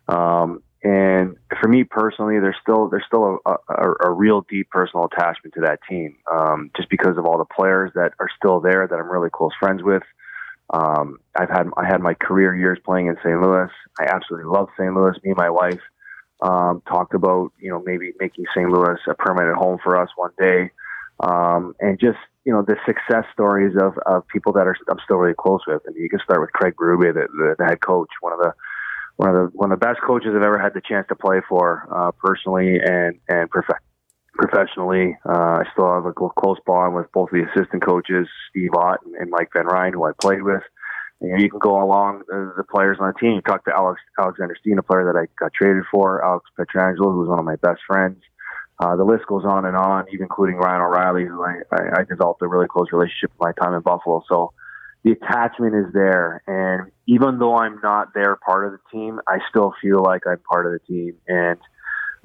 Um, 0.07 0.61
and 0.83 1.37
for 1.59 1.67
me 1.67 1.83
personally, 1.83 2.39
there's 2.39 2.57
still 2.61 2.89
there's 2.89 3.05
still 3.07 3.39
a, 3.45 3.51
a, 3.69 3.93
a 4.05 4.11
real 4.11 4.45
deep 4.47 4.69
personal 4.69 5.05
attachment 5.05 5.55
to 5.55 5.61
that 5.61 5.79
team, 5.89 6.15
um, 6.31 6.69
just 6.77 6.89
because 6.89 7.17
of 7.17 7.25
all 7.25 7.39
the 7.39 7.45
players 7.45 7.91
that 7.95 8.13
are 8.19 8.29
still 8.37 8.59
there 8.59 8.87
that 8.87 8.95
I'm 8.95 9.11
really 9.11 9.31
close 9.31 9.51
friends 9.59 9.81
with. 9.81 10.03
Um, 10.69 11.17
I've 11.35 11.49
had 11.49 11.69
I 11.75 11.87
had 11.87 12.01
my 12.01 12.13
career 12.13 12.55
years 12.55 12.77
playing 12.85 13.07
in 13.07 13.15
St. 13.23 13.41
Louis. 13.41 13.69
I 13.99 14.03
absolutely 14.03 14.51
love 14.51 14.67
St. 14.77 14.93
Louis. 14.93 15.15
Me 15.23 15.31
and 15.31 15.37
my 15.37 15.49
wife 15.49 15.81
um, 16.41 16.83
talked 16.87 17.15
about 17.15 17.51
you 17.59 17.71
know 17.71 17.81
maybe 17.83 18.13
making 18.19 18.45
St. 18.55 18.69
Louis 18.69 18.99
a 19.07 19.15
permanent 19.15 19.57
home 19.57 19.79
for 19.83 19.99
us 19.99 20.09
one 20.15 20.31
day, 20.39 20.69
um, 21.19 21.75
and 21.79 21.99
just 21.99 22.17
you 22.43 22.53
know 22.53 22.61
the 22.61 22.75
success 22.85 23.25
stories 23.33 23.75
of, 23.81 23.97
of 24.05 24.27
people 24.27 24.53
that 24.53 24.67
are 24.67 24.75
I'm 24.89 24.99
still 25.03 25.17
really 25.17 25.35
close 25.37 25.61
with. 25.67 25.81
I 25.87 25.91
mean, 25.91 26.03
you 26.03 26.09
can 26.09 26.19
start 26.23 26.41
with 26.41 26.51
Craig 26.51 26.75
Berube, 26.75 27.13
the, 27.13 27.27
the, 27.31 27.55
the 27.57 27.65
head 27.65 27.81
coach, 27.81 28.09
one 28.21 28.33
of 28.33 28.39
the 28.39 28.53
one 29.17 29.29
of 29.29 29.35
the 29.35 29.57
one 29.57 29.71
of 29.71 29.79
the 29.79 29.85
best 29.85 29.99
coaches 30.05 30.31
I've 30.35 30.43
ever 30.43 30.59
had 30.59 30.73
the 30.73 30.81
chance 30.81 31.07
to 31.09 31.15
play 31.15 31.41
for 31.47 31.87
uh, 31.93 32.11
personally 32.11 32.79
and 32.79 33.19
and 33.29 33.49
prof- 33.49 33.81
professionally. 34.33 35.17
Uh, 35.27 35.61
I 35.61 35.63
still 35.71 35.93
have 35.93 36.05
a 36.05 36.13
close 36.13 36.57
bond 36.65 36.95
with 36.95 37.11
both 37.13 37.29
the 37.31 37.43
assistant 37.43 37.83
coaches, 37.83 38.27
Steve 38.49 38.73
Ott 38.75 38.99
and, 39.05 39.15
and 39.15 39.29
Mike 39.29 39.49
Van 39.53 39.65
Ryn, 39.65 39.93
who 39.93 40.05
I 40.05 40.11
played 40.19 40.43
with. 40.43 40.63
And 41.21 41.41
you 41.41 41.49
can 41.49 41.59
go 41.59 41.81
along 41.81 42.23
the, 42.27 42.53
the 42.57 42.63
players 42.63 42.97
on 42.99 43.07
the 43.07 43.19
team. 43.19 43.35
You 43.35 43.41
talk 43.41 43.63
to 43.65 43.73
Alex 43.73 44.01
Alexander 44.19 44.55
Steen, 44.59 44.77
a 44.77 44.83
player 44.83 45.11
that 45.11 45.17
I 45.17 45.27
got 45.39 45.53
traded 45.53 45.83
for, 45.89 46.23
Alex 46.23 46.45
Pietrangelo, 46.59 47.13
who 47.13 47.19
was 47.19 47.29
one 47.29 47.39
of 47.39 47.45
my 47.45 47.55
best 47.55 47.79
friends. 47.87 48.17
Uh, 48.79 48.95
the 48.95 49.03
list 49.03 49.25
goes 49.27 49.43
on 49.45 49.65
and 49.65 49.75
on, 49.75 50.05
even 50.11 50.23
including 50.23 50.57
Ryan 50.57 50.81
O'Reilly, 50.81 51.25
who 51.25 51.43
I, 51.43 51.59
I, 51.71 52.01
I 52.01 52.03
developed 52.03 52.41
a 52.41 52.47
really 52.47 52.67
close 52.67 52.87
relationship 52.91 53.31
with 53.37 53.39
my 53.39 53.51
time 53.53 53.73
in 53.73 53.81
Buffalo. 53.81 54.23
So 54.29 54.53
the 55.05 55.11
attachment 55.11 55.75
is 55.75 55.93
there. 55.93 56.43
And 56.47 56.91
even 57.07 57.39
though 57.39 57.55
I'm 57.55 57.79
not 57.81 58.13
there 58.13 58.35
part 58.35 58.65
of 58.65 58.73
the 58.73 58.79
team, 58.91 59.19
I 59.27 59.37
still 59.49 59.73
feel 59.81 60.03
like 60.03 60.23
I'm 60.27 60.39
part 60.39 60.65
of 60.65 60.73
the 60.73 60.79
team. 60.79 61.13
And 61.27 61.59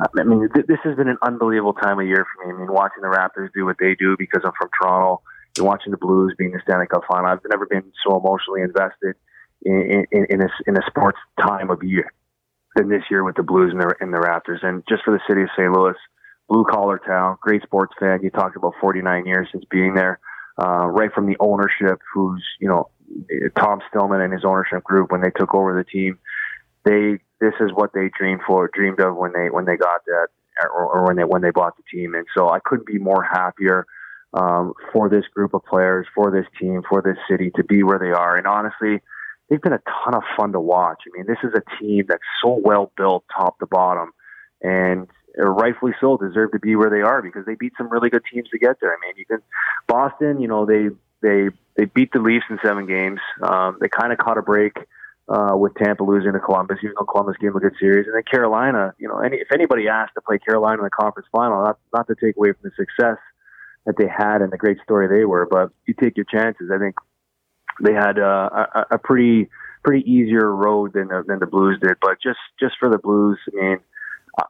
I 0.00 0.24
mean, 0.24 0.48
th- 0.52 0.66
this 0.66 0.78
has 0.84 0.96
been 0.96 1.08
an 1.08 1.18
unbelievable 1.22 1.74
time 1.74 2.00
of 2.00 2.06
year 2.06 2.26
for 2.26 2.46
me. 2.46 2.54
I 2.54 2.58
mean, 2.58 2.72
watching 2.72 3.02
the 3.02 3.08
Raptors 3.08 3.50
do 3.54 3.66
what 3.66 3.76
they 3.78 3.94
do 3.94 4.16
because 4.18 4.42
I'm 4.44 4.52
from 4.58 4.70
Toronto, 4.80 5.22
and 5.58 5.66
watching 5.66 5.90
the 5.90 5.98
Blues 5.98 6.34
being 6.38 6.52
the 6.52 6.60
Stanley 6.62 6.86
Cup 6.86 7.02
final. 7.06 7.26
I've 7.26 7.40
never 7.50 7.66
been 7.66 7.92
so 8.06 8.18
emotionally 8.18 8.62
invested 8.62 9.14
in, 9.62 10.06
in, 10.10 10.26
in, 10.30 10.42
a, 10.42 10.48
in 10.66 10.76
a 10.76 10.82
sports 10.86 11.18
time 11.40 11.70
of 11.70 11.82
year 11.82 12.12
than 12.76 12.88
this 12.88 13.02
year 13.10 13.24
with 13.24 13.36
the 13.36 13.42
Blues 13.42 13.72
and 13.72 13.80
the, 13.80 13.94
and 14.00 14.12
the 14.12 14.18
Raptors. 14.18 14.64
And 14.64 14.82
just 14.88 15.04
for 15.04 15.12
the 15.12 15.20
city 15.28 15.42
of 15.42 15.48
St. 15.56 15.70
Louis, 15.70 15.96
blue 16.50 16.64
collar 16.64 16.98
town, 16.98 17.38
great 17.40 17.62
sports 17.62 17.94
fan. 17.98 18.18
You 18.22 18.30
talked 18.30 18.56
about 18.56 18.74
49 18.80 19.24
years 19.24 19.48
since 19.52 19.64
being 19.70 19.94
there, 19.94 20.18
uh, 20.60 20.86
right 20.88 21.10
from 21.14 21.26
the 21.26 21.36
ownership, 21.38 22.00
who's, 22.12 22.44
you 22.60 22.68
know, 22.68 22.90
Tom 23.56 23.80
Stillman 23.88 24.20
and 24.20 24.32
his 24.32 24.44
ownership 24.44 24.82
group 24.82 25.12
when 25.12 25.20
they 25.20 25.30
took 25.30 25.54
over 25.54 25.72
the 25.72 25.84
team. 25.84 26.18
They 26.84 27.20
this 27.40 27.54
is 27.60 27.70
what 27.72 27.92
they 27.94 28.10
dreamed 28.18 28.40
for, 28.46 28.70
dreamed 28.74 29.00
of 29.00 29.16
when 29.16 29.32
they 29.32 29.48
when 29.48 29.64
they 29.64 29.76
got 29.76 30.04
that, 30.06 30.28
or, 30.64 30.98
or 30.98 31.06
when 31.06 31.16
they 31.16 31.24
when 31.24 31.42
they 31.42 31.50
bought 31.50 31.76
the 31.76 31.82
team. 31.90 32.14
And 32.14 32.26
so 32.36 32.50
I 32.50 32.58
couldn't 32.64 32.86
be 32.86 32.98
more 32.98 33.22
happier 33.22 33.86
um, 34.34 34.72
for 34.92 35.08
this 35.08 35.24
group 35.34 35.54
of 35.54 35.64
players, 35.64 36.06
for 36.14 36.30
this 36.30 36.46
team, 36.60 36.82
for 36.88 37.02
this 37.02 37.16
city 37.30 37.50
to 37.56 37.64
be 37.64 37.82
where 37.82 37.98
they 37.98 38.10
are. 38.10 38.36
And 38.36 38.46
honestly, 38.46 39.00
they've 39.48 39.60
been 39.60 39.72
a 39.72 39.82
ton 40.04 40.14
of 40.14 40.22
fun 40.36 40.52
to 40.52 40.60
watch. 40.60 41.02
I 41.06 41.16
mean, 41.16 41.26
this 41.26 41.38
is 41.42 41.52
a 41.54 41.82
team 41.82 42.06
that's 42.08 42.22
so 42.42 42.60
well 42.62 42.92
built, 42.96 43.24
top 43.36 43.58
to 43.58 43.66
bottom, 43.66 44.12
and 44.62 45.08
rightfully 45.36 45.92
so 46.00 46.16
deserve 46.16 46.52
to 46.52 46.58
be 46.58 46.76
where 46.76 46.90
they 46.90 47.02
are 47.02 47.22
because 47.22 47.46
they 47.46 47.54
beat 47.54 47.72
some 47.76 47.88
really 47.88 48.10
good 48.10 48.22
teams 48.32 48.48
to 48.50 48.58
get 48.58 48.76
there. 48.80 48.92
I 48.92 48.96
mean, 49.06 49.14
you 49.16 49.26
can 49.26 49.38
Boston, 49.86 50.40
you 50.40 50.48
know, 50.48 50.66
they 50.66 50.88
they 51.22 51.48
they 51.76 51.84
beat 51.84 52.12
the 52.12 52.20
Leafs 52.20 52.46
in 52.50 52.58
seven 52.64 52.86
games. 52.86 53.20
Um, 53.42 53.78
they 53.80 53.88
kind 53.88 54.12
of 54.12 54.18
caught 54.18 54.38
a 54.38 54.42
break 54.42 54.76
uh, 55.28 55.54
with 55.56 55.74
Tampa 55.74 56.02
losing 56.02 56.32
to 56.32 56.40
Columbus, 56.40 56.78
even 56.82 56.94
though 56.98 57.06
Columbus 57.06 57.36
gave 57.40 57.52
them 57.52 57.58
a 57.58 57.60
good 57.60 57.78
series. 57.78 58.06
And 58.06 58.16
then 58.16 58.24
Carolina, 58.24 58.94
you 58.98 59.08
know, 59.08 59.18
any, 59.18 59.36
if 59.36 59.48
anybody 59.52 59.88
asked 59.88 60.14
to 60.14 60.20
play 60.20 60.38
Carolina 60.38 60.78
in 60.78 60.84
the 60.84 60.90
conference 60.90 61.28
final, 61.30 61.62
not 61.62 61.78
not 61.94 62.06
to 62.08 62.14
take 62.14 62.36
away 62.36 62.52
from 62.52 62.70
the 62.70 62.72
success 62.76 63.18
that 63.86 63.96
they 63.96 64.08
had 64.08 64.42
and 64.42 64.52
the 64.52 64.58
great 64.58 64.78
story 64.82 65.08
they 65.08 65.24
were, 65.24 65.46
but 65.50 65.70
you 65.86 65.94
take 65.94 66.16
your 66.16 66.26
chances. 66.26 66.70
I 66.72 66.78
think 66.78 66.96
they 67.82 67.94
had 67.94 68.18
uh, 68.18 68.66
a, 68.74 68.86
a 68.92 68.98
pretty 68.98 69.48
pretty 69.82 70.10
easier 70.10 70.54
road 70.54 70.92
than 70.92 71.08
the, 71.08 71.24
than 71.26 71.38
the 71.38 71.46
Blues 71.46 71.78
did. 71.80 71.96
But 72.00 72.20
just 72.22 72.40
just 72.58 72.74
for 72.78 72.90
the 72.90 72.98
Blues, 72.98 73.38
I 73.52 73.56
mean, 73.56 73.78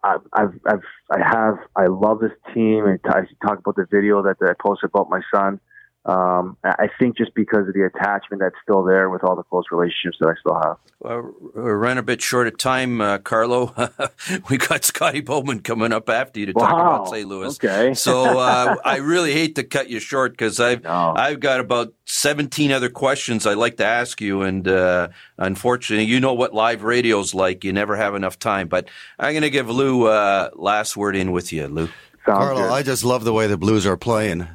I, 0.04 0.16
I've 0.34 0.58
I've 0.66 0.80
I 1.10 1.18
have 1.22 1.56
I 1.76 1.86
love 1.86 2.20
this 2.20 2.32
team. 2.54 2.86
And 2.86 3.00
I 3.06 3.22
talk 3.46 3.58
about 3.60 3.76
the 3.76 3.86
video 3.90 4.22
that, 4.22 4.38
that 4.40 4.50
I 4.50 4.54
posted 4.62 4.90
about 4.94 5.10
my 5.10 5.20
son. 5.34 5.60
Um, 6.06 6.56
I 6.64 6.88
think 6.98 7.18
just 7.18 7.34
because 7.34 7.68
of 7.68 7.74
the 7.74 7.84
attachment 7.84 8.40
that's 8.40 8.54
still 8.62 8.82
there 8.82 9.10
with 9.10 9.22
all 9.22 9.36
the 9.36 9.42
close 9.42 9.64
relationships 9.70 10.16
that 10.20 10.28
I 10.28 10.34
still 10.40 10.54
have. 10.54 10.78
Well, 10.98 11.34
we 11.54 11.70
ran 11.72 11.98
a 11.98 12.02
bit 12.02 12.22
short 12.22 12.46
of 12.46 12.56
time, 12.56 13.02
uh, 13.02 13.18
Carlo. 13.18 13.74
we 14.50 14.56
got 14.56 14.82
Scotty 14.82 15.20
Bowman 15.20 15.60
coming 15.60 15.92
up 15.92 16.08
after 16.08 16.40
you 16.40 16.46
to 16.46 16.52
wow. 16.54 16.66
talk 16.66 16.80
about 16.80 17.08
St. 17.08 17.28
Louis. 17.28 17.54
Okay. 17.54 17.92
so 17.94 18.38
uh, 18.38 18.76
I 18.82 18.96
really 18.96 19.34
hate 19.34 19.56
to 19.56 19.62
cut 19.62 19.90
you 19.90 20.00
short 20.00 20.32
because 20.32 20.58
I've 20.58 20.84
no. 20.84 21.12
I've 21.14 21.38
got 21.38 21.60
about 21.60 21.92
seventeen 22.06 22.72
other 22.72 22.88
questions 22.88 23.46
I'd 23.46 23.58
like 23.58 23.76
to 23.76 23.86
ask 23.86 24.22
you, 24.22 24.40
and 24.40 24.66
uh, 24.66 25.08
unfortunately, 25.36 26.06
you 26.06 26.18
know 26.18 26.32
what 26.32 26.54
live 26.54 26.82
radio's 26.82 27.34
like. 27.34 27.62
You 27.62 27.74
never 27.74 27.94
have 27.96 28.14
enough 28.14 28.38
time. 28.38 28.68
But 28.68 28.88
I'm 29.18 29.32
going 29.32 29.42
to 29.42 29.50
give 29.50 29.68
Lou 29.68 30.06
uh, 30.06 30.48
last 30.54 30.96
word 30.96 31.14
in 31.14 31.30
with 31.30 31.52
you, 31.52 31.66
Lou. 31.68 31.86
Sounds 32.26 32.38
Carlo, 32.38 32.62
good. 32.62 32.72
I 32.72 32.82
just 32.82 33.04
love 33.04 33.24
the 33.24 33.34
way 33.34 33.46
the 33.46 33.58
Blues 33.58 33.86
are 33.86 33.98
playing. 33.98 34.48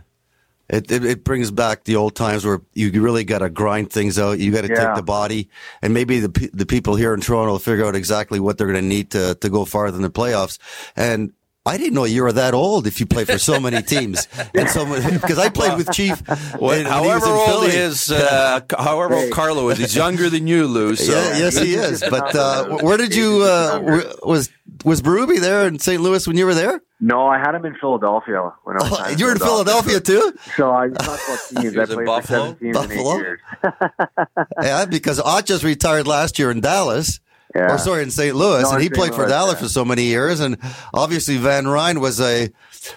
It, 0.68 0.92
it, 0.92 1.06
it 1.06 1.24
brings 1.24 1.52
back 1.52 1.84
the 1.84 1.96
old 1.96 2.16
times 2.16 2.46
where 2.46 2.62
you 2.74 3.02
really 3.02 3.24
got 3.24 3.40
to 3.40 3.50
grind 3.50 3.92
things 3.92 4.18
out. 4.18 4.40
You 4.40 4.52
got 4.52 4.62
to 4.62 4.70
yeah. 4.70 4.88
take 4.88 4.96
the 4.96 5.04
body, 5.04 5.50
and 5.82 5.94
maybe 5.94 6.20
the 6.20 6.50
the 6.54 6.66
people 6.66 6.96
here 6.96 7.14
in 7.14 7.22
Toronto 7.22 7.54
will 7.54 7.60
figure 7.60 7.86
out 7.86 7.96
exactly 7.96 8.40
what 8.40 8.58
they're 8.58 8.68
going 8.68 8.82
to 8.82 8.88
need 8.88 9.12
to 9.12 9.36
to 9.36 9.50
go 9.50 9.66
farther 9.66 9.98
in 9.98 10.02
the 10.02 10.10
playoffs. 10.10 10.58
And 10.96 11.34
I 11.68 11.78
didn't 11.78 11.96
know 11.96 12.04
you 12.04 12.22
were 12.22 12.32
that 12.32 12.54
old 12.54 12.86
if 12.86 13.00
you 13.00 13.08
play 13.08 13.26
for 13.26 13.40
so 13.40 13.60
many 13.60 13.82
teams 13.96 14.28
and 14.54 14.70
so 14.70 14.86
because 15.12 15.40
I 15.40 15.50
played 15.50 15.78
with 15.78 15.92
Chief. 15.92 16.22
Well, 16.60 16.84
however 16.86 17.26
he 17.26 17.32
old 17.32 17.72
he 17.72 17.78
is, 17.78 18.12
uh, 18.12 18.62
however 18.78 19.16
old 19.16 19.32
Carlo 19.32 19.70
is, 19.70 19.80
he's 19.80 19.96
younger 19.96 20.30
than 20.30 20.46
you, 20.46 20.68
Lou. 20.68 20.96
So. 20.96 21.12
Yeah, 21.12 21.38
yes, 21.40 21.58
he 21.58 21.74
is. 21.74 22.04
But 22.08 22.36
uh, 22.36 22.78
where 22.82 22.98
did 22.98 23.16
you 23.16 23.42
uh, 23.42 24.14
was 24.24 24.50
was 24.84 25.02
Berube 25.02 25.40
there 25.40 25.68
in 25.68 25.80
St. 25.80 26.02
Louis 26.02 26.28
when 26.28 26.38
you 26.38 26.46
were 26.46 26.54
there? 26.54 26.82
No, 27.02 27.28
I 27.28 27.38
had 27.40 27.54
him 27.56 27.66
in 27.66 27.76
Philadelphia 27.76 28.54
when 28.64 28.78
I 28.78 28.90
was. 28.90 29.00
Oh, 29.00 29.10
you 29.10 29.26
were 29.26 29.32
in 29.34 29.38
Philadelphia, 29.38 30.00
too. 30.00 30.34
So 30.56 30.72
I 30.72 30.88
talk 30.88 31.20
about 31.20 31.40
teams. 31.50 31.78
I 31.78 31.86
played 31.86 32.08
for 32.08 32.22
seven 32.24 32.56
teams 32.56 32.78
Buffalo? 32.78 33.16
in 33.16 33.22
eight 33.22 33.22
years. 33.22 33.40
yeah, 34.62 34.86
because 34.86 35.20
Ott 35.20 35.46
just 35.46 35.64
retired 35.64 36.08
last 36.08 36.40
year 36.40 36.52
in 36.52 36.62
Dallas. 36.62 37.20
Yeah. 37.56 37.74
Or 37.74 37.78
sorry, 37.78 38.04
in 38.04 38.12
St. 38.12 38.36
Louis, 38.36 38.64
no, 38.64 38.72
and 38.72 38.82
he 38.84 38.90
played 38.90 39.12
Louis, 39.12 39.24
for 39.24 39.28
Dallas 39.30 39.54
yeah. 39.54 39.62
for 39.62 39.70
so 39.70 39.86
many 39.86 40.04
years. 40.04 40.42
And 40.42 40.58
obviously, 40.94 41.38
Van 41.38 41.66
Ryn 41.66 42.02
was 42.02 42.20
a 42.20 42.50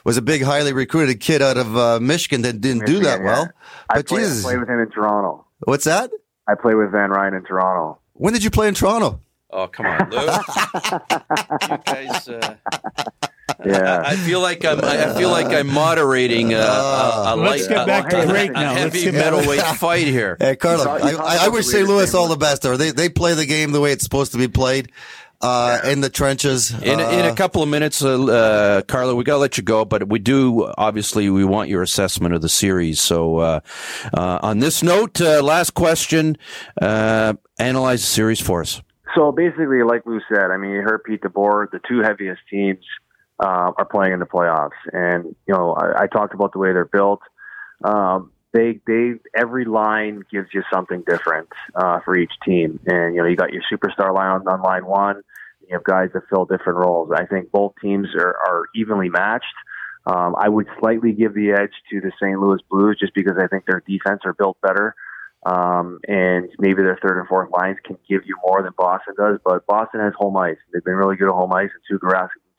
was 0.05 0.17
a 0.17 0.23
big, 0.23 0.43
highly 0.43 0.73
recruited 0.73 1.21
kid 1.21 1.43
out 1.43 1.57
of 1.57 1.77
uh, 1.77 2.01
Michigan 2.01 2.43
that 2.43 2.61
didn't 2.61 2.81
Michigan, 2.81 3.03
do 3.03 3.07
that 3.07 3.23
well. 3.23 3.49
But 3.89 3.99
I 3.99 4.03
played, 4.03 4.25
Jesus. 4.25 4.43
played 4.43 4.59
with 4.59 4.69
him 4.69 4.81
in 4.81 4.91
Toronto. 4.91 5.47
What's 5.61 5.85
that? 5.85 6.11
I 6.49 6.57
played 6.57 6.75
with 6.75 6.91
Van 6.91 7.11
Ryn 7.11 7.35
in 7.35 7.45
Toronto. 7.45 8.01
When 8.15 8.33
did 8.33 8.43
you 8.43 8.51
play 8.51 8.67
in 8.67 8.75
Toronto? 8.75 9.21
Oh, 9.51 9.69
come 9.69 9.87
on, 9.87 10.11
Lou. 10.11 10.19
you 11.71 11.79
guys. 11.85 12.29
Uh, 12.29 12.57
yeah. 13.65 14.03
I, 14.03 14.13
I, 14.13 14.17
feel 14.17 14.41
like 14.41 14.65
I'm. 14.65 14.83
I 14.83 15.15
feel 15.15 15.31
like 15.31 15.47
I'm 15.47 15.73
moderating 15.73 16.55
a, 16.55 16.59
a, 16.59 17.35
a 17.35 17.37
Let's 17.37 17.69
light, 17.69 17.77
get 17.77 17.87
back 17.87 18.09
to 18.11 18.27
break 18.27 18.53
now. 18.53 18.75
heavy 18.75 19.11
middleweight 19.11 19.61
fight 19.77 20.07
here. 20.07 20.37
Hey, 20.39 20.57
Carlo, 20.57 20.85
I, 20.85 21.11
I, 21.11 21.47
I 21.47 21.49
wish 21.49 21.67
St. 21.67 21.87
Louis 21.87 22.13
all 22.15 22.29
the 22.29 22.37
best. 22.37 22.65
Or 22.65 22.77
they 22.77 22.93
they 22.93 23.09
play 23.09 23.35
the 23.35 23.47
game 23.47 23.73
the 23.73 23.81
way 23.81 23.93
it's 23.93 24.05
supposed 24.05 24.33
to 24.33 24.39
be 24.39 24.49
played. 24.49 24.93
Uh, 25.41 25.79
yeah. 25.85 25.93
in 25.93 26.01
the 26.01 26.11
trenches. 26.11 26.73
In, 26.73 26.99
uh, 26.99 27.11
in 27.11 27.25
a 27.25 27.33
couple 27.33 27.63
of 27.63 27.69
minutes, 27.69 28.03
uh, 28.03 28.25
uh, 28.25 28.83
Carlo, 28.83 29.15
we 29.15 29.23
got 29.23 29.35
to 29.35 29.39
let 29.39 29.57
you 29.57 29.63
go, 29.63 29.85
but 29.85 30.09
we 30.09 30.19
do, 30.19 30.69
obviously, 30.77 31.31
we 31.31 31.45
want 31.45 31.69
your 31.69 31.81
assessment 31.81 32.35
of 32.35 32.43
the 32.43 32.49
series. 32.49 33.01
So, 33.01 33.37
uh, 33.37 33.61
uh, 34.13 34.41
on 34.43 34.59
this 34.59 34.83
note, 34.83 35.21
last 35.21 35.75
question, 35.75 36.39
analyze 36.81 38.01
the 38.01 38.07
series 38.07 38.41
for 38.41 38.63
us. 38.63 38.83
So 39.15 39.31
basically, 39.31 39.85
like 39.85 40.05
Lou 40.07 40.21
said, 40.29 40.51
I 40.51 40.57
mean, 40.57 40.73
you 40.73 40.83
heard 40.83 41.05
Pete 41.05 41.21
DeBoer, 41.21 41.71
the 41.71 41.81
two 41.89 42.01
heaviest 42.03 42.41
teams 42.51 42.85
uh, 43.41 43.73
are 43.77 43.89
playing 43.91 44.13
in 44.13 44.19
the 44.19 44.27
playoffs, 44.27 44.71
and 44.93 45.37
you 45.47 45.55
know, 45.55 45.75
I, 45.75 46.03
I 46.03 46.07
talked 46.07 46.35
about 46.35 46.53
the 46.53 46.59
way 46.59 46.73
they're 46.73 46.85
built. 46.85 47.21
Um, 47.85 48.33
they 48.53 48.81
they 48.87 49.13
every 49.37 49.65
line 49.65 50.25
gives 50.31 50.49
you 50.53 50.63
something 50.73 51.03
different 51.07 51.49
uh, 51.75 52.01
for 52.05 52.17
each 52.19 52.33
team, 52.45 52.81
and 52.87 53.15
you 53.15 53.23
know, 53.23 53.29
you 53.29 53.37
got 53.37 53.53
your 53.53 53.63
superstar 53.73 54.15
line 54.15 54.41
on, 54.47 54.63
line 54.63 54.87
one. 54.87 55.23
You 55.69 55.75
have 55.75 55.85
guys 55.85 56.09
that 56.15 56.23
fill 56.31 56.47
different 56.47 56.79
roles. 56.79 57.11
I 57.15 57.27
think 57.27 57.53
both 57.53 57.75
teams 57.83 58.09
are, 58.19 58.35
are 58.47 58.65
evenly 58.75 59.11
matched. 59.11 59.45
Um, 60.07 60.35
I 60.39 60.49
would 60.49 60.67
slightly 60.81 61.13
give 61.13 61.35
the 61.35 61.51
edge 61.51 61.73
to 61.91 62.01
the 62.01 62.11
St. 62.21 62.41
Louis 62.41 62.61
Blues 62.71 62.97
just 62.99 63.15
because 63.15 63.37
I 63.39 63.49
think 63.49 63.65
their 63.67 63.83
defense 63.87 64.23
are 64.25 64.33
built 64.33 64.57
better. 64.63 64.95
Um, 65.45 66.01
and 66.09 66.49
maybe 66.59 66.83
their 66.83 66.99
third 67.03 67.19
and 67.19 67.29
fourth 67.29 67.51
lines 67.51 67.77
can 67.85 67.99
give 68.09 68.23
you 68.25 68.37
more 68.45 68.63
than 68.63 68.73
Boston 68.77 69.15
does. 69.17 69.39
But 69.45 69.67
Boston 69.67 70.01
has 70.01 70.15
home 70.17 70.37
ice. 70.39 70.57
They've 70.73 70.83
been 70.83 70.95
really 70.95 71.17
good 71.17 71.29
at 71.29 71.35
home 71.35 71.53
ice, 71.53 71.69
and 71.73 71.83
has 71.91 72.01
been 72.01 72.09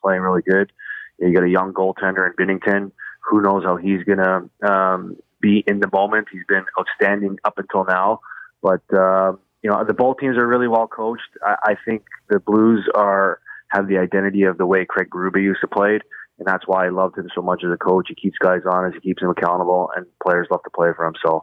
playing 0.01 0.21
really 0.21 0.41
good. 0.41 0.71
You 1.19 1.33
got 1.33 1.43
a 1.43 1.49
young 1.49 1.73
goaltender 1.73 2.29
in 2.29 2.33
Binnington. 2.33 2.91
Who 3.29 3.41
knows 3.41 3.63
how 3.63 3.75
he's 3.75 4.03
going 4.03 4.19
to 4.19 4.69
um, 4.71 5.17
be 5.41 5.63
in 5.67 5.79
the 5.79 5.89
moment? 5.91 6.27
He's 6.31 6.45
been 6.47 6.65
outstanding 6.79 7.37
up 7.43 7.57
until 7.57 7.85
now. 7.85 8.21
But 8.61 8.81
uh, 8.93 9.33
you 9.61 9.69
know, 9.69 9.83
the 9.85 9.93
both 9.93 10.17
teams 10.19 10.37
are 10.37 10.47
really 10.47 10.67
well 10.67 10.87
coached. 10.87 11.29
I, 11.45 11.55
I 11.63 11.75
think 11.85 12.03
the 12.29 12.39
Blues 12.39 12.87
are 12.95 13.39
have 13.71 13.87
the 13.87 13.97
identity 13.97 14.43
of 14.43 14.57
the 14.57 14.65
way 14.65 14.85
Craig 14.85 15.09
Berube 15.11 15.41
used 15.41 15.61
to 15.61 15.67
play 15.67 15.99
and 16.39 16.47
that's 16.47 16.65
why 16.65 16.85
I 16.85 16.89
loved 16.89 17.17
him 17.17 17.29
so 17.35 17.41
much 17.41 17.63
as 17.65 17.71
a 17.71 17.77
coach. 17.77 18.07
He 18.07 18.15
keeps 18.15 18.37
guys 18.37 18.61
honest, 18.69 18.95
he 18.95 19.09
keeps 19.09 19.21
them 19.21 19.29
accountable, 19.29 19.91
and 19.95 20.05
players 20.23 20.47
love 20.49 20.63
to 20.63 20.69
play 20.69 20.89
for 20.95 21.05
him. 21.05 21.13
So 21.23 21.41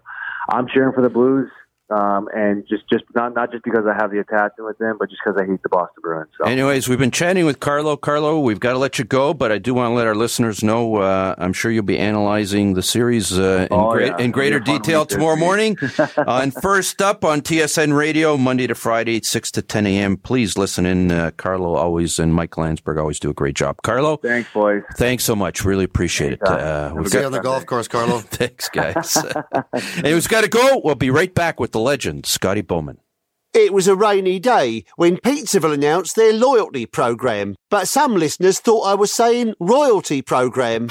I'm 0.51 0.67
cheering 0.67 0.93
for 0.95 1.03
the 1.03 1.11
Blues. 1.11 1.51
Um, 1.89 2.29
and 2.35 2.67
just, 2.69 2.83
just 2.93 3.05
not 3.15 3.35
not 3.35 3.53
just 3.53 3.63
because 3.63 3.85
I 3.87 3.95
have 3.95 4.11
the 4.11 4.19
attachment 4.19 4.67
with 4.67 4.79
them, 4.79 4.97
but 4.99 5.09
just 5.09 5.21
because 5.25 5.41
I 5.41 5.47
hate 5.47 5.63
the 5.63 5.69
Boston 5.69 6.01
Bruins. 6.03 6.31
So. 6.37 6.45
Anyways, 6.45 6.89
we've 6.89 6.99
been 6.99 7.13
chatting 7.13 7.47
with 7.47 7.61
Carlo. 7.61 7.97
Carlo, 7.97 8.41
we've 8.41 8.59
got 8.59 8.73
to 8.73 8.79
let 8.79 8.99
you 8.99 9.05
go, 9.05 9.33
but 9.33 9.53
I 9.53 9.59
do 9.59 9.73
want 9.73 9.93
to 9.93 9.95
let 9.95 10.07
our 10.07 10.17
listeners 10.17 10.65
know. 10.65 10.97
Uh, 10.97 11.37
I'm 11.39 11.53
sure 11.53 11.71
you'll 11.71 11.85
be 11.85 11.99
analyzing 11.99 12.75
the 12.75 12.83
series 12.83 13.39
uh, 13.39 13.69
in, 13.71 13.77
oh, 13.77 13.93
great, 13.93 14.09
yeah. 14.09 14.25
in 14.25 14.33
greater 14.33 14.59
detail 14.59 15.07
tomorrow 15.07 15.37
morning. 15.37 15.79
uh, 15.99 16.09
and 16.17 16.53
first 16.55 17.01
up 17.01 17.25
on 17.25 17.41
TSN 17.41 17.97
Radio, 17.97 18.37
Monday 18.37 18.67
to 18.67 18.75
Friday, 18.75 19.21
six 19.23 19.53
to 19.53 19.63
ten 19.63 19.87
a.m. 19.87 20.17
Please 20.17 20.59
listen 20.59 20.87
in. 20.87 21.13
Uh, 21.13 21.31
Carlo 21.37 21.75
always 21.77 22.19
and 22.19 22.35
Mike 22.35 22.57
Landsberg 22.57 22.99
always 22.99 23.21
do 23.21 23.31
a 23.31 23.35
great 23.35 23.55
job. 23.55 23.77
Carlo, 23.83 24.17
thanks, 24.17 24.53
boys. 24.53 24.83
Thanks 24.97 25.23
so 25.23 25.37
much. 25.37 25.65
Really 25.65 25.85
appreciate 25.85 26.33
it. 26.33 26.43
Uh, 26.43 26.93
we've 26.97 27.11
got 27.13 27.25
on 27.25 27.33
the 27.33 27.41
golf 27.41 27.65
course, 27.65 27.87
Carlo. 27.87 28.19
thanks, 28.21 28.69
guys. 28.71 29.17
Anyways, 29.99 30.27
got 30.27 30.43
to 30.43 30.49
go. 30.49 30.81
We'll 30.83 30.97
be 30.97 31.11
right 31.11 31.33
back 31.33 31.61
with 31.61 31.76
the 31.77 31.81
legend, 31.81 32.25
Scotty 32.25 32.63
Bowman. 32.63 32.97
It 33.53 33.71
was 33.71 33.87
a 33.87 33.95
rainy 33.95 34.39
day 34.39 34.87
when 34.97 35.19
Pizzaville 35.19 35.75
announced 35.75 36.17
their 36.17 36.33
loyalty 36.33 36.87
program, 36.87 37.55
but 37.69 37.87
some 37.87 38.15
listeners 38.15 38.61
thought 38.61 38.87
I 38.87 38.95
was 38.95 39.13
saying 39.13 39.53
royalty 39.61 40.23
program. 40.23 40.89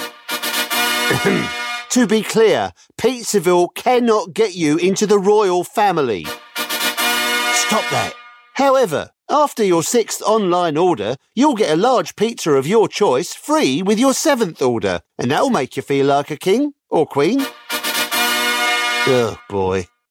to 1.90 2.06
be 2.08 2.22
clear, 2.22 2.72
Pizzaville 3.00 3.74
cannot 3.74 4.36
get 4.36 4.54
you 4.54 4.78
into 4.78 5.08
the 5.08 5.18
royal 5.18 5.64
family. 5.64 6.26
Stop 6.26 7.86
that. 7.90 8.14
However, 8.54 9.10
after 9.28 9.64
your 9.64 9.82
sixth 9.82 10.22
online 10.22 10.78
order, 10.78 11.16
you'll 11.34 11.56
get 11.56 11.74
a 11.74 11.82
large 11.82 12.16
pizza 12.16 12.52
of 12.52 12.68
your 12.68 12.88
choice 12.88 13.34
free 13.34 13.82
with 13.82 13.98
your 13.98 14.14
seventh 14.14 14.62
order, 14.62 15.02
and 15.18 15.32
that'll 15.32 15.50
make 15.50 15.76
you 15.78 15.82
feel 15.82 16.06
like 16.06 16.30
a 16.30 16.38
king 16.38 16.74
or 16.92 17.08
queen. 17.08 17.40
Oh 19.08 19.40
boy. 19.50 19.88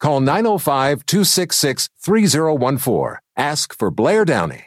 Call 0.00 0.20
905 0.20 1.06
266 1.06 1.88
3014. 2.02 3.18
Ask 3.36 3.74
for 3.74 3.90
Blair 3.90 4.24
Downey. 4.24 4.66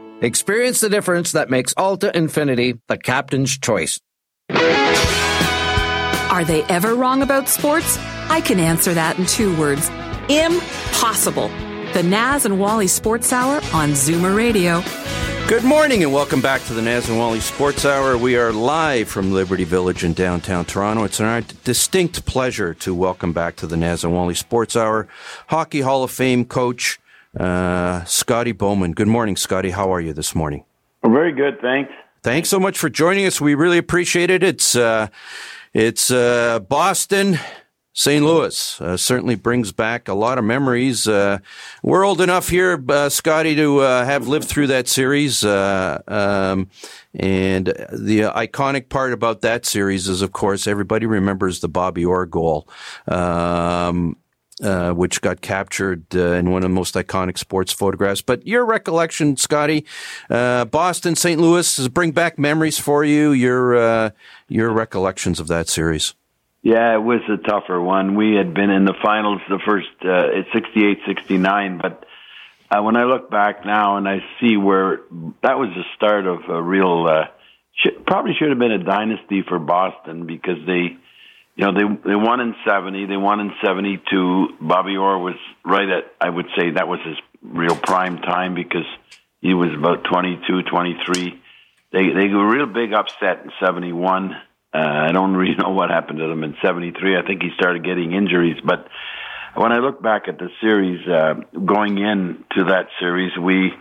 Experience 0.23 0.79
the 0.81 0.89
difference 0.89 1.31
that 1.31 1.49
makes 1.49 1.73
Alta 1.75 2.11
Infiniti 2.13 2.79
the 2.87 2.95
captain's 2.95 3.57
choice. 3.57 3.99
Are 4.51 6.45
they 6.45 6.61
ever 6.69 6.93
wrong 6.93 7.23
about 7.23 7.49
sports? 7.49 7.97
I 8.29 8.39
can 8.39 8.59
answer 8.59 8.93
that 8.93 9.17
in 9.17 9.25
two 9.25 9.57
words 9.57 9.89
impossible. 10.29 11.47
The 11.93 12.03
Naz 12.03 12.45
and 12.45 12.59
Wally 12.59 12.85
Sports 12.85 13.33
Hour 13.33 13.55
on 13.73 13.93
Zoomer 13.93 14.37
Radio. 14.37 14.83
Good 15.47 15.63
morning 15.63 16.03
and 16.03 16.13
welcome 16.13 16.39
back 16.39 16.61
to 16.65 16.75
the 16.75 16.83
Naz 16.83 17.09
and 17.09 17.17
Wally 17.17 17.39
Sports 17.39 17.83
Hour. 17.83 18.15
We 18.15 18.37
are 18.37 18.53
live 18.53 19.09
from 19.09 19.33
Liberty 19.33 19.63
Village 19.63 20.03
in 20.03 20.13
downtown 20.13 20.65
Toronto. 20.65 21.03
It's 21.03 21.19
an 21.19 21.43
distinct 21.63 22.27
pleasure 22.27 22.75
to 22.75 22.93
welcome 22.93 23.33
back 23.33 23.55
to 23.55 23.65
the 23.65 23.75
Naz 23.75 24.03
and 24.03 24.13
Wally 24.13 24.35
Sports 24.35 24.75
Hour 24.75 25.07
Hockey 25.47 25.81
Hall 25.81 26.03
of 26.03 26.11
Fame 26.11 26.45
coach 26.45 26.99
uh, 27.39 28.03
Scotty 28.05 28.51
Bowman. 28.51 28.93
Good 28.93 29.07
morning, 29.07 29.35
Scotty. 29.35 29.71
How 29.71 29.93
are 29.93 30.01
you 30.01 30.13
this 30.13 30.35
morning? 30.35 30.65
Very 31.03 31.31
good, 31.31 31.59
thanks. 31.61 31.91
Thanks 32.23 32.49
so 32.49 32.59
much 32.59 32.77
for 32.77 32.89
joining 32.89 33.25
us. 33.25 33.41
We 33.41 33.55
really 33.55 33.77
appreciate 33.77 34.29
it. 34.29 34.43
It's 34.43 34.75
uh, 34.75 35.07
it's 35.73 36.11
uh, 36.11 36.59
Boston. 36.59 37.39
St. 37.93 38.23
Louis 38.23 38.79
uh, 38.79 38.95
certainly 38.95 39.35
brings 39.35 39.73
back 39.73 40.07
a 40.07 40.13
lot 40.13 40.37
of 40.37 40.45
memories. 40.45 41.09
Uh, 41.09 41.39
we're 41.83 42.05
old 42.05 42.21
enough 42.21 42.47
here, 42.47 42.81
uh, 42.87 43.09
Scotty, 43.09 43.53
to 43.55 43.79
uh, 43.79 44.05
have 44.05 44.29
lived 44.29 44.47
through 44.47 44.67
that 44.67 44.87
series. 44.87 45.43
Uh, 45.43 46.01
um, 46.07 46.69
and 47.13 47.67
the 47.67 48.31
iconic 48.33 48.87
part 48.87 49.11
about 49.11 49.41
that 49.41 49.65
series 49.65 50.07
is, 50.07 50.21
of 50.21 50.31
course, 50.31 50.67
everybody 50.67 51.05
remembers 51.05 51.59
the 51.59 51.67
Bobby 51.67 52.05
Orr 52.05 52.25
goal. 52.25 52.65
Um, 53.09 54.15
uh, 54.61 54.91
which 54.91 55.21
got 55.21 55.41
captured 55.41 56.05
uh, 56.15 56.33
in 56.33 56.51
one 56.51 56.63
of 56.63 56.69
the 56.69 56.75
most 56.75 56.95
iconic 56.95 57.37
sports 57.37 57.73
photographs. 57.73 58.21
But 58.21 58.45
your 58.45 58.65
recollection, 58.65 59.37
Scotty, 59.37 59.85
uh, 60.29 60.65
Boston, 60.65 61.15
St. 61.15 61.39
Louis, 61.39 61.87
bring 61.87 62.11
back 62.11 62.37
memories 62.37 62.77
for 62.77 63.03
you? 63.03 63.31
Your 63.31 63.75
uh, 63.75 64.09
your 64.47 64.71
recollections 64.71 65.39
of 65.39 65.47
that 65.47 65.67
series? 65.67 66.13
Yeah, 66.63 66.93
it 66.93 67.01
was 67.01 67.21
a 67.27 67.37
tougher 67.37 67.81
one. 67.81 68.15
We 68.15 68.35
had 68.35 68.53
been 68.53 68.69
in 68.69 68.85
the 68.85 68.93
finals 69.01 69.41
the 69.49 69.59
first 69.65 69.87
uh, 70.05 70.27
68, 70.53 70.99
69, 71.07 71.79
but 71.81 72.05
uh, 72.69 72.83
when 72.83 72.95
I 72.95 73.05
look 73.05 73.31
back 73.31 73.65
now 73.65 73.97
and 73.97 74.07
I 74.07 74.23
see 74.39 74.57
where 74.57 74.99
that 75.41 75.57
was 75.57 75.69
the 75.75 75.83
start 75.95 76.27
of 76.27 76.41
a 76.49 76.61
real, 76.61 77.25
should, 77.73 78.05
probably 78.05 78.33
should 78.37 78.49
have 78.49 78.59
been 78.59 78.71
a 78.71 78.83
dynasty 78.83 79.41
for 79.41 79.57
Boston 79.57 80.27
because 80.27 80.57
they 80.67 80.97
you 81.61 81.67
know, 81.67 81.73
they 81.73 82.09
they 82.09 82.15
won 82.15 82.39
in 82.39 82.55
'70, 82.65 83.05
they 83.05 83.17
won 83.17 83.39
in 83.39 83.51
'72. 83.63 84.57
Bobby 84.59 84.97
Orr 84.97 85.19
was 85.19 85.35
right 85.63 85.87
at, 85.87 86.05
I 86.19 86.27
would 86.27 86.47
say, 86.57 86.71
that 86.71 86.87
was 86.87 86.99
his 87.05 87.17
real 87.43 87.75
prime 87.75 88.17
time 88.17 88.55
because 88.55 88.87
he 89.41 89.53
was 89.53 89.69
about 89.77 90.03
22, 90.05 90.63
23. 90.63 91.41
They 91.91 92.09
they 92.09 92.27
were 92.29 92.47
a 92.47 92.57
real 92.57 92.65
big 92.65 92.93
upset 92.93 93.43
in 93.43 93.51
'71. 93.63 94.33
Uh, 94.73 94.77
I 94.77 95.11
don't 95.11 95.33
really 95.37 95.55
know 95.55 95.69
what 95.69 95.91
happened 95.91 96.17
to 96.17 96.27
them 96.27 96.43
in 96.43 96.55
'73. 96.63 97.15
I 97.15 97.21
think 97.27 97.43
he 97.43 97.51
started 97.55 97.85
getting 97.85 98.13
injuries, 98.13 98.57
but 98.65 98.87
when 99.53 99.71
I 99.71 99.77
look 99.77 100.01
back 100.01 100.27
at 100.27 100.39
the 100.39 100.49
series, 100.61 101.07
uh, 101.07 101.35
going 101.63 101.99
into 101.99 102.69
that 102.69 102.87
series, 102.99 103.37
we. 103.37 103.71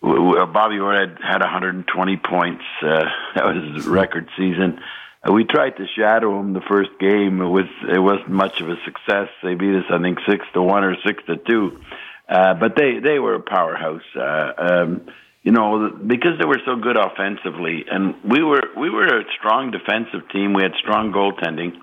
Bobby 0.00 0.78
Orr 0.78 0.94
had, 0.94 1.18
had 1.20 1.40
120 1.40 2.16
points. 2.18 2.62
Uh, 2.80 3.02
that 3.34 3.44
was 3.44 3.74
his 3.74 3.86
record 3.88 4.28
season. 4.38 4.78
Uh, 5.26 5.32
we 5.32 5.44
tried 5.44 5.76
to 5.76 5.86
shadow 5.96 6.38
them 6.38 6.52
the 6.52 6.60
first 6.60 6.90
game. 7.00 7.40
It 7.40 7.48
was 7.48 7.66
it 7.88 7.98
wasn't 7.98 8.30
much 8.30 8.60
of 8.60 8.68
a 8.68 8.76
success. 8.84 9.28
They 9.42 9.54
beat 9.54 9.74
us, 9.74 9.84
I 9.90 10.00
think, 10.00 10.18
six 10.28 10.46
to 10.54 10.62
one 10.62 10.84
or 10.84 10.96
six 11.04 11.22
to 11.26 11.36
two. 11.36 11.80
Uh, 12.28 12.54
but 12.54 12.76
they 12.76 12.98
they 13.00 13.18
were 13.18 13.34
a 13.34 13.40
powerhouse. 13.40 14.02
Uh, 14.14 14.52
um, 14.58 15.08
you 15.42 15.52
know, 15.52 15.90
because 15.90 16.38
they 16.38 16.44
were 16.44 16.60
so 16.66 16.76
good 16.76 16.96
offensively, 16.96 17.86
and 17.90 18.16
we 18.22 18.42
were 18.42 18.62
we 18.76 18.90
were 18.90 19.06
a 19.06 19.24
strong 19.38 19.70
defensive 19.70 20.28
team. 20.30 20.52
We 20.52 20.62
had 20.62 20.72
strong 20.78 21.12
goaltending. 21.12 21.78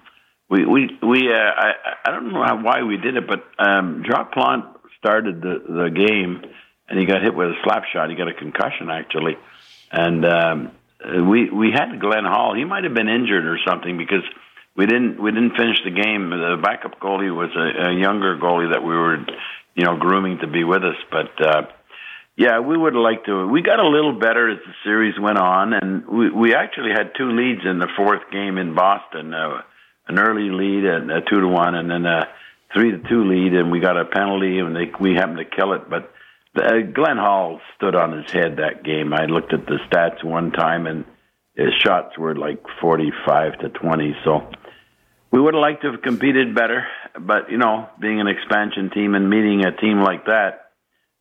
We 0.50 0.66
we 0.66 1.00
we. 1.02 1.34
Uh, 1.34 1.38
I 1.38 1.72
I 2.06 2.12
don't 2.12 2.32
know 2.32 2.44
how, 2.44 2.62
why 2.62 2.84
we 2.84 2.98
did 2.98 3.18
it, 3.18 3.28
but 3.28 3.44
um, 3.58 4.04
Jacques 4.06 4.34
Plante 4.34 4.68
started 5.00 5.42
the 5.42 5.64
the 5.68 5.90
game, 5.90 6.44
and 6.88 7.00
he 7.00 7.06
got 7.06 7.24
hit 7.24 7.34
with 7.34 7.50
a 7.50 7.56
slap 7.64 7.86
shot. 7.92 8.10
He 8.10 8.16
got 8.16 8.28
a 8.28 8.34
concussion 8.34 8.90
actually, 8.92 9.38
and 9.92 10.26
um, 10.26 10.72
we 11.28 11.50
we 11.50 11.72
had 11.72 12.00
Glenn 12.00 12.26
Hall. 12.26 12.56
He 12.56 12.66
might 12.66 12.84
have 12.84 12.94
been 12.94 13.10
injured 13.10 13.46
or 13.46 13.58
something 13.68 13.98
because 13.98 14.24
we 14.76 14.86
didn't 14.86 15.22
we 15.22 15.32
didn't 15.32 15.56
finish 15.56 15.78
the 15.84 15.92
game. 15.92 16.30
The 16.30 16.60
backup 16.62 17.00
goalie 17.00 17.34
was 17.34 17.52
a, 17.56 17.90
a 17.90 17.94
younger 17.94 18.38
goalie 18.38 18.72
that 18.74 18.84
we 18.84 18.96
were, 18.96 19.18
you 19.76 19.86
know, 19.86 19.98
grooming 19.98 20.40
to 20.40 20.48
be 20.48 20.64
with 20.64 20.84
us. 20.84 20.98
But 21.12 21.46
uh, 21.46 21.62
yeah, 22.36 22.60
we 22.60 22.78
would 22.78 22.94
liked 22.96 23.28
to. 23.28 23.48
We 23.48 23.62
got 23.62 23.80
a 23.80 23.88
little 23.88 24.20
better 24.20 24.50
as 24.50 24.60
the 24.66 24.74
series 24.84 25.16
went 25.20 25.38
on, 25.38 25.74
and 25.74 26.06
we 26.08 26.30
we 26.30 26.56
actually 26.56 26.92
had 26.92 27.12
two 27.18 27.32
leads 27.32 27.62
in 27.66 27.80
the 27.80 27.90
fourth 27.96 28.30
game 28.32 28.58
in 28.58 28.76
Boston. 28.76 29.34
Uh, 29.34 29.62
an 30.08 30.20
early 30.20 30.50
lead 30.50 30.86
and 30.86 31.12
a 31.12 31.22
two 31.22 31.40
to 31.40 31.48
one, 31.48 31.76
and 31.76 31.90
then 31.90 32.06
a 32.06 32.28
three 32.74 32.92
to 32.92 33.00
two 33.10 33.24
lead, 33.24 33.54
and 33.54 33.72
we 33.72 33.80
got 33.80 33.98
a 33.98 34.06
penalty, 34.06 34.60
and 34.60 34.76
they, 34.76 34.92
we 35.00 35.16
happened 35.16 35.38
to 35.38 35.46
kill 35.46 35.74
it, 35.74 35.90
but 35.90 36.12
uh, 36.58 36.82
Glenn 36.94 37.18
Hall 37.18 37.60
stood 37.76 37.96
on 37.96 38.18
his 38.18 38.32
head 38.32 38.58
that 38.58 38.84
game. 38.84 39.14
I 39.14 39.26
looked 39.26 39.54
at 39.54 39.66
the 39.66 39.78
stats 39.90 40.24
one 40.24 40.52
time, 40.52 40.88
and 40.88 41.06
his 41.56 41.74
shots 41.84 42.18
were 42.18 42.36
like 42.36 42.64
45 42.82 43.60
to 43.60 43.70
20. 43.70 44.16
So 44.24 44.50
we 45.32 45.40
would 45.40 45.54
have 45.54 45.62
liked 45.62 45.82
to 45.84 45.92
have 45.92 46.02
competed 46.02 46.56
better, 46.56 46.88
but 47.20 47.52
you 47.52 47.58
know, 47.58 47.90
being 48.00 48.22
an 48.22 48.28
expansion 48.28 48.90
team 48.90 49.16
and 49.16 49.30
meeting 49.30 49.66
a 49.66 49.76
team 49.76 50.02
like 50.02 50.26
that, 50.26 50.72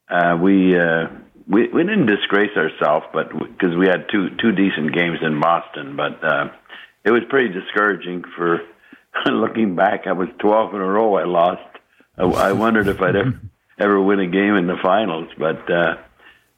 uh, 0.08 0.36
we 0.40 0.78
uh, 0.78 1.08
we 1.48 1.68
we 1.68 1.82
didn't 1.82 2.06
disgrace 2.06 2.56
ourselves, 2.56 3.06
but 3.12 3.30
because 3.30 3.76
we 3.76 3.86
had 3.86 4.06
two 4.10 4.28
two 4.40 4.52
decent 4.52 4.94
games 4.94 5.18
in 5.22 5.40
Boston, 5.40 5.96
but 5.96 6.22
uh, 6.22 6.50
it 7.04 7.10
was 7.10 7.22
pretty 7.28 7.52
discouraging 7.52 8.24
for 8.36 8.60
looking 9.26 9.74
back. 9.74 10.06
I 10.06 10.12
was 10.12 10.28
12 10.38 10.74
in 10.74 10.80
a 10.80 10.86
row. 10.86 11.14
I 11.16 11.24
lost. 11.24 11.62
I, 12.16 12.24
I 12.24 12.52
wondered 12.52 12.88
if 12.88 13.00
I'd 13.00 13.16
ever 13.16 13.40
ever 13.78 14.00
win 14.00 14.20
a 14.20 14.26
game 14.26 14.54
in 14.54 14.66
the 14.66 14.76
finals, 14.82 15.28
but 15.38 15.70
uh, 15.70 15.96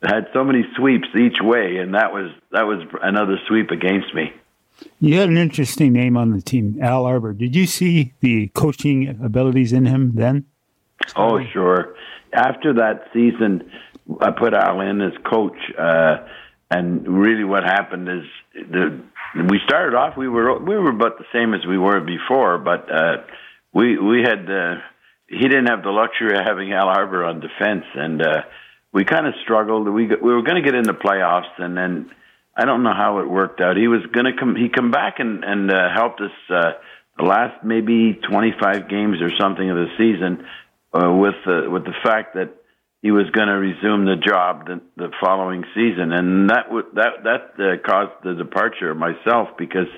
had 0.03 0.29
so 0.33 0.45
many 0.45 0.65
sweeps 0.77 1.09
each 1.17 1.39
way, 1.41 1.79
and 1.79 1.95
that 1.95 2.13
was 2.13 2.31
that 2.53 2.67
was 2.67 2.87
another 3.03 3.39
sweep 3.49 3.71
against 3.71 4.15
me. 4.15 4.33
You 5.01 5.19
had 5.19 5.31
an 5.31 5.39
interesting 5.39 5.93
name 5.93 6.17
on 6.17 6.33
the 6.33 6.43
team, 6.43 6.79
Al 6.83 7.07
Arbour. 7.07 7.33
Did 7.33 7.57
you 7.57 7.67
see 7.67 8.13
the 8.21 8.49
coaching 8.49 9.09
abilities 9.23 9.73
in 9.73 9.87
him 9.87 10.13
then? 10.15 10.45
Oh, 11.15 11.41
sure. 11.53 11.95
After 12.33 12.75
that 12.75 13.09
season, 13.15 13.71
I 14.21 14.31
put 14.33 14.53
Al 14.53 14.81
in 14.81 15.01
as 15.01 15.13
coach, 15.25 15.57
uh, 15.79 16.19
and 16.71 17.09
really, 17.09 17.45
what 17.45 17.65
happened 17.65 18.09
is 18.09 18.25
the 18.71 19.01
we 19.49 19.61
started 19.65 19.95
off. 19.97 20.17
We 20.17 20.29
were 20.29 20.59
we 20.59 20.77
were 20.77 20.91
about 20.91 21.19
the 21.19 21.25
same 21.33 21.55
as 21.55 21.65
we 21.67 21.79
were 21.79 22.01
before, 22.01 22.59
but 22.59 22.91
uh, 22.93 23.23
we 23.73 23.99
we 23.99 24.23
had. 24.23 24.51
Uh, 24.51 24.75
he 25.29 25.41
didn't 25.41 25.67
have 25.67 25.83
the 25.83 25.91
luxury 25.91 26.39
of 26.39 26.45
having 26.45 26.73
Al 26.73 26.89
Arbour 26.89 27.25
on 27.25 27.41
defense, 27.41 27.85
and 27.95 28.23
uh, 28.23 28.43
we 28.93 29.05
kind 29.05 29.27
of 29.27 29.35
struggled. 29.43 29.89
We 29.89 30.07
we 30.07 30.35
were 30.35 30.43
going 30.43 30.63
to 30.63 30.63
get 30.63 30.75
in 30.75 30.85
the 30.85 30.95
playoffs, 30.95 31.51
and 31.59 31.77
then 31.77 32.11
I 32.57 32.65
don't 32.65 32.83
know 32.83 32.95
how 32.95 33.19
it 33.19 33.29
worked 33.29 33.61
out. 33.61 33.77
He 33.77 33.89
was 33.89 34.03
going 34.13 34.27
to 34.27 34.39
come. 34.39 34.55
He 34.57 34.69
come 34.69 34.91
back 34.91 35.19
and 35.19 35.45
and 35.45 35.71
uh, 35.71 35.89
helped 35.95 36.21
us 36.21 36.31
uh, 36.49 36.73
the 37.19 37.25
last 37.25 37.65
maybe 37.65 38.19
25 38.31 38.89
games 38.89 39.21
or 39.21 39.31
something 39.39 39.69
of 39.69 39.77
the 39.77 39.89
season 39.99 40.47
uh, 40.93 41.13
with 41.13 41.35
the 41.45 41.69
with 41.71 41.85
the 41.85 41.95
fact 42.05 42.35
that 42.35 42.55
he 43.03 43.11
was 43.11 43.29
going 43.31 43.49
to 43.49 43.55
resume 43.55 44.05
the 44.05 44.17
job 44.17 44.67
the, 44.67 44.81
the 44.97 45.11
following 45.21 45.65
season, 45.75 46.13
and 46.13 46.51
that 46.51 46.67
w- 46.67 46.87
that 46.95 47.25
that 47.25 47.43
uh, 47.59 47.77
caused 47.85 48.23
the 48.23 48.35
departure 48.35 48.91
of 48.91 48.97
myself 48.97 49.49
because 49.59 49.89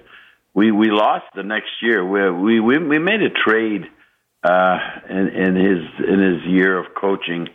we 0.55 0.73
we 0.73 0.91
lost 0.91 1.27
the 1.35 1.43
next 1.43 1.71
year. 1.83 2.05
We 2.05 2.61
we 2.61 2.79
we 2.79 2.99
made 2.99 3.23
a 3.23 3.31
trade 3.31 3.85
uh, 4.45 4.79
in, 5.09 5.29
in 5.29 5.57
his 5.57 6.09
in 6.09 6.21
his 6.21 6.47
year 6.47 6.79
of 6.79 6.95
coaching. 6.95 7.49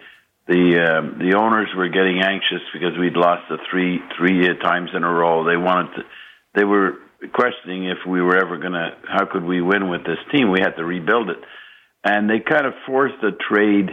The 0.48 0.76
uh, 0.76 1.18
the 1.20 1.38
owners 1.38 1.70
were 1.76 1.88
getting 1.88 2.22
anxious 2.22 2.62
because 2.74 2.98
we'd 3.00 3.16
lost 3.16 3.44
the 3.50 3.58
three 3.72 4.00
three 4.18 4.48
times 4.62 4.90
in 4.94 5.04
a 5.04 5.10
row. 5.10 5.46
They 5.46 5.56
wanted 5.56 5.96
to, 5.96 6.02
they 6.56 6.66
were 6.66 6.98
questioning 7.32 7.86
if 7.86 8.00
we 8.08 8.22
were 8.22 8.38
ever 8.38 8.60
to 8.60 8.98
how 9.08 9.26
could 9.26 9.44
we 9.44 9.62
win 9.62 9.90
with 9.90 10.04
this 10.04 10.20
team. 10.34 10.52
We 10.52 10.60
had 10.60 10.76
to 10.76 10.84
rebuild 10.84 11.30
it, 11.30 11.38
and 12.04 12.30
they 12.30 12.40
kind 12.40 12.66
of 12.66 12.74
forced 12.86 13.24
a 13.24 13.32
trade. 13.32 13.90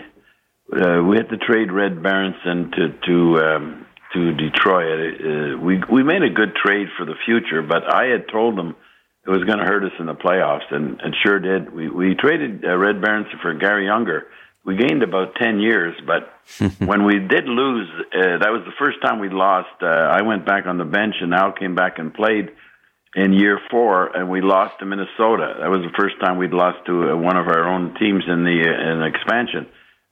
Uh, 0.72 1.02
we 1.02 1.16
had 1.16 1.28
to 1.28 1.36
trade 1.36 1.70
Red 1.70 2.02
Berenson 2.02 2.72
to 2.72 2.88
to 3.06 3.44
um, 3.44 3.86
to 4.12 4.34
Detroit. 4.34 5.20
Uh, 5.20 5.58
we 5.58 5.80
we 5.90 6.02
made 6.02 6.22
a 6.22 6.30
good 6.30 6.56
trade 6.56 6.88
for 6.98 7.06
the 7.06 7.14
future, 7.24 7.62
but 7.62 7.84
I 7.84 8.06
had 8.06 8.26
told 8.28 8.58
them 8.58 8.74
it 9.26 9.30
was 9.30 9.44
going 9.44 9.58
to 9.58 9.64
hurt 9.64 9.84
us 9.84 9.92
in 9.98 10.06
the 10.06 10.14
playoffs, 10.14 10.70
and 10.70 11.00
it 11.00 11.14
sure 11.24 11.38
did. 11.38 11.72
We 11.72 11.88
we 11.88 12.14
traded 12.14 12.64
uh, 12.64 12.76
Red 12.76 13.00
Berenson 13.00 13.38
for 13.42 13.54
Garry 13.54 13.88
Unger. 13.88 14.28
We 14.64 14.76
gained 14.76 15.02
about 15.02 15.34
ten 15.40 15.60
years, 15.60 15.94
but 16.06 16.32
when 16.78 17.04
we 17.04 17.18
did 17.18 17.46
lose, 17.46 17.88
uh, 17.98 18.38
that 18.38 18.50
was 18.50 18.62
the 18.64 18.76
first 18.78 18.98
time 19.04 19.20
we 19.20 19.28
lost. 19.28 19.82
Uh, 19.82 19.86
I 19.86 20.22
went 20.22 20.46
back 20.46 20.66
on 20.66 20.78
the 20.78 20.84
bench, 20.84 21.16
and 21.20 21.34
Al 21.34 21.52
came 21.52 21.74
back 21.74 21.98
and 21.98 22.14
played 22.14 22.50
in 23.14 23.32
year 23.32 23.60
four, 23.70 24.16
and 24.16 24.30
we 24.30 24.40
lost 24.40 24.78
to 24.78 24.86
Minnesota. 24.86 25.56
That 25.60 25.68
was 25.68 25.82
the 25.82 25.96
first 25.98 26.14
time 26.22 26.38
we'd 26.38 26.52
lost 26.52 26.86
to 26.86 27.10
uh, 27.10 27.16
one 27.16 27.36
of 27.36 27.48
our 27.48 27.68
own 27.68 27.94
teams 27.98 28.24
in 28.26 28.44
the 28.44 28.64
uh, 28.64 28.92
in 28.92 29.02
expansion, 29.02 29.66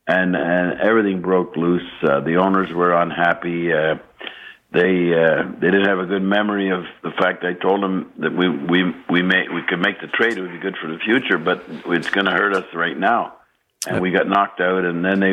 and 0.07 0.37
and 0.37 0.81
everything 0.81 1.23
broke 1.23 1.57
loose. 1.57 1.89
Uh, 2.03 2.21
the 2.21 2.37
owners 2.37 2.69
were 2.75 2.93
unhappy. 2.93 3.73
Uh, 3.73 3.97
they 4.71 5.15
uh, 5.15 5.45
they 5.61 5.71
didn't 5.71 5.87
have 5.87 5.99
a 5.99 6.07
good 6.07 6.23
memory 6.23 6.71
of 6.71 6.85
the 7.03 7.11
fact 7.19 7.43
I 7.43 7.55
told 7.55 7.83
them 7.83 8.13
that 8.19 8.37
we 8.37 8.49
we 8.49 8.95
we 9.09 9.23
may 9.23 9.49
we 9.49 9.63
could 9.67 9.81
make 9.81 10.01
the 10.01 10.09
trade. 10.09 10.37
It 10.37 10.43
would 10.43 10.53
be 10.53 10.59
good 10.59 10.77
for 10.81 10.89
the 10.89 10.99
future, 10.99 11.39
but 11.39 11.65
it's 11.87 12.11
going 12.11 12.27
to 12.27 12.33
hurt 12.33 12.55
us 12.55 12.67
right 12.75 12.97
now. 12.97 13.37
And 13.87 14.03
we 14.03 14.11
got 14.11 14.29
knocked 14.29 14.61
out, 14.61 14.85
and 14.85 15.03
then 15.03 15.21
they 15.21 15.33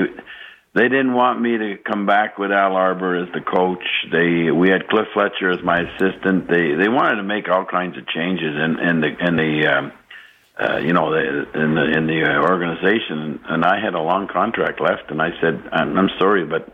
they 0.73 0.87
didn't 0.87 1.13
want 1.13 1.41
me 1.41 1.57
to 1.57 1.77
come 1.77 2.05
back 2.05 2.37
with 2.37 2.51
Al 2.51 2.77
Arbour 2.77 3.23
as 3.23 3.29
the 3.33 3.41
coach. 3.41 3.83
They 4.09 4.51
we 4.51 4.69
had 4.69 4.87
Cliff 4.87 5.07
Fletcher 5.13 5.51
as 5.51 5.61
my 5.63 5.79
assistant. 5.79 6.47
They 6.47 6.75
they 6.75 6.87
wanted 6.87 7.17
to 7.17 7.23
make 7.23 7.49
all 7.49 7.65
kinds 7.65 7.97
of 7.97 8.07
changes 8.07 8.55
in 8.55 8.79
in 8.79 9.01
the 9.01 9.11
in 9.19 9.35
the 9.35 9.67
um, 9.67 9.91
uh, 10.57 10.77
you 10.77 10.93
know 10.93 11.13
in 11.13 11.75
the 11.75 11.91
in 11.91 12.07
the 12.07 12.23
uh, 12.23 12.41
organization. 12.49 13.41
And 13.49 13.65
I 13.65 13.83
had 13.83 13.95
a 13.95 14.01
long 14.01 14.29
contract 14.31 14.79
left, 14.79 15.11
and 15.11 15.21
I 15.21 15.31
said 15.41 15.61
I'm, 15.73 15.97
I'm 15.97 16.09
sorry, 16.19 16.45
but 16.45 16.67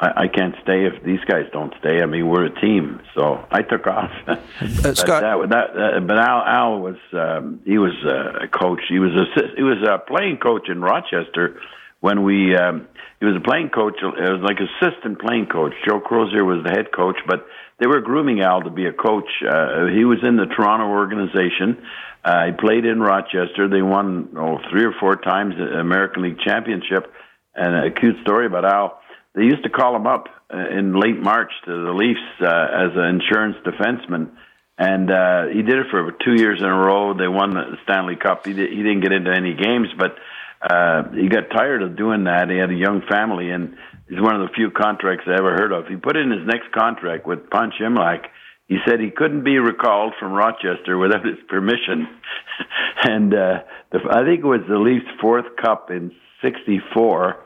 I, 0.00 0.24
I 0.24 0.28
can't 0.28 0.54
stay 0.62 0.86
if 0.86 1.02
these 1.04 1.20
guys 1.26 1.44
don't 1.52 1.72
stay. 1.78 2.02
I 2.02 2.06
mean, 2.06 2.28
we're 2.28 2.46
a 2.46 2.60
team, 2.60 3.00
so 3.14 3.44
I 3.50 3.62
took 3.62 3.86
off. 3.86 4.10
Uh, 4.26 4.36
but 4.82 4.96
Scott- 4.96 5.22
that, 5.22 5.48
that, 5.50 5.96
uh, 5.96 6.00
but 6.00 6.18
Al, 6.18 6.42
Al 6.42 6.80
was 6.80 6.96
um, 7.12 7.60
he 7.64 7.78
was 7.78 7.94
uh, 8.04 8.44
a 8.44 8.48
coach. 8.48 8.80
He 8.88 8.98
was 8.98 9.12
a 9.12 9.56
he 9.56 9.62
was 9.62 9.78
a 9.86 9.98
playing 9.98 10.38
coach 10.38 10.68
in 10.68 10.80
Rochester 10.80 11.60
when 12.00 12.24
we. 12.24 12.56
Um, 12.56 12.88
he 13.20 13.26
was 13.26 13.36
a 13.36 13.40
playing 13.40 13.70
coach. 13.70 13.94
It 14.02 14.04
was 14.04 14.42
like 14.42 14.58
assistant 14.60 15.18
playing 15.18 15.46
coach. 15.46 15.72
Joe 15.88 15.98
Crozier 15.98 16.44
was 16.44 16.62
the 16.62 16.70
head 16.70 16.92
coach, 16.92 17.16
but 17.26 17.46
they 17.80 17.86
were 17.86 18.00
grooming 18.00 18.40
Al 18.42 18.60
to 18.62 18.70
be 18.70 18.84
a 18.84 18.92
coach. 18.92 19.30
Uh, 19.40 19.86
he 19.86 20.04
was 20.04 20.18
in 20.22 20.36
the 20.36 20.44
Toronto 20.44 20.88
organization. 20.88 21.80
Uh, 22.22 22.46
he 22.46 22.52
played 22.52 22.84
in 22.84 23.00
Rochester. 23.00 23.68
They 23.68 23.80
won 23.80 24.36
oh, 24.36 24.58
three 24.70 24.84
or 24.84 24.92
four 25.00 25.16
times 25.16 25.54
the 25.56 25.78
American 25.78 26.22
League 26.22 26.38
championship. 26.40 27.12
And 27.54 27.86
a 27.86 27.90
cute 27.90 28.16
story 28.22 28.46
about 28.46 28.64
Al. 28.64 29.00
They 29.34 29.42
used 29.42 29.64
to 29.64 29.70
call 29.70 29.96
him 29.96 30.06
up 30.06 30.28
uh, 30.52 30.78
in 30.78 30.98
late 30.98 31.18
March 31.20 31.50
to 31.64 31.70
the 31.70 31.92
Leafs 31.92 32.20
uh, 32.40 32.46
as 32.46 32.92
an 32.94 33.18
insurance 33.18 33.56
defenseman, 33.66 34.30
and 34.78 35.10
uh, 35.10 35.46
he 35.52 35.62
did 35.62 35.78
it 35.78 35.86
for 35.90 36.12
two 36.24 36.34
years 36.34 36.60
in 36.60 36.66
a 36.66 36.74
row. 36.74 37.14
They 37.14 37.28
won 37.28 37.50
the 37.50 37.76
Stanley 37.82 38.16
Cup. 38.16 38.46
He, 38.46 38.52
did, 38.52 38.70
he 38.70 38.76
didn't 38.76 39.00
get 39.00 39.12
into 39.12 39.34
any 39.34 39.54
games, 39.54 39.88
but 39.98 40.14
uh, 40.62 41.10
he 41.10 41.28
got 41.28 41.50
tired 41.50 41.82
of 41.82 41.96
doing 41.96 42.24
that. 42.24 42.48
He 42.48 42.56
had 42.56 42.70
a 42.70 42.74
young 42.74 43.02
family, 43.10 43.50
and 43.50 43.76
he's 44.08 44.20
one 44.20 44.40
of 44.40 44.46
the 44.46 44.54
few 44.54 44.70
contracts 44.70 45.24
I 45.26 45.34
ever 45.34 45.52
heard 45.52 45.72
of. 45.72 45.86
He 45.88 45.96
put 45.96 46.16
in 46.16 46.30
his 46.30 46.46
next 46.46 46.72
contract 46.72 47.26
with 47.26 47.50
Punch 47.50 47.74
Imlach. 47.82 48.24
He 48.66 48.78
said 48.86 49.00
he 49.00 49.10
couldn't 49.10 49.44
be 49.44 49.58
recalled 49.58 50.14
from 50.18 50.32
Rochester 50.32 50.96
without 50.96 51.26
his 51.26 51.38
permission, 51.48 52.08
and 53.02 53.34
uh, 53.34 53.58
the, 53.92 53.98
I 54.10 54.24
think 54.24 54.40
it 54.40 54.46
was 54.46 54.64
the 54.68 54.78
Leafs' 54.78 55.04
fourth 55.20 55.44
cup 55.60 55.90
in 55.90 56.12
'64. 56.40 57.43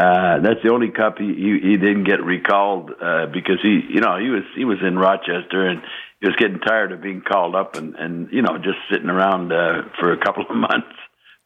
Uh, 0.00 0.40
that's 0.40 0.62
the 0.62 0.70
only 0.72 0.90
cup 0.90 1.18
he, 1.18 1.26
he, 1.26 1.50
he 1.70 1.76
didn't 1.76 2.04
get 2.04 2.24
recalled 2.24 2.90
uh, 2.90 3.26
because 3.26 3.58
he, 3.62 3.74
you 3.94 4.00
know, 4.00 4.16
he 4.18 4.30
was 4.30 4.44
he 4.56 4.64
was 4.64 4.78
in 4.86 4.98
Rochester 4.98 5.66
and 5.68 5.82
he 6.20 6.26
was 6.28 6.36
getting 6.36 6.60
tired 6.60 6.92
of 6.92 7.02
being 7.02 7.20
called 7.20 7.54
up 7.54 7.76
and 7.76 7.94
and 7.96 8.28
you 8.32 8.42
know 8.42 8.56
just 8.56 8.78
sitting 8.90 9.10
around 9.10 9.52
uh, 9.52 9.82
for 9.98 10.12
a 10.12 10.18
couple 10.24 10.44
of 10.48 10.56
months. 10.68 10.96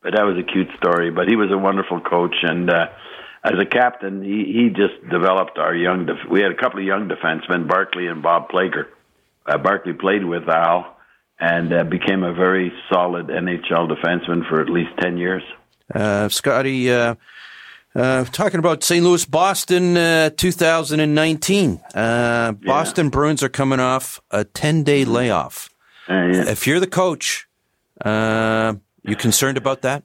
But 0.02 0.14
that 0.14 0.24
was 0.24 0.36
a 0.38 0.42
cute 0.52 0.68
story. 0.76 1.10
But 1.10 1.28
he 1.28 1.36
was 1.36 1.50
a 1.50 1.58
wonderful 1.58 2.00
coach 2.00 2.36
and. 2.42 2.70
uh 2.70 2.86
as 3.44 3.60
a 3.60 3.66
captain, 3.66 4.22
he, 4.22 4.44
he 4.56 4.68
just 4.70 4.96
developed 5.10 5.58
our 5.58 5.74
young. 5.74 6.06
Def- 6.06 6.30
we 6.30 6.40
had 6.40 6.50
a 6.50 6.54
couple 6.56 6.80
of 6.80 6.86
young 6.86 7.10
defensemen, 7.10 7.68
Barclay 7.68 8.06
and 8.06 8.22
Bob 8.22 8.48
Plager. 8.48 8.86
Uh, 9.44 9.58
Barclay 9.58 9.92
played 9.92 10.24
with 10.24 10.48
Al 10.48 10.96
and 11.38 11.70
uh, 11.70 11.84
became 11.84 12.22
a 12.22 12.32
very 12.32 12.72
solid 12.90 13.26
NHL 13.26 13.90
defenseman 13.92 14.48
for 14.48 14.62
at 14.62 14.70
least 14.70 14.92
ten 14.98 15.18
years. 15.18 15.42
Uh, 15.94 16.30
Scotty, 16.30 16.90
uh, 17.94 17.98
uh, 17.98 18.24
talking 18.24 18.58
about 18.58 18.82
St. 18.82 19.04
Louis, 19.04 19.24
Boston, 19.24 19.96
uh, 19.96 20.30
2019. 20.30 21.80
Uh, 21.94 22.52
Boston 22.52 23.08
Bruins 23.08 23.42
are 23.42 23.48
coming 23.48 23.80
off 23.80 24.20
a 24.30 24.44
10 24.44 24.82
day 24.82 25.04
layoff. 25.04 25.70
If 26.08 26.66
you're 26.66 26.80
the 26.80 26.86
coach, 26.86 27.48
uh, 28.04 28.74
you 29.02 29.16
concerned 29.16 29.56
about 29.56 29.82
that? 29.82 30.02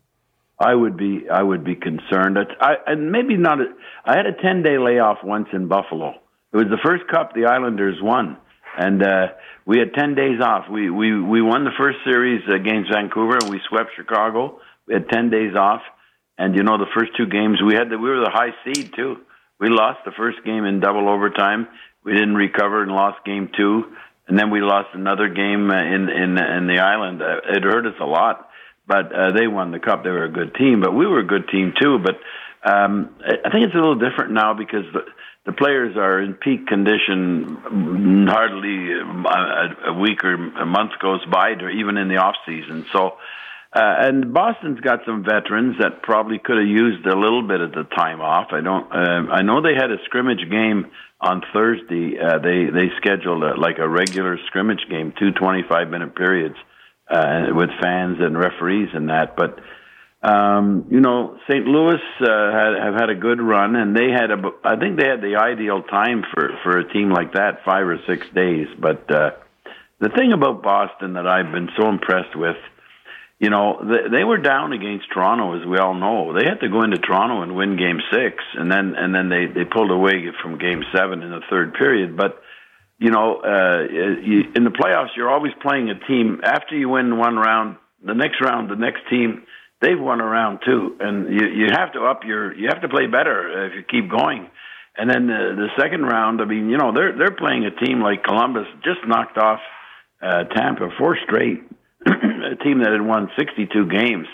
I 0.60 0.76
would 0.76 0.98
be 0.98 1.26
I 1.32 1.42
would 1.42 1.64
be 1.64 1.76
concerned. 1.76 2.38
I, 2.60 2.76
and 2.86 3.12
maybe 3.12 3.38
not. 3.38 3.62
A, 3.62 3.66
I 4.06 4.18
had 4.18 4.26
a 4.26 4.34
ten 4.34 4.62
day 4.62 4.78
layoff 4.78 5.20
once 5.24 5.48
in 5.54 5.70
Buffalo. 5.70 6.16
It 6.52 6.58
was 6.58 6.68
the 6.70 6.80
first 6.84 7.08
cup 7.10 7.34
the 7.34 7.46
Islanders 7.46 7.98
won, 8.02 8.38
and 8.78 9.02
uh, 9.02 9.28
we 9.66 9.80
had 9.80 9.94
ten 9.94 10.16
days 10.16 10.42
off. 10.42 10.66
We 10.70 10.90
we 10.90 11.18
we 11.22 11.42
won 11.42 11.64
the 11.64 11.72
first 11.78 12.00
series 12.04 12.42
against 12.54 12.92
Vancouver, 12.92 13.38
and 13.42 13.50
we 13.50 13.62
swept 13.70 13.92
Chicago. 13.96 14.60
We 14.86 14.96
had 14.96 15.08
ten 15.08 15.30
days 15.30 15.56
off, 15.56 15.82
and 16.40 16.56
you 16.56 16.64
know 16.64 16.78
the 16.78 16.90
first 16.98 17.12
two 17.16 17.28
games 17.28 17.62
we 17.62 17.76
had 17.76 17.90
the, 17.90 17.98
we 18.00 18.10
were 18.10 18.22
the 18.22 18.32
high 18.34 18.56
seed 18.64 18.94
too. 18.96 19.18
We 19.60 19.70
lost 19.70 20.00
the 20.06 20.12
first 20.18 20.44
game 20.44 20.66
in 20.66 20.80
double 20.80 21.08
overtime. 21.08 21.68
We 22.04 22.14
didn't 22.14 22.36
recover 22.36 22.82
and 22.82 22.92
lost 22.92 23.24
game 23.26 23.52
two, 23.56 23.84
and 24.28 24.40
then 24.40 24.50
we 24.50 24.62
lost 24.62 24.90
another 24.94 25.30
game 25.30 25.70
uh, 25.70 25.84
in 25.84 26.10
in 26.10 26.38
in 26.38 26.68
the 26.68 26.80
island. 26.82 27.22
Uh, 27.22 27.42
it 27.56 27.64
hurt 27.64 27.86
us 27.86 28.00
a 28.02 28.06
lot 28.06 28.50
but 28.90 29.14
uh, 29.14 29.32
they 29.38 29.48
won 29.48 29.72
the 29.72 29.80
cup. 29.80 30.04
They 30.04 30.10
were 30.10 30.26
a 30.26 30.32
good 30.32 30.56
team, 30.56 30.82
but 30.82 30.92
we 30.92 31.06
were 31.06 31.20
a 31.20 31.26
good 31.26 31.48
team 31.48 31.74
too. 31.80 32.00
But 32.00 32.18
um, 32.68 33.16
I 33.24 33.52
think 33.52 33.66
it's 33.66 33.76
a 33.76 33.78
little 33.78 34.00
different 34.00 34.32
now 34.34 34.56
because 34.56 34.84
the, 34.92 35.02
the 35.46 35.52
players 35.54 35.96
are 35.96 36.20
in 36.20 36.34
peak 36.34 36.66
condition. 36.66 38.26
Hardly 38.28 38.92
a, 38.92 39.92
a 39.92 39.94
week 39.94 40.24
or 40.24 40.34
a 40.34 40.66
month 40.66 40.94
goes 41.00 41.24
by, 41.32 41.54
to, 41.54 41.70
even 41.70 41.98
in 41.98 42.08
the 42.10 42.18
off 42.18 42.36
season. 42.48 42.88
So, 42.92 43.18
uh, 43.72 44.10
and 44.10 44.34
Boston's 44.34 44.80
got 44.80 45.02
some 45.06 45.24
veterans 45.24 45.76
that 45.80 46.02
probably 46.02 46.40
could 46.40 46.58
have 46.58 46.68
used 46.68 47.06
a 47.06 47.16
little 47.16 47.48
bit 47.48 47.62
of 47.62 47.72
the 47.72 47.84
time 47.96 48.20
off. 48.20 48.48
I 48.52 48.62
don't. 48.62 48.92
Uh, 48.92 49.32
I 49.32 49.44
know 49.44 49.62
they 49.62 49.76
had 49.76 49.92
a 49.92 50.04
scrimmage 50.06 50.50
game 50.50 50.88
on 51.22 51.44
Thursday. 51.54 52.18
Uh, 52.18 52.40
they 52.40 52.66
they 52.66 52.90
scheduled 52.98 53.44
a, 53.44 53.60
like 53.60 53.78
a 53.78 53.88
regular 53.88 54.40
scrimmage 54.48 54.82
game, 54.90 55.14
two 55.20 55.32
twenty 55.34 55.64
five 55.70 55.90
minute 55.90 56.16
periods 56.16 56.56
uh, 57.12 57.48
with 57.54 57.70
fans 57.80 58.18
and 58.20 58.36
referees 58.36 58.90
and 58.94 59.10
that. 59.10 59.36
But 59.38 59.60
um, 60.28 60.88
you 60.90 61.00
know, 61.00 61.38
St. 61.48 61.66
Louis 61.66 62.02
uh, 62.22 62.52
had, 62.52 62.74
have 62.84 62.94
had 62.96 63.10
a 63.12 63.16
good 63.16 63.40
run, 63.40 63.76
and 63.76 63.96
they 63.96 64.10
had 64.10 64.32
a. 64.32 64.42
I 64.64 64.78
think 64.78 65.00
they 65.00 65.08
had 65.08 65.22
the 65.22 65.38
ideal 65.40 65.84
time 65.84 66.24
for 66.34 66.50
for 66.64 66.80
a 66.80 66.92
team 66.92 67.12
like 67.12 67.34
that, 67.34 67.64
five 67.66 67.88
or 67.88 68.00
six 68.08 68.26
days. 68.34 68.68
But 68.80 69.10
uh, 69.14 69.32
the 70.00 70.10
thing 70.10 70.34
about 70.34 70.64
Boston 70.64 71.14
that 71.14 71.28
I've 71.28 71.52
been 71.52 71.70
so 71.80 71.88
impressed 71.88 72.36
with. 72.36 72.58
You 73.40 73.50
know, 73.50 73.80
they, 73.82 74.18
they 74.18 74.24
were 74.24 74.38
down 74.38 74.74
against 74.74 75.08
Toronto, 75.14 75.60
as 75.60 75.66
we 75.66 75.78
all 75.78 75.94
know. 75.94 76.34
They 76.38 76.46
had 76.46 76.60
to 76.60 76.70
go 76.70 76.84
into 76.84 76.98
Toronto 76.98 77.42
and 77.42 77.56
win 77.56 77.78
Game 77.78 78.00
Six, 78.12 78.36
and 78.56 78.70
then 78.70 78.96
and 78.98 79.16
then 79.16 79.30
they 79.30 79.46
they 79.48 79.64
pulled 79.64 79.92
away 79.92 80.28
from 80.42 80.60
Game 80.60 80.84
Seven 80.94 81.24
in 81.24 81.32
the 81.32 81.42
third 81.50 81.74
period. 81.74 82.18
But 82.18 82.42
you 83.00 83.12
know, 83.12 83.40
uh, 83.40 83.88
you, 84.22 84.52
in 84.54 84.66
the 84.66 84.76
playoffs, 84.76 85.16
you're 85.16 85.32
always 85.32 85.54
playing 85.62 85.90
a 85.90 85.98
team. 86.06 86.42
After 86.44 86.78
you 86.78 86.90
win 86.90 87.18
one 87.18 87.38
round, 87.38 87.78
the 88.04 88.14
next 88.14 88.42
round, 88.42 88.70
the 88.70 88.76
next 88.76 89.08
team, 89.10 89.44
they've 89.82 90.00
won 90.00 90.20
a 90.20 90.26
round 90.26 90.60
too, 90.66 90.98
and 91.00 91.34
you 91.34 91.48
you 91.48 91.68
have 91.72 91.94
to 91.94 92.02
up 92.04 92.24
your, 92.26 92.54
you 92.54 92.68
have 92.68 92.82
to 92.82 92.90
play 92.90 93.08
better 93.08 93.68
if 93.68 93.74
you 93.74 93.84
keep 93.84 94.12
going. 94.12 94.50
And 94.98 95.10
then 95.10 95.28
the, 95.28 95.56
the 95.56 95.82
second 95.82 96.02
round, 96.02 96.42
I 96.42 96.46
mean, 96.46 96.70
you 96.70 96.78
know, 96.78 96.92
they're 96.94 97.18
they're 97.18 97.36
playing 97.36 97.64
a 97.64 97.72
team 97.72 98.02
like 98.02 98.24
Columbus, 98.24 98.68
just 98.84 99.00
knocked 99.08 99.38
off 99.38 99.62
uh, 100.22 100.44
Tampa 100.44 100.90
four 100.98 101.18
straight, 101.24 101.64
a 102.06 102.56
team 102.64 102.80
that 102.84 102.92
had 102.92 103.06
won 103.06 103.30
62 103.38 103.86
games. 103.88 104.28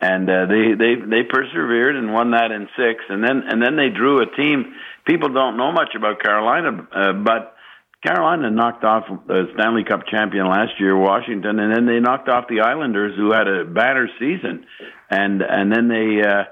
and 0.00 0.28
uh, 0.28 0.44
they 0.46 0.74
they 0.76 0.94
they 1.00 1.22
persevered 1.28 1.96
and 1.96 2.12
won 2.12 2.32
that 2.32 2.50
in 2.52 2.68
six, 2.76 3.04
and 3.08 3.24
then 3.24 3.42
and 3.48 3.62
then 3.62 3.76
they 3.76 3.88
drew 3.88 4.20
a 4.20 4.26
team. 4.36 4.74
People 5.06 5.30
don't 5.30 5.56
know 5.56 5.72
much 5.72 5.94
about 5.96 6.20
Carolina, 6.20 6.86
uh, 6.94 7.12
but 7.14 7.56
Carolina 8.04 8.50
knocked 8.50 8.84
off 8.84 9.04
the 9.26 9.48
Stanley 9.54 9.84
Cup 9.84 10.06
champion 10.10 10.46
last 10.48 10.78
year, 10.78 10.96
Washington, 10.96 11.58
and 11.58 11.74
then 11.74 11.86
they 11.86 11.98
knocked 11.98 12.28
off 12.28 12.44
the 12.48 12.60
Islanders, 12.60 13.16
who 13.16 13.32
had 13.32 13.48
a 13.48 13.64
banner 13.64 14.08
season, 14.18 14.66
and 15.10 15.40
and 15.40 15.72
then 15.72 15.88
they 15.88 16.20
uh, 16.20 16.44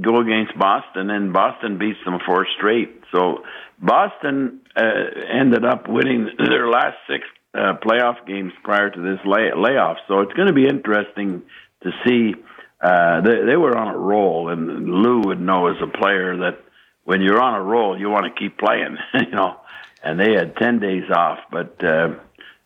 go 0.00 0.20
against 0.20 0.56
Boston, 0.56 1.10
and 1.10 1.32
Boston 1.32 1.78
beats 1.78 1.98
them 2.04 2.18
four 2.24 2.46
straight. 2.56 3.02
So 3.12 3.42
Boston 3.80 4.60
uh, 4.76 4.82
ended 5.28 5.64
up 5.64 5.88
winning 5.88 6.30
their 6.38 6.68
last 6.68 6.96
six 7.08 7.24
uh, 7.54 7.74
playoff 7.84 8.26
games 8.26 8.52
prior 8.62 8.90
to 8.90 9.00
this 9.00 9.18
lay- 9.26 9.52
layoff. 9.54 9.98
So 10.08 10.20
it's 10.20 10.32
going 10.32 10.48
to 10.48 10.54
be 10.54 10.66
interesting 10.66 11.42
to 11.82 11.90
see. 12.06 12.34
Uh, 12.80 13.20
they, 13.20 13.44
they 13.46 13.56
were 13.56 13.76
on 13.76 13.94
a 13.94 13.96
roll, 13.96 14.48
and 14.48 14.88
Lou 14.88 15.20
would 15.26 15.40
know 15.40 15.68
as 15.68 15.76
a 15.82 15.86
player 15.86 16.38
that 16.38 16.58
when 17.04 17.20
you're 17.20 17.40
on 17.40 17.54
a 17.54 17.62
roll, 17.62 17.98
you 17.98 18.08
want 18.10 18.26
to 18.26 18.40
keep 18.40 18.58
playing, 18.58 18.96
you 19.14 19.30
know. 19.30 19.56
And 20.04 20.18
they 20.18 20.32
had 20.32 20.56
ten 20.56 20.80
days 20.80 21.04
off, 21.14 21.38
but 21.50 21.76
uh, 21.84 22.14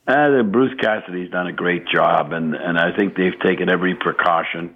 uh, 0.07 0.43
Bruce 0.43 0.75
Cassidy's 0.81 1.31
done 1.31 1.49
a 1.49 1.53
great 1.53 1.87
job, 1.87 2.33
and 2.33 2.55
and 2.55 2.79
I 2.79 2.97
think 2.97 3.15
they've 3.15 3.39
taken 3.45 3.69
every 3.69 3.95
precaution. 3.95 4.75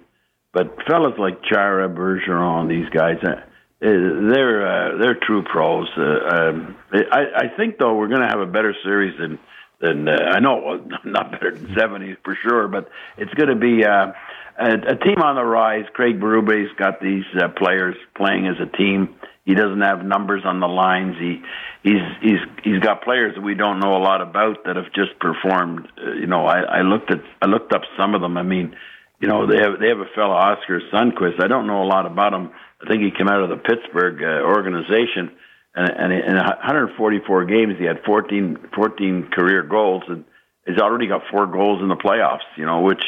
But 0.53 0.75
fellas 0.87 1.13
like 1.17 1.41
Chara, 1.43 1.89
Bergeron, 1.89 2.67
these 2.67 2.89
guys, 2.89 3.17
uh, 3.23 3.41
they're 3.79 4.67
uh, 4.67 4.97
they're 4.97 5.17
true 5.25 5.43
pros. 5.43 5.87
Uh, 5.97 6.01
um, 6.01 6.75
I, 6.93 7.23
I 7.35 7.57
think 7.57 7.79
though 7.79 7.95
we're 7.95 8.09
going 8.09 8.21
to 8.21 8.27
have 8.27 8.41
a 8.41 8.45
better 8.45 8.75
series 8.83 9.17
than 9.17 9.39
than 9.81 10.07
uh, 10.07 10.11
I 10.11 10.39
know 10.39 10.57
it 10.57 10.63
was 10.63 10.99
not 11.05 11.31
better 11.31 11.51
than 11.51 11.75
seventies 11.75 12.17
for 12.23 12.37
sure, 12.41 12.67
but 12.67 12.89
it's 13.17 13.33
going 13.33 13.49
to 13.49 13.55
be 13.55 13.83
uh, 13.85 14.11
a, 14.59 14.93
a 14.93 14.95
team 14.95 15.21
on 15.21 15.35
the 15.35 15.43
rise. 15.43 15.85
Craig 15.93 16.19
Berube's 16.19 16.71
got 16.77 17.01
these 17.01 17.25
uh, 17.39 17.49
players 17.49 17.95
playing 18.15 18.47
as 18.47 18.55
a 18.59 18.77
team. 18.77 19.15
He 19.45 19.55
doesn't 19.55 19.81
have 19.81 20.05
numbers 20.05 20.43
on 20.45 20.59
the 20.59 20.67
lines. 20.67 21.15
He 21.19 21.41
he's 21.83 22.01
he's 22.21 22.39
he's 22.63 22.79
got 22.79 23.03
players 23.03 23.35
that 23.35 23.41
we 23.41 23.55
don't 23.55 23.79
know 23.79 23.97
a 23.97 24.03
lot 24.03 24.21
about 24.21 24.65
that 24.65 24.75
have 24.75 24.93
just 24.93 25.19
performed. 25.19 25.87
Uh, 25.97 26.11
you 26.13 26.27
know, 26.27 26.45
I, 26.45 26.61
I 26.61 26.81
looked 26.81 27.11
at 27.11 27.21
I 27.41 27.47
looked 27.47 27.73
up 27.73 27.81
some 27.97 28.13
of 28.13 28.21
them. 28.21 28.37
I 28.37 28.43
mean, 28.43 28.75
you 29.19 29.27
know, 29.27 29.47
they 29.47 29.57
have 29.57 29.79
they 29.79 29.89
have 29.89 29.99
a 29.99 30.09
fellow 30.13 30.35
Oskar 30.35 30.81
Sundqvist. 30.93 31.43
I 31.43 31.47
don't 31.47 31.67
know 31.67 31.81
a 31.83 31.89
lot 31.89 32.05
about 32.05 32.33
him. 32.33 32.51
I 32.83 32.87
think 32.87 33.03
he 33.03 33.11
came 33.11 33.27
out 33.27 33.41
of 33.41 33.49
the 33.49 33.57
Pittsburgh 33.57 34.21
uh, 34.21 34.45
organization, 34.45 35.31
and, 35.75 35.89
and 35.89 36.13
in 36.13 36.35
144 36.35 37.45
games 37.45 37.73
he 37.79 37.85
had 37.85 38.03
14 38.05 38.69
14 38.75 39.29
career 39.31 39.63
goals, 39.63 40.03
and 40.07 40.25
he's 40.65 40.79
already 40.79 41.07
got 41.07 41.21
four 41.31 41.47
goals 41.47 41.81
in 41.81 41.87
the 41.87 41.95
playoffs. 41.95 42.45
You 42.57 42.65
know, 42.65 42.81
which 42.81 43.03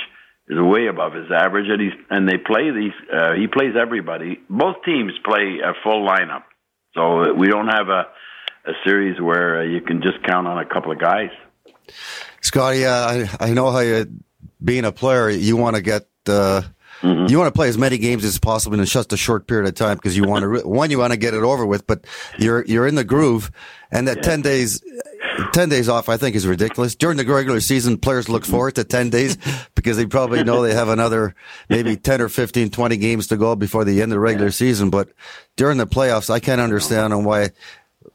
is 0.47 0.57
way 0.59 0.87
above 0.87 1.13
his 1.13 1.31
average, 1.31 1.67
and 1.69 1.81
he's 1.81 1.99
and 2.09 2.27
they 2.27 2.37
play 2.37 2.71
these. 2.71 2.93
Uh, 3.11 3.33
he 3.33 3.47
plays 3.47 3.75
everybody. 3.79 4.39
Both 4.49 4.77
teams 4.85 5.13
play 5.25 5.59
a 5.63 5.73
full 5.83 6.07
lineup, 6.07 6.43
so 6.95 7.33
we 7.33 7.47
don't 7.47 7.67
have 7.67 7.89
a 7.89 8.07
a 8.65 8.73
series 8.85 9.19
where 9.19 9.59
uh, 9.59 9.63
you 9.63 9.81
can 9.81 10.01
just 10.01 10.23
count 10.23 10.47
on 10.47 10.57
a 10.57 10.65
couple 10.65 10.91
of 10.91 10.99
guys. 10.99 11.29
Scotty, 12.41 12.85
uh, 12.85 12.91
I 12.91 13.29
I 13.39 13.53
know 13.53 13.71
how 13.71 13.79
you 13.79 14.05
being 14.63 14.85
a 14.85 14.91
player, 14.91 15.29
you 15.29 15.57
want 15.57 15.75
to 15.75 15.81
get. 15.81 16.07
Uh, 16.25 16.61
mm-hmm. 17.03 17.27
You 17.27 17.37
want 17.37 17.53
to 17.53 17.57
play 17.57 17.69
as 17.69 17.77
many 17.77 17.97
games 17.97 18.25
as 18.25 18.39
possible 18.39 18.79
in 18.79 18.85
just 18.85 19.13
a 19.13 19.17
short 19.17 19.47
period 19.47 19.67
of 19.67 19.75
time 19.75 19.97
because 19.97 20.17
you 20.17 20.23
want 20.23 20.43
to 20.43 20.67
one 20.67 20.89
you 20.89 20.99
want 20.99 21.11
to 21.11 21.17
get 21.17 21.33
it 21.33 21.43
over 21.43 21.65
with, 21.65 21.85
but 21.85 22.05
you're 22.39 22.65
you're 22.65 22.87
in 22.87 22.95
the 22.95 23.03
groove, 23.03 23.51
and 23.91 24.07
that 24.07 24.17
yeah. 24.17 24.23
ten 24.23 24.41
days 24.41 24.81
10 25.53 25.69
days 25.69 25.89
off, 25.89 26.09
I 26.09 26.17
think, 26.17 26.35
is 26.35 26.45
ridiculous. 26.47 26.95
During 26.95 27.17
the 27.17 27.25
regular 27.25 27.59
season, 27.59 27.97
players 27.97 28.29
look 28.29 28.45
forward 28.45 28.75
to 28.75 28.83
10 28.83 29.09
days 29.09 29.37
because 29.75 29.97
they 29.97 30.05
probably 30.05 30.43
know 30.43 30.61
they 30.61 30.73
have 30.73 30.89
another 30.89 31.35
maybe 31.69 31.95
10 31.97 32.21
or 32.21 32.29
15, 32.29 32.69
20 32.69 32.97
games 32.97 33.27
to 33.27 33.37
go 33.37 33.55
before 33.55 33.85
the 33.85 34.01
end 34.01 34.11
of 34.11 34.15
the 34.15 34.19
regular 34.19 34.51
season. 34.51 34.89
But 34.89 35.09
during 35.55 35.77
the 35.77 35.87
playoffs, 35.87 36.29
I 36.29 36.39
can't 36.39 36.61
understand 36.61 37.13
on 37.13 37.23
why. 37.23 37.49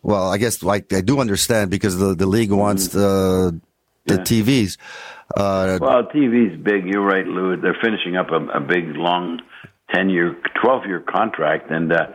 Well, 0.03 0.31
I 0.31 0.39
guess 0.39 0.63
like 0.63 0.93
I 0.93 1.01
do 1.01 1.19
understand 1.19 1.71
because 1.71 1.97
the, 1.97 2.15
the 2.15 2.27
league 2.27 2.53
wants 2.53 2.89
the, 2.89 3.59
the 4.07 4.15
yeah. 4.15 4.21
TVs. 4.21 4.77
Uh, 5.37 5.79
well, 5.81 6.05
TV's 6.05 6.63
big. 6.63 6.87
You're 6.87 7.05
right, 7.05 7.27
Lou. 7.27 7.57
They're 7.57 7.77
finishing 7.83 8.17
up 8.17 8.31
a, 8.31 8.59
a 8.59 8.61
big, 8.61 8.97
long, 8.97 9.41
10 9.95 10.11
year, 10.11 10.37
12 10.63 10.87
year 10.87 11.01
contract. 11.01 11.71
And, 11.71 11.93
uh, 11.93 12.07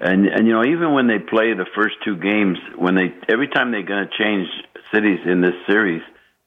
and 0.00 0.26
and 0.26 0.46
you 0.46 0.52
know 0.52 0.64
even 0.64 0.92
when 0.92 1.08
they 1.08 1.18
play 1.18 1.54
the 1.54 1.66
first 1.74 1.96
two 2.04 2.16
games, 2.16 2.58
when 2.76 2.94
they 2.94 3.12
every 3.28 3.48
time 3.48 3.72
they're 3.72 3.82
going 3.82 4.06
to 4.06 4.16
change 4.16 4.46
cities 4.94 5.18
in 5.26 5.40
this 5.40 5.54
series, 5.68 6.02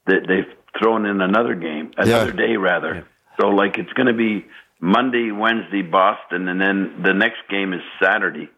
that 0.07 0.21
they, 0.27 0.35
they've 0.35 0.53
thrown 0.81 1.05
in 1.05 1.21
another 1.21 1.55
game, 1.55 1.91
another 1.97 2.31
yeah. 2.31 2.47
day 2.47 2.57
rather. 2.57 2.95
Yeah. 2.95 3.01
So 3.39 3.47
like 3.47 3.77
it's 3.77 3.91
going 3.93 4.07
to 4.07 4.13
be 4.13 4.45
Monday, 4.79 5.31
Wednesday, 5.31 5.81
Boston, 5.81 6.47
and 6.47 6.61
then 6.61 7.03
the 7.03 7.13
next 7.13 7.39
game 7.49 7.73
is 7.73 7.81
Saturday 8.01 8.49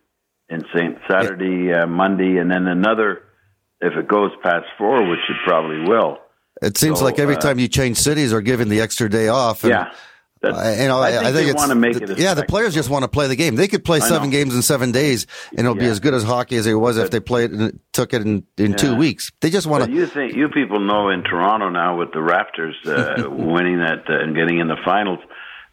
in 0.50 0.62
Saint 0.76 1.00
Saturday, 1.10 1.74
uh, 1.74 1.88
Monday, 1.88 2.38
and 2.38 2.52
then 2.52 2.68
another 2.68 3.24
if 3.82 3.94
it 3.98 4.08
goes 4.08 4.32
past 4.44 4.66
four, 4.78 5.10
which 5.10 5.20
it 5.28 5.38
probably 5.46 5.90
will. 5.90 6.20
It 6.64 6.78
seems 6.78 7.00
so, 7.00 7.06
like 7.06 7.20
every 7.20 7.36
uh, 7.36 7.42
time 7.42 7.60
you 7.60 7.68
change 7.68 7.98
cities 7.98 8.34
or 8.34 8.42
given 8.42 8.70
the 8.70 8.82
extra 8.82 9.10
day 9.10 9.28
off. 9.28 9.64
And, 9.64 9.72
yeah. 9.72 9.94
Uh, 10.44 10.76
you 10.78 10.88
know, 10.90 11.00
I 11.00 11.12
think, 11.12 11.24
I 11.24 11.32
think 11.32 11.58
want 11.58 11.70
to 11.70 11.76
make 11.76 11.96
it. 11.96 12.20
Yeah, 12.20 12.34
the 12.34 12.44
players 12.44 12.74
just 12.74 12.90
want 12.90 13.04
to 13.04 13.08
play 13.08 13.28
the 13.28 13.36
game. 13.38 13.56
They 13.56 13.70
could 13.70 13.86
play 13.86 14.02
seven 14.02 14.30
games 14.30 14.54
in 14.54 14.62
seven 14.62 14.92
days, 14.92 15.26
and 15.52 15.60
it'll 15.60 15.78
yeah. 15.78 15.84
be 15.84 15.88
as 15.88 16.02
good 16.02 16.14
as 16.14 16.24
hockey 16.24 16.58
as 16.58 16.68
it 16.68 16.74
was 16.74 16.98
but, 16.98 17.06
if 17.06 17.12
they 17.12 17.22
played 17.22 17.52
and 17.52 17.80
took 17.94 18.14
it 18.14 18.24
in, 18.24 18.46
in 18.58 18.72
yeah. 18.72 18.78
two 18.78 18.96
weeks. 18.96 19.32
They 19.40 19.50
just 19.50 19.68
want 19.68 19.86
to. 19.86 19.92
You 19.92 20.06
think 20.06 20.36
you 20.36 20.50
people 20.50 20.82
know 20.82 21.08
in 21.10 21.24
Toronto 21.24 21.70
now 21.70 21.98
with 21.98 22.12
the 22.12 22.20
Raptors 22.20 22.74
uh, 22.86 23.30
winning 23.30 23.80
that 23.80 24.10
uh, 24.10 24.20
and 24.20 24.36
getting 24.36 24.60
in 24.60 24.68
the 24.68 24.76
finals. 24.84 25.20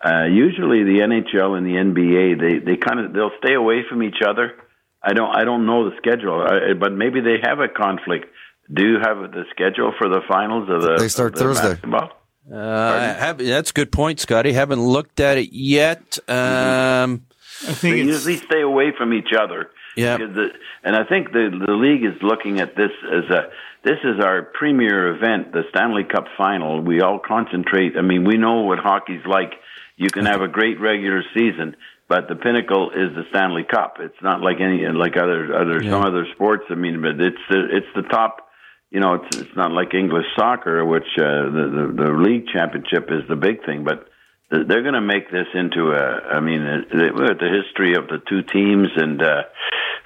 Uh, 0.05 0.26
usually, 0.26 0.84
the 0.84 1.01
NHL 1.01 1.59
and 1.59 1.66
the 1.66 1.74
NBA 1.74 2.41
they 2.41 2.59
they 2.64 2.76
kind 2.76 3.01
of 3.01 3.12
they'll 3.12 3.36
stay 3.43 3.55
away 3.55 3.82
from 3.88 4.05
each 4.05 4.22
other. 4.24 4.55
I 5.03 5.14
don't 5.14 5.34
I 5.34 5.43
don't 5.43 5.66
know 5.66 5.91
the 5.91 5.97
schedule, 5.97 6.47
but 6.78 6.93
maybe 6.93 7.20
they 7.20 7.38
have 7.43 7.59
a 7.59 7.66
conflict. 7.66 8.26
Do 8.73 8.87
you 8.87 8.99
have 9.03 9.33
the 9.33 9.45
schedule 9.51 9.93
for 9.99 10.09
the 10.09 10.21
finals 10.29 10.68
of 10.71 10.83
the? 10.83 10.97
They 10.99 11.09
start 11.09 11.35
the 11.35 11.41
Thursday. 11.41 11.75
Basketball? 11.75 12.11
Uh, 12.51 13.14
have, 13.14 13.39
that's 13.39 13.71
a 13.71 13.75
good 13.75 13.93
point, 13.93 14.21
Scotty. 14.21 14.53
Haven't 14.53 14.81
looked 14.81 15.21
at 15.21 15.39
it 15.39 15.53
yet. 15.53 16.18
Um, 16.29 17.27
I 17.62 17.73
think 17.73 17.95
they 17.95 18.03
usually 18.03 18.37
stay 18.37 18.62
away 18.62 18.93
from 18.97 19.12
each 19.12 19.33
other. 19.39 19.71
Yeah, 19.97 20.16
and 20.16 20.97
I 20.97 21.05
think 21.05 21.33
the 21.33 21.51
the 21.66 21.73
league 21.73 22.05
is 22.05 22.23
looking 22.23 22.61
at 22.61 22.77
this 22.77 22.91
as 23.12 23.29
a 23.31 23.51
this 23.85 23.99
is 24.05 24.23
our 24.23 24.43
premier 24.43 25.14
event, 25.14 25.53
the 25.53 25.62
Stanley 25.71 26.05
Cup 26.05 26.27
final. 26.37 26.81
We 26.81 27.01
all 27.01 27.18
concentrate. 27.18 27.97
I 27.97 28.03
mean, 28.03 28.25
we 28.25 28.37
know 28.37 28.62
what 28.62 28.79
hockey's 28.79 29.25
like. 29.27 29.53
You 29.97 30.09
can 30.11 30.27
have 30.27 30.43
a 30.43 30.49
great 30.49 30.81
regular 30.81 31.23
season, 31.35 31.77
but 32.09 32.29
the 32.29 32.37
pinnacle 32.37 32.91
is 32.91 33.14
the 33.14 33.25
Stanley 33.31 33.64
Cup. 33.64 33.97
It's 34.01 34.23
not 34.23 34.41
like 34.41 34.61
any 34.61 34.87
like 34.87 35.16
other 35.16 35.55
other 35.55 35.83
yeah. 35.83 35.91
some 35.91 36.05
other 36.05 36.27
sports. 36.35 36.64
I 36.71 36.75
mean, 36.75 37.03
but 37.03 37.21
it's 37.21 37.43
the, 37.51 37.68
it's 37.73 37.87
the 37.95 38.03
top 38.03 38.49
you 38.91 39.01
know, 39.01 39.14
it's 39.14 39.36
it's 39.36 39.57
not 39.57 39.70
like 39.70 39.95
English 39.95 40.26
soccer, 40.36 40.84
which 40.84 41.07
uh, 41.16 41.22
the, 41.22 41.93
the 41.97 42.05
the 42.05 42.11
league 42.12 42.47
championship 42.53 43.09
is 43.11 43.22
the 43.28 43.36
big 43.36 43.64
thing, 43.64 43.84
but 43.84 44.09
they're 44.51 44.82
going 44.82 44.95
to 44.95 45.01
make 45.01 45.30
this 45.30 45.47
into 45.55 45.93
a. 45.93 46.36
I 46.36 46.41
mean, 46.41 46.64
with 46.91 47.38
the 47.38 47.62
history 47.62 47.95
of 47.95 48.09
the 48.09 48.18
two 48.28 48.43
teams 48.43 48.88
and 48.97 49.22
uh, 49.22 49.43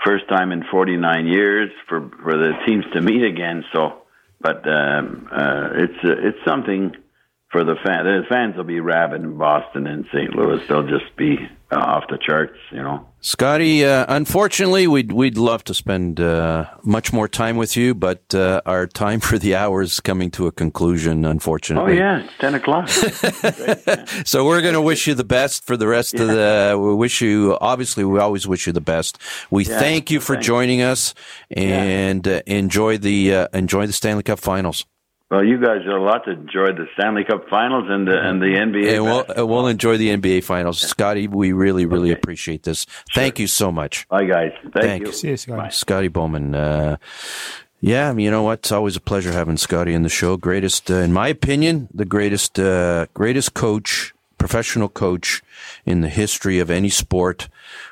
first 0.05 0.29
time 0.29 0.53
in 0.53 0.65
49 0.71 1.27
years 1.27 1.71
for 1.89 2.11
for 2.23 2.37
the 2.37 2.53
teams 2.67 2.85
to 2.93 3.01
meet 3.01 3.25
again. 3.25 3.65
So, 3.73 4.03
but 4.41 4.69
um, 4.69 5.29
uh, 5.33 5.71
it's 5.75 6.05
uh, 6.05 6.29
it's 6.29 6.45
something 6.47 6.95
for 7.55 7.63
the 7.63 7.77
fans. 7.85 8.05
The 8.05 8.25
fans 8.29 8.57
will 8.57 8.65
be 8.65 8.81
rabid 8.81 9.23
in 9.23 9.39
Boston 9.39 9.87
and 9.87 10.05
St. 10.13 10.35
Louis. 10.35 10.61
They'll 10.67 10.89
just 10.89 11.15
be 11.17 11.37
uh, 11.71 11.77
off 11.77 12.03
the 12.11 12.19
charts, 12.19 12.59
you 12.73 12.83
know. 12.83 13.07
Scotty, 13.21 13.85
uh, 13.85 14.07
unfortunately, 14.09 14.89
we'd 14.89 15.13
we'd 15.13 15.39
love 15.39 15.63
to 15.65 15.73
spend 15.73 16.21
uh, 16.21 16.67
much 16.83 17.13
more 17.13 17.29
time 17.29 17.57
with 17.57 17.77
you, 17.77 17.95
but 17.95 18.35
uh, 18.35 18.61
our 18.67 18.89
time 18.89 19.21
for 19.21 19.39
the 19.39 19.55
hour 19.55 19.83
is 19.83 20.01
coming 20.01 20.33
to 20.33 20.49
a 20.49 20.53
conclusion. 20.53 21.25
Unfortunately. 21.25 21.93
Oh 21.93 21.97
yeah, 21.97 22.25
it's 22.25 22.33
ten 22.41 22.57
o'clock. 22.57 22.89
so 24.25 24.45
we're 24.45 24.61
going 24.61 24.75
to 24.75 24.83
wish 24.83 25.07
you 25.07 25.15
the 25.15 25.23
best 25.23 25.65
for 25.65 25.77
the 25.77 25.87
rest 25.87 26.15
yeah. 26.15 26.23
of 26.23 26.29
the. 26.29 26.79
We 26.79 26.95
wish 26.97 27.23
you 27.23 27.57
obviously 27.61 28.05
we 28.05 28.19
always 28.19 28.49
wish 28.49 28.67
you 28.67 28.73
the 28.73 28.81
best. 28.81 29.17
We 29.49 29.65
yeah, 29.65 29.79
thank 29.79 30.11
you 30.11 30.19
for 30.19 30.37
joining 30.37 30.83
us 30.83 31.15
and. 31.51 32.27
Uh, 32.27 32.43
enjoy 32.47 32.99
the 32.99 33.35
uh, 33.35 33.49
enjoy 33.53 33.87
the 33.87 33.93
Stanley 33.93 34.25
Cup 34.25 34.41
Finals. 34.41 34.85
Well, 35.35 35.45
you 35.45 35.59
guys 35.59 35.85
are 35.87 35.97
a 35.97 36.03
lot 36.03 36.27
to 36.27 36.31
enjoy 36.31 36.67
the 36.67 36.87
Stanley 36.95 37.25
Cup 37.25 37.49
Finals 37.51 37.87
and 37.89 38.07
the 38.07 38.17
and 38.17 38.41
the 38.41 38.47
NBA. 38.47 38.95
And 38.95 39.05
we'll, 39.05 39.49
we'll 39.49 39.67
enjoy 39.67 39.97
the 39.97 40.17
NBA 40.17 40.45
Finals, 40.45 40.79
Scotty. 40.79 41.27
We 41.27 41.51
really, 41.51 41.87
really 41.87 42.13
okay. 42.13 42.21
appreciate 42.21 42.63
this. 42.63 42.87
Sure. 43.11 43.21
Thank 43.21 43.41
you 43.41 43.49
so 43.49 43.73
much. 43.73 44.07
Bye, 44.07 44.27
guys. 44.27 44.53
Thank 44.63 44.75
Thanks. 44.75 45.07
you. 45.09 45.13
See 45.13 45.29
you, 45.31 45.37
Scotty. 45.37 45.71
Scotty 45.73 46.07
Bowman. 46.07 46.55
Uh, 46.55 46.99
yeah, 47.81 48.15
you 48.15 48.31
know 48.31 48.45
what? 48.45 48.61
It's 48.61 48.71
always 48.71 48.95
a 48.95 49.01
pleasure 49.01 49.33
having 49.33 49.57
Scotty 49.57 49.93
in 49.93 50.05
the 50.05 50.09
show. 50.09 50.37
Greatest, 50.37 50.89
uh, 50.89 50.99
in 50.99 51.13
my 51.13 51.27
opinion, 51.27 51.89
the 51.93 52.05
greatest, 52.05 52.61
uh, 52.61 53.07
greatest 53.13 53.55
coach, 53.55 54.15
professional 54.39 54.89
coach 54.89 55.43
in 55.85 56.01
the 56.01 56.11
history 56.11 56.61
of 56.61 56.71
any 56.71 56.91
sport. 56.91 57.49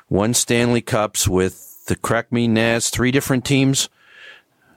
Won 0.09 0.33
Stanley 0.33 0.81
Cups 0.81 1.27
with 1.27 1.87
the 1.87 1.97
crack 1.97 2.31
me 2.31 2.47
Naz, 2.47 2.89
three 2.89 3.11
different 3.11 3.43
teams. 3.43 3.89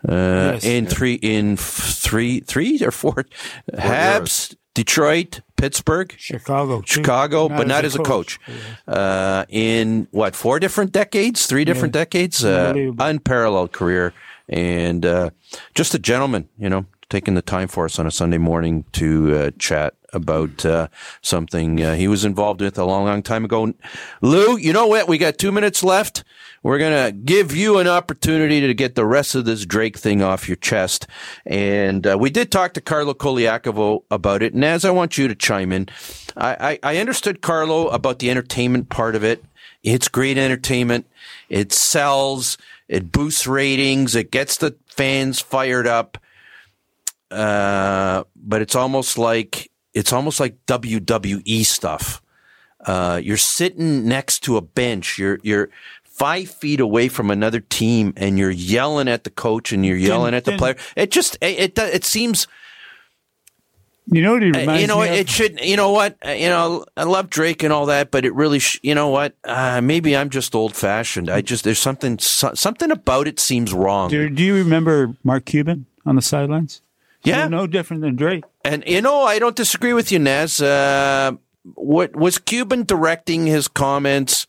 Uh, 0.07 0.53
yes, 0.55 0.65
in 0.65 0.85
yeah. 0.85 0.91
three, 0.91 1.15
in 1.15 1.57
three, 1.57 2.41
three 2.41 2.83
or 2.83 2.91
four, 2.91 3.13
four 3.13 3.25
Habs, 3.73 4.55
Detroit, 4.75 5.41
Pittsburgh, 5.57 6.15
Chicago. 6.19 6.83
Chicago, 6.85 7.49
but 7.49 7.67
not 7.67 7.85
as 7.85 7.95
a 7.95 8.03
coach. 8.03 8.39
Uh, 8.87 9.45
in 9.49 10.07
what 10.11 10.37
four 10.37 10.61
different 10.61 10.93
decades, 10.93 11.47
three 11.47 11.65
different 11.65 11.95
decades, 11.95 12.45
uh, 12.45 12.75
unparalleled 12.99 13.73
career, 13.73 14.13
and 14.49 15.07
uh, 15.07 15.31
just 15.75 15.95
a 15.95 15.99
gentleman. 15.99 16.49
You 16.59 16.69
know, 16.69 16.87
taking 17.09 17.35
the 17.35 17.43
time 17.43 17.69
for 17.69 17.85
us 17.85 17.99
on 17.99 18.07
a 18.07 18.11
Sunday 18.11 18.39
morning 18.39 18.85
to 18.93 19.37
uh, 19.37 19.51
chat 19.59 19.95
about 20.13 20.65
uh, 20.65 20.89
something 21.21 21.83
uh, 21.83 21.95
he 21.95 22.09
was 22.09 22.25
involved 22.25 22.61
with 22.61 22.79
a 22.79 22.85
long, 22.85 23.05
long 23.05 23.23
time 23.23 23.45
ago. 23.45 23.73
Lou, 24.23 24.57
you 24.57 24.73
know 24.73 24.87
what? 24.87 25.09
We 25.09 25.19
got 25.19 25.39
two 25.39 25.53
minutes 25.53 25.85
left. 25.85 26.25
We're 26.63 26.79
gonna 26.79 27.13
give 27.13 27.55
you 27.55 27.79
an 27.79 27.87
opportunity 27.87 28.61
to 28.61 28.75
get 28.75 28.95
the 28.97 29.07
rest 29.07 29.35
of 29.35 29.45
this 29.45 29.65
Drake 29.65 29.97
thing 29.97 30.21
off 30.23 30.49
your 30.49 30.57
chest, 30.57 31.07
and 31.45 32.05
uh, 32.07 32.17
we 32.19 32.29
did 32.31 32.51
talk 32.51 32.73
to 32.75 32.81
Carlo 32.81 33.15
Colaiacovo 33.15 34.03
about 34.11 34.43
it. 34.43 34.53
And 34.53 34.65
as 34.65 34.85
I 34.85 34.91
want 34.91 35.17
you 35.17 35.29
to 35.29 35.35
chime 35.35 35.71
in, 35.71 35.89
I, 36.37 36.79
I, 36.83 36.95
I 36.95 36.97
understood 36.99 37.41
Carlo 37.41 37.89
about 37.89 38.19
the 38.19 38.31
entertainment 38.31 38.89
part 38.89 39.15
of 39.15 39.23
it. 39.23 39.45
It's 39.85 40.09
great 40.09 40.39
entertainment. 40.39 41.07
It 41.49 41.73
sells. 41.73 42.59
It 42.89 43.13
boosts 43.13 43.47
ratings. 43.47 44.17
It 44.17 44.33
gets 44.33 44.57
the 44.57 44.77
fans 44.87 45.41
fired 45.41 45.87
up. 45.87 46.19
Uh, 47.31 48.25
but 48.37 48.63
it's 48.63 48.75
almost 48.75 49.19
like 49.19 49.71
it's 49.95 50.13
almost 50.13 50.41
like 50.41 50.57
WWE 50.67 51.65
stuff. 51.65 52.23
Uh, 52.85 53.21
you're 53.23 53.37
sitting 53.37 54.07
next 54.07 54.41
to 54.41 54.57
a 54.57 54.61
bench. 54.61 55.19
You're 55.19 55.39
you're 55.43 55.71
five 56.05 56.49
feet 56.49 56.81
away 56.81 57.09
from 57.09 57.31
another 57.31 57.61
team, 57.61 58.13
and 58.17 58.39
you're 58.39 58.51
yelling 58.51 59.09
at 59.09 59.25
the 59.25 59.31
coach 59.31 59.73
and 59.73 59.85
you're 59.85 59.97
yelling 59.97 60.35
at 60.35 60.45
the 60.45 60.57
player. 60.57 60.77
It 60.95 61.11
just 61.11 61.37
it 61.41 61.77
it, 61.77 61.79
it 61.79 62.05
seems 62.05 62.47
You 64.07 64.23
know 64.23 64.35
what 64.35 64.43
it 64.45 64.55
uh, 64.55 64.61
reminds 64.61 64.83
you 64.83 64.87
know, 64.87 65.01
me 65.01 65.09
of? 65.09 65.15
it 65.15 65.29
should. 65.29 65.59
You 65.61 65.77
know 65.77 65.91
what? 65.91 66.17
Uh, 66.25 66.31
You 66.31 66.49
know, 66.49 66.85
I 66.97 67.03
love 67.03 67.29
Drake 67.29 67.65
and 67.65 67.73
all 67.73 67.87
that, 67.87 68.11
but 68.13 68.25
it 68.25 68.35
really. 68.35 68.61
Sh- 68.61 68.79
you 68.83 68.95
know 68.95 69.09
what? 69.09 69.35
Uh, 69.43 69.81
maybe 69.81 70.17
I'm 70.17 70.31
just 70.31 70.55
old 70.55 70.77
fashioned. 70.77 71.29
I 71.29 71.41
just 71.41 71.65
there's 71.65 71.81
something 71.81 72.19
so, 72.21 72.55
something 72.55 72.93
about 72.93 73.27
it 73.27 73.41
seems 73.41 73.73
wrong. 73.73 74.11
do, 74.11 74.31
do 74.31 74.45
you 74.45 74.55
remember 74.55 75.17
Mark 75.25 75.45
Cuban 75.47 75.87
on 76.05 76.15
the 76.15 76.23
sidelines? 76.23 76.83
Yeah. 77.27 77.49
No, 77.49 77.59
no 77.63 77.67
different 77.67 78.03
than 78.03 78.17
Drake. 78.17 78.45
And 78.65 78.85
you 78.87 79.03
know, 79.03 79.23
I 79.23 79.39
don't 79.39 79.57
disagree 79.57 79.93
with 79.93 80.13
you, 80.13 80.19
Naz. 80.19 80.61
Uh, 80.61 81.33
what 81.75 82.15
was 82.15 82.39
Cuban 82.39 82.85
directing 82.85 83.47
his 83.47 83.67
comments 83.69 84.47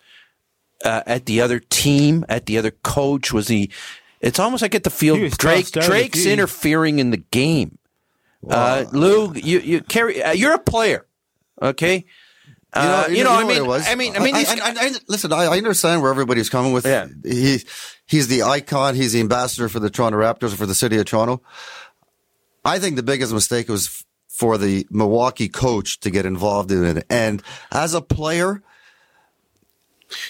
uh, 0.85 1.01
at 1.07 1.25
the 1.25 1.41
other 1.41 1.59
team, 1.59 2.23
at 2.29 2.45
the 2.45 2.57
other 2.57 2.71
coach? 2.71 3.33
Was 3.33 3.47
he? 3.47 3.71
It's 4.21 4.39
almost 4.39 4.61
like 4.61 4.71
I 4.71 4.73
get 4.73 4.83
the 4.83 4.89
feel 4.89 5.15
He 5.15 5.23
was 5.23 5.37
Drake 5.37 5.65
tossed 5.65 5.77
out 5.77 5.83
of 5.83 5.89
Drake's 5.89 6.23
the 6.23 6.31
interfering 6.33 6.99
in 6.99 7.09
the 7.11 7.17
game. 7.17 7.77
Uh, 8.47 8.85
Lou, 8.91 9.33
you 9.33 9.59
you 9.59 9.81
carry. 9.81 10.21
Uh, 10.21 10.31
you're 10.31 10.53
a 10.53 10.59
player, 10.59 11.05
okay? 11.61 12.05
Uh, 12.73 13.07
you 13.09 13.23
know, 13.23 13.31
I 13.31 13.43
what 13.43 13.47
mean, 13.47 13.57
it 13.57 13.65
was? 13.65 13.87
I 13.87 13.95
mean, 13.95 14.15
I 14.15 14.19
mean, 14.19 14.35
I, 14.35 14.37
these- 14.39 14.49
I, 14.49 14.55
I, 14.67 14.73
I- 14.87 14.91
listen. 15.07 15.33
I, 15.33 15.45
I 15.45 15.57
understand 15.57 16.01
where 16.01 16.11
everybody's 16.11 16.49
coming 16.49 16.73
with. 16.73 16.85
Yeah. 16.85 17.07
He, 17.23 17.59
he's 18.05 18.27
the 18.27 18.43
icon. 18.43 18.93
He's 18.93 19.13
the 19.13 19.19
ambassador 19.21 19.67
for 19.69 19.79
the 19.79 19.89
Toronto 19.89 20.19
Raptors 20.19 20.53
for 20.53 20.65
the 20.67 20.75
city 20.75 20.97
of 20.97 21.05
Toronto. 21.05 21.41
I 22.67 22.79
think 22.79 22.95
the 22.95 23.03
biggest 23.03 23.33
mistake 23.33 23.69
was 23.69 24.03
for 24.27 24.57
the 24.57 24.85
Milwaukee 24.91 25.49
coach 25.49 25.99
to 26.01 26.11
get 26.11 26.25
involved 26.25 26.71
in 26.71 26.83
it. 26.83 27.05
And 27.09 27.41
as 27.71 27.93
a 27.93 28.01
player, 28.01 28.61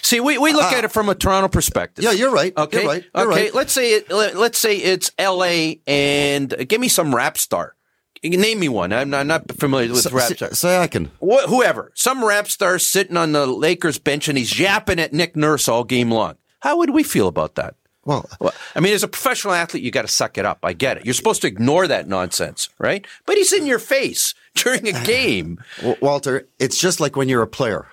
See, 0.02 0.18
we, 0.18 0.38
we 0.38 0.52
look 0.52 0.72
at 0.72 0.84
it 0.84 0.90
from 0.90 1.08
a 1.08 1.14
Toronto 1.14 1.48
perspective. 1.48 2.04
Ah. 2.04 2.10
yeah, 2.10 2.18
you're 2.18 2.32
right. 2.32 2.56
Okay. 2.56 2.80
You're 2.82 2.88
right. 2.90 3.04
You're 3.14 3.32
okay. 3.32 3.42
right. 3.44 3.54
Let's 3.54 3.72
say 3.72 3.92
it. 3.92 4.10
Let, 4.10 4.36
let's 4.36 4.58
say 4.58 4.76
it's 4.76 5.12
L.A. 5.18 5.80
and 5.86 6.52
uh, 6.52 6.64
give 6.66 6.80
me 6.80 6.88
some 6.88 7.14
rap 7.14 7.38
star. 7.38 7.76
Name 8.24 8.58
me 8.58 8.68
one. 8.68 8.92
I'm 8.92 9.10
not, 9.10 9.20
I'm 9.20 9.26
not 9.28 9.52
familiar 9.52 9.92
with 9.92 10.10
rap 10.10 10.28
say- 10.28 10.34
stars. 10.34 10.58
Say 10.58 10.78
I 10.78 10.88
can. 10.88 11.06
Wh- 11.20 11.46
whoever, 11.46 11.92
some 11.94 12.24
rap 12.24 12.48
star 12.48 12.80
sitting 12.80 13.16
on 13.16 13.32
the 13.32 13.46
Lakers 13.46 13.98
bench 13.98 14.28
and 14.28 14.36
he's 14.36 14.58
yapping 14.58 14.98
at 14.98 15.12
Nick 15.12 15.36
Nurse 15.36 15.68
all 15.68 15.84
game 15.84 16.10
long. 16.10 16.34
How 16.60 16.78
would 16.78 16.90
we 16.90 17.04
feel 17.04 17.28
about 17.28 17.54
that? 17.54 17.76
Well, 18.08 18.26
Well, 18.40 18.54
I 18.74 18.80
mean, 18.80 18.94
as 18.94 19.02
a 19.02 19.08
professional 19.08 19.52
athlete, 19.52 19.82
you 19.82 19.90
got 19.90 20.02
to 20.02 20.08
suck 20.08 20.38
it 20.38 20.46
up. 20.46 20.60
I 20.62 20.72
get 20.72 20.96
it. 20.96 21.04
You're 21.04 21.12
supposed 21.12 21.42
to 21.42 21.46
ignore 21.46 21.86
that 21.86 22.08
nonsense, 22.08 22.70
right? 22.78 23.06
But 23.26 23.36
he's 23.36 23.52
in 23.52 23.66
your 23.66 23.78
face 23.78 24.34
during 24.54 24.88
a 24.88 25.04
game. 25.04 25.62
Walter, 26.00 26.48
it's 26.58 26.78
just 26.78 27.00
like 27.00 27.16
when 27.16 27.28
you're 27.28 27.42
a 27.42 27.46
player. 27.46 27.86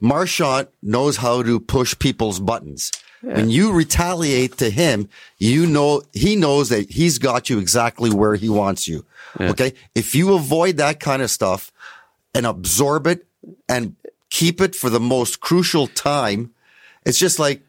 Marchand 0.00 0.68
knows 0.80 1.16
how 1.16 1.42
to 1.42 1.58
push 1.58 1.98
people's 1.98 2.38
buttons. 2.38 2.92
When 3.20 3.50
you 3.50 3.72
retaliate 3.72 4.58
to 4.58 4.70
him, 4.70 5.08
you 5.38 5.66
know, 5.66 6.02
he 6.12 6.36
knows 6.36 6.68
that 6.68 6.88
he's 6.88 7.18
got 7.18 7.50
you 7.50 7.58
exactly 7.58 8.10
where 8.10 8.36
he 8.36 8.48
wants 8.48 8.86
you. 8.86 9.04
Okay. 9.40 9.74
If 9.96 10.14
you 10.14 10.34
avoid 10.34 10.76
that 10.76 11.00
kind 11.00 11.20
of 11.20 11.32
stuff 11.32 11.72
and 12.32 12.46
absorb 12.46 13.08
it 13.08 13.26
and 13.68 13.96
keep 14.30 14.60
it 14.60 14.76
for 14.76 14.88
the 14.88 15.00
most 15.00 15.40
crucial 15.40 15.88
time, 15.88 16.52
it's 17.04 17.18
just 17.18 17.40
like, 17.40 17.62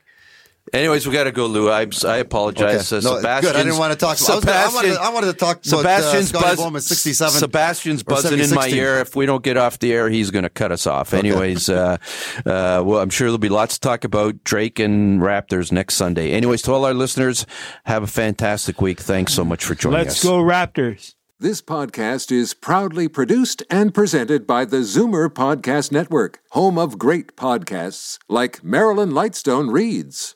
Anyways, 0.73 1.07
we 1.07 1.13
got 1.13 1.23
to 1.25 1.31
go, 1.31 1.45
Lou. 1.47 1.69
I, 1.69 1.87
I 2.05 2.17
apologize. 2.17 2.91
Okay. 2.93 3.05
Uh, 3.07 3.09
No, 3.11 3.17
Sebastian's, 3.17 3.51
good. 3.53 3.59
I 3.59 3.63
didn't 3.63 3.79
want 3.79 3.93
to 3.93 3.99
talk- 3.99 4.17
I 4.21 4.39
gonna- 4.39 4.51
I 4.51 4.67
wanted 4.73 4.93
to- 4.93 5.01
I 5.01 5.09
wanted 5.09 5.27
to 5.27 5.33
talk 5.33 5.57
about, 5.65 5.73
uh, 5.73 5.77
Sebastian's 5.77 6.29
Scotty 6.29 6.43
buzz- 6.45 6.57
Bowman, 6.57 6.81
67 6.81 7.39
Sebastian's 7.39 8.01
or 8.01 8.05
buzzing 8.05 8.39
in 8.39 8.49
my 8.53 8.67
70-16. 8.69 8.75
ear. 8.75 8.99
If 8.99 9.15
we 9.15 9.25
don't 9.25 9.43
get 9.43 9.57
off 9.57 9.79
the 9.79 9.93
air, 9.93 10.09
he's 10.09 10.31
going 10.31 10.43
to 10.43 10.49
cut 10.49 10.71
us 10.71 10.85
off. 10.87 11.13
Anyways, 11.13 11.69
uh, 11.69 11.97
uh, 12.45 12.81
well, 12.85 12.99
I'm 12.99 13.09
sure 13.09 13.27
there'll 13.27 13.37
be 13.37 13.49
lots 13.49 13.75
to 13.75 13.79
talk 13.79 14.03
about 14.03 14.43
Drake 14.43 14.79
and 14.79 15.21
Raptors 15.21 15.71
next 15.71 15.95
Sunday. 15.95 16.31
Anyways, 16.31 16.61
to 16.63 16.73
all 16.73 16.85
our 16.85 16.93
listeners, 16.93 17.45
have 17.85 18.03
a 18.03 18.07
fantastic 18.07 18.81
week. 18.81 18.99
Thanks 18.99 19.33
so 19.33 19.43
much 19.45 19.63
for 19.63 19.75
joining 19.75 19.99
Let's 19.99 20.15
us. 20.17 20.23
go 20.23 20.39
Raptors. 20.41 21.15
This 21.41 21.61
podcast 21.61 22.33
is 22.33 22.53
proudly 22.53 23.07
produced 23.07 23.63
and 23.69 23.93
presented 23.93 24.45
by 24.45 24.65
the 24.65 24.79
Zoomer 24.79 25.29
Podcast 25.29 25.89
Network, 25.89 26.39
home 26.51 26.77
of 26.77 26.97
great 26.99 27.37
podcasts 27.37 28.17
like 28.27 28.61
Marilyn 28.61 29.11
Lightstone 29.11 29.71
Reads, 29.71 30.35